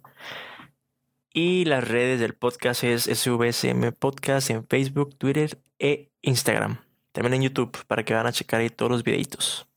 Y 1.33 1.65
las 1.65 1.87
redes 1.87 2.19
del 2.19 2.35
podcast 2.35 2.83
es 2.83 3.05
SVSM 3.05 3.93
Podcast 3.97 4.51
en 4.51 4.67
Facebook, 4.67 5.17
Twitter 5.17 5.57
e 5.79 6.11
Instagram. 6.21 6.81
También 7.13 7.33
en 7.33 7.41
YouTube 7.41 7.75
para 7.87 8.05
que 8.05 8.13
van 8.13 8.27
a 8.27 8.31
checar 8.31 8.61
ahí 8.61 8.69
todos 8.69 8.91
los 8.91 9.03
videitos. 9.03 9.67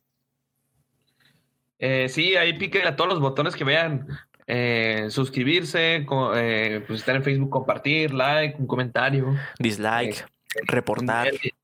Eh, 1.78 2.10
sí, 2.10 2.36
ahí 2.36 2.58
piquen 2.58 2.86
a 2.86 2.96
todos 2.96 3.08
los 3.08 3.20
botones 3.20 3.56
que 3.56 3.64
vean. 3.64 4.08
Eh, 4.46 5.06
suscribirse, 5.08 6.04
eh, 6.36 6.84
pues 6.86 7.00
estar 7.00 7.16
en 7.16 7.24
Facebook, 7.24 7.48
compartir, 7.48 8.12
like, 8.12 8.58
un 8.58 8.66
comentario, 8.66 9.34
Dislike, 9.58 10.26
reportar, 10.66 11.28
eh, 11.28 11.54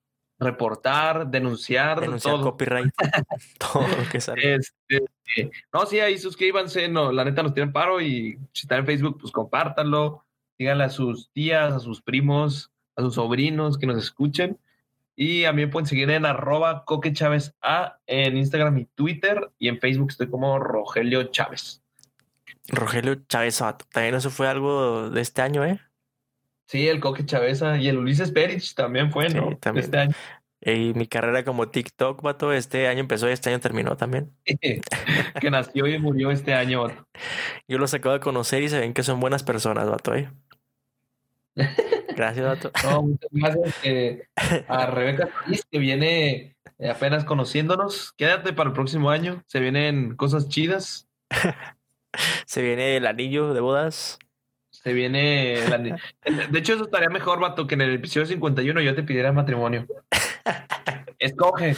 reportar, 0.40 1.30
denunciar, 1.30 2.00
denunciar 2.00 2.36
todo. 2.36 2.44
copyright, 2.44 2.92
todo 3.58 3.86
lo 3.86 4.08
que 4.10 4.20
sale. 4.20 4.54
Este, 4.54 5.04
eh, 5.36 5.50
no, 5.72 5.86
sí, 5.86 6.00
ahí 6.00 6.18
suscríbanse, 6.18 6.88
no, 6.88 7.12
la 7.12 7.24
neta 7.24 7.42
nos 7.42 7.54
tienen 7.54 7.72
paro 7.72 8.00
y 8.00 8.38
si 8.52 8.62
están 8.62 8.80
en 8.80 8.86
Facebook, 8.86 9.18
pues 9.20 9.32
compártanlo, 9.32 10.24
díganle 10.58 10.84
a 10.84 10.88
sus 10.88 11.30
tías, 11.32 11.72
a 11.72 11.78
sus 11.78 12.00
primos, 12.00 12.72
a 12.96 13.02
sus 13.02 13.14
sobrinos 13.14 13.78
que 13.78 13.86
nos 13.86 14.02
escuchen. 14.02 14.58
Y 15.14 15.44
a 15.44 15.52
mí 15.52 15.62
me 15.62 15.68
pueden 15.68 15.86
seguir 15.86 16.08
en 16.10 16.24
arroba 16.24 16.84
Coque 16.86 17.12
Chávez 17.12 17.54
A 17.60 17.98
en 18.06 18.38
Instagram 18.38 18.78
y 18.78 18.86
Twitter 18.86 19.50
y 19.58 19.68
en 19.68 19.78
Facebook 19.78 20.08
estoy 20.10 20.30
como 20.30 20.58
Rogelio 20.58 21.24
Chávez. 21.24 21.82
Rogelio 22.68 23.16
Chávez. 23.28 23.62
También 23.92 24.14
eso 24.14 24.30
fue 24.30 24.48
algo 24.48 25.10
de 25.10 25.20
este 25.20 25.42
año, 25.42 25.62
¿eh? 25.64 25.78
Sí, 26.70 26.86
el 26.86 27.00
Coque 27.00 27.26
Chaveza 27.26 27.78
y 27.78 27.88
el 27.88 27.98
Ulises 27.98 28.30
Perich 28.30 28.76
también 28.76 29.10
fue, 29.10 29.28
Sí, 29.28 29.34
¿no? 29.36 29.56
también. 29.56 29.84
Este 29.84 29.98
año. 29.98 30.14
Y 30.60 30.94
mi 30.94 31.08
carrera 31.08 31.42
como 31.42 31.68
TikTok, 31.68 32.22
vato, 32.22 32.52
este 32.52 32.86
año 32.86 33.00
empezó 33.00 33.28
y 33.28 33.32
este 33.32 33.50
año 33.50 33.58
terminó 33.58 33.96
también. 33.96 34.30
que 35.40 35.50
nació 35.50 35.88
y 35.88 35.98
murió 35.98 36.30
este 36.30 36.54
año. 36.54 36.82
vato. 36.82 37.08
Yo 37.66 37.78
los 37.78 37.92
acabo 37.92 38.12
de 38.12 38.20
conocer 38.20 38.62
y 38.62 38.68
se 38.68 38.78
ven 38.78 38.94
que 38.94 39.02
son 39.02 39.18
buenas 39.18 39.42
personas, 39.42 39.90
vato, 39.90 40.14
¿eh? 40.14 40.30
Gracias, 42.16 42.46
vato. 42.46 42.70
No, 42.84 43.02
muchas 43.02 43.30
gracias 43.32 43.74
eh, 43.82 44.28
a 44.68 44.86
Rebeca 44.90 45.28
que 45.72 45.78
viene 45.80 46.54
eh, 46.78 46.88
apenas 46.88 47.24
conociéndonos. 47.24 48.12
Quédate 48.12 48.52
para 48.52 48.68
el 48.68 48.74
próximo 48.74 49.10
año. 49.10 49.42
Se 49.48 49.58
vienen 49.58 50.14
cosas 50.14 50.48
chidas. 50.48 51.08
Se 52.46 52.62
viene 52.62 52.96
el 52.96 53.08
anillo 53.08 53.54
de 53.54 53.60
bodas. 53.60 54.20
Se 54.82 54.92
viene. 54.92 55.62
ani- 55.72 55.92
De 56.50 56.58
hecho, 56.58 56.74
eso 56.74 56.84
estaría 56.84 57.08
mejor, 57.10 57.38
vato, 57.40 57.66
que 57.66 57.74
en 57.74 57.82
el 57.82 57.94
episodio 57.94 58.26
51 58.26 58.80
yo 58.80 58.94
te 58.94 59.02
pidiera 59.02 59.32
matrimonio. 59.32 59.86
Escoge. 61.18 61.76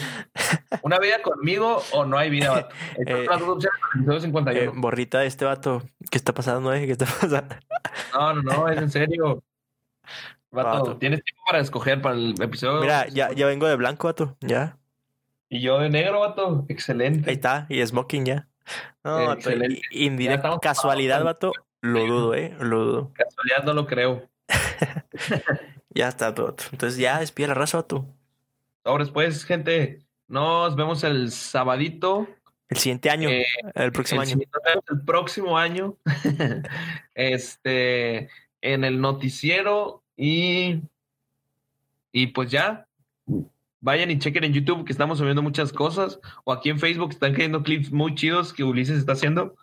¿Una 0.83 0.99
vida 0.99 1.21
conmigo 1.21 1.81
o 1.91 2.05
no 2.05 2.17
hay 2.17 2.29
vida, 2.29 2.51
vato? 2.51 2.75
Eh, 3.05 3.25
las 3.29 3.39
dos 3.39 3.49
opciones 3.49 3.79
en 3.95 3.99
el 3.99 4.05
episodio 4.05 4.17
Eh, 4.17 4.21
51. 4.21 4.81
borrita 4.81 5.19
de 5.19 5.27
este 5.27 5.45
vato. 5.45 5.83
¿Qué 6.09 6.17
está 6.17 6.33
pasando, 6.33 6.73
eh? 6.73 6.85
¿Qué 6.85 6.93
está 6.93 7.05
pasando? 7.05 7.55
No, 8.13 8.33
no, 8.33 8.41
no, 8.41 8.69
es 8.69 8.77
en 8.77 8.89
serio. 8.89 9.43
Vato, 10.51 10.69
Vato. 10.69 10.97
tienes 10.97 11.23
tiempo 11.23 11.41
para 11.47 11.59
escoger 11.59 12.01
para 12.01 12.15
el 12.15 12.35
episodio. 12.41 12.81
Mira, 12.81 13.07
ya, 13.09 13.31
ya 13.33 13.47
vengo 13.47 13.67
de 13.67 13.75
blanco, 13.75 14.07
vato. 14.07 14.37
Ya. 14.39 14.77
Y 15.49 15.61
yo 15.61 15.79
de 15.79 15.89
negro, 15.89 16.19
vato. 16.21 16.65
Excelente. 16.69 17.29
Ahí 17.29 17.35
está. 17.35 17.65
Y 17.69 17.85
smoking 17.85 18.25
ya. 18.25 18.47
No, 19.03 19.19
Eh, 19.19 19.25
vato, 19.27 19.39
excelente. 19.49 19.81
i- 19.91 20.05
indirecta 20.05 20.35
estamos 20.35 20.59
casualidad, 20.61 21.23
vato. 21.23 21.51
Lo 21.83 22.05
dudo, 22.07 22.33
eh. 22.33 22.55
Lo 22.61 22.85
dudo. 22.85 23.11
Casualidad 23.13 23.63
no 23.65 23.73
lo 23.73 23.85
creo. 23.85 24.29
Ya 25.95 26.07
está, 26.07 26.31
vato. 26.31 26.63
Entonces 26.71 26.97
ya 26.97 27.19
despide 27.19 27.49
la 27.49 27.53
raza, 27.53 27.77
vato. 27.77 28.07
Ahora 28.83 29.03
después, 29.03 29.45
gente, 29.45 29.99
nos 30.27 30.75
vemos 30.75 31.03
el 31.03 31.31
sabadito. 31.31 32.27
El 32.67 32.77
siguiente 32.77 33.11
año. 33.11 33.29
Eh, 33.29 33.45
el 33.75 33.91
próximo 33.91 34.23
el, 34.23 34.29
año. 34.29 34.39
el 34.89 35.01
próximo 35.01 35.55
año. 35.55 35.95
este, 37.13 38.27
en 38.61 38.83
el 38.83 38.99
noticiero 38.99 40.01
y, 40.17 40.81
y 42.11 42.27
pues 42.27 42.49
ya. 42.49 42.87
Vayan 43.81 44.09
y 44.09 44.17
chequen 44.17 44.45
en 44.45 44.53
YouTube 44.53 44.85
que 44.85 44.93
estamos 44.93 45.19
subiendo 45.19 45.43
muchas 45.43 45.71
cosas. 45.71 46.19
O 46.43 46.53
aquí 46.53 46.71
en 46.71 46.79
Facebook 46.79 47.11
están 47.11 47.33
cayendo 47.33 47.61
clips 47.61 47.91
muy 47.91 48.15
chidos 48.15 48.51
que 48.51 48.63
Ulises 48.63 48.97
está 48.97 49.11
haciendo. 49.11 49.55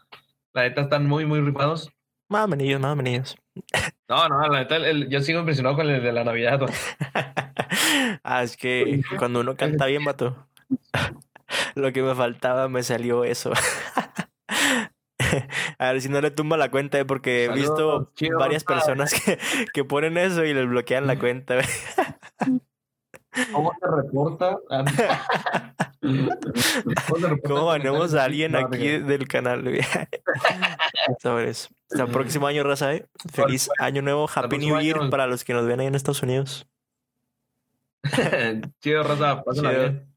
La 0.52 0.62
neta 0.62 0.82
están 0.82 1.08
muy, 1.08 1.26
muy 1.26 1.40
rifados. 1.40 1.90
Más 2.30 2.48
venidos, 2.48 2.80
más 2.80 2.96
venidos. 2.96 3.36
No, 4.08 4.28
no, 4.28 4.40
la 4.48 4.60
neta, 4.60 4.76
el- 4.76 5.08
yo 5.08 5.20
sigo 5.20 5.40
impresionado 5.40 5.74
con 5.76 5.90
el 5.90 6.00
de 6.00 6.12
la 6.12 6.22
Navidad. 6.22 6.60
ah, 8.22 8.42
es 8.44 8.56
que 8.56 9.02
cuando 9.18 9.40
uno 9.40 9.56
canta 9.56 9.86
bien, 9.86 10.04
vato. 10.04 10.46
Lo 11.74 11.92
que 11.92 12.02
me 12.02 12.14
faltaba 12.14 12.68
me 12.68 12.84
salió 12.84 13.24
eso. 13.24 13.52
A 15.78 15.92
ver 15.92 16.00
si 16.00 16.08
no 16.08 16.20
le 16.20 16.30
tumba 16.30 16.56
la 16.56 16.70
cuenta, 16.70 17.00
eh, 17.00 17.04
porque 17.04 17.44
he 17.44 17.46
Saludos, 17.48 17.68
visto 17.68 18.12
chido, 18.14 18.38
varias 18.38 18.62
personas 18.64 19.12
que, 19.12 19.36
que 19.72 19.84
ponen 19.84 20.16
eso 20.16 20.44
y 20.44 20.54
les 20.54 20.68
bloquean 20.68 21.08
la 21.08 21.18
cuenta. 21.18 21.56
Güey. 23.34 23.52
¿Cómo 23.52 23.72
se 23.80 23.86
reporta? 23.86 24.58
¿Cómo, 26.00 27.18
se 27.18 27.28
reporta 27.28 27.48
¿Cómo 27.48 27.66
ganamos 27.66 28.14
a 28.14 28.24
alguien 28.24 28.56
aquí 28.56 28.98
del 28.98 29.28
canal? 29.28 29.62
güey? 29.64 29.80
Sobres. 31.20 31.68
Hasta 31.90 32.04
el 32.04 32.10
próximo 32.10 32.46
año, 32.46 32.62
Raza. 32.62 32.94
¿eh? 32.94 33.06
Feliz 33.32 33.68
año 33.78 34.02
nuevo. 34.02 34.28
Happy 34.32 34.58
New 34.58 34.80
Year 34.80 35.10
para 35.10 35.26
los 35.26 35.44
que 35.44 35.54
nos 35.54 35.66
ven 35.66 35.80
ahí 35.80 35.86
en 35.86 35.94
Estados 35.94 36.22
Unidos. 36.22 36.66
Chido, 38.80 39.02
Raza, 39.02 39.42
pásenla 39.42 39.70
bien. 39.70 40.09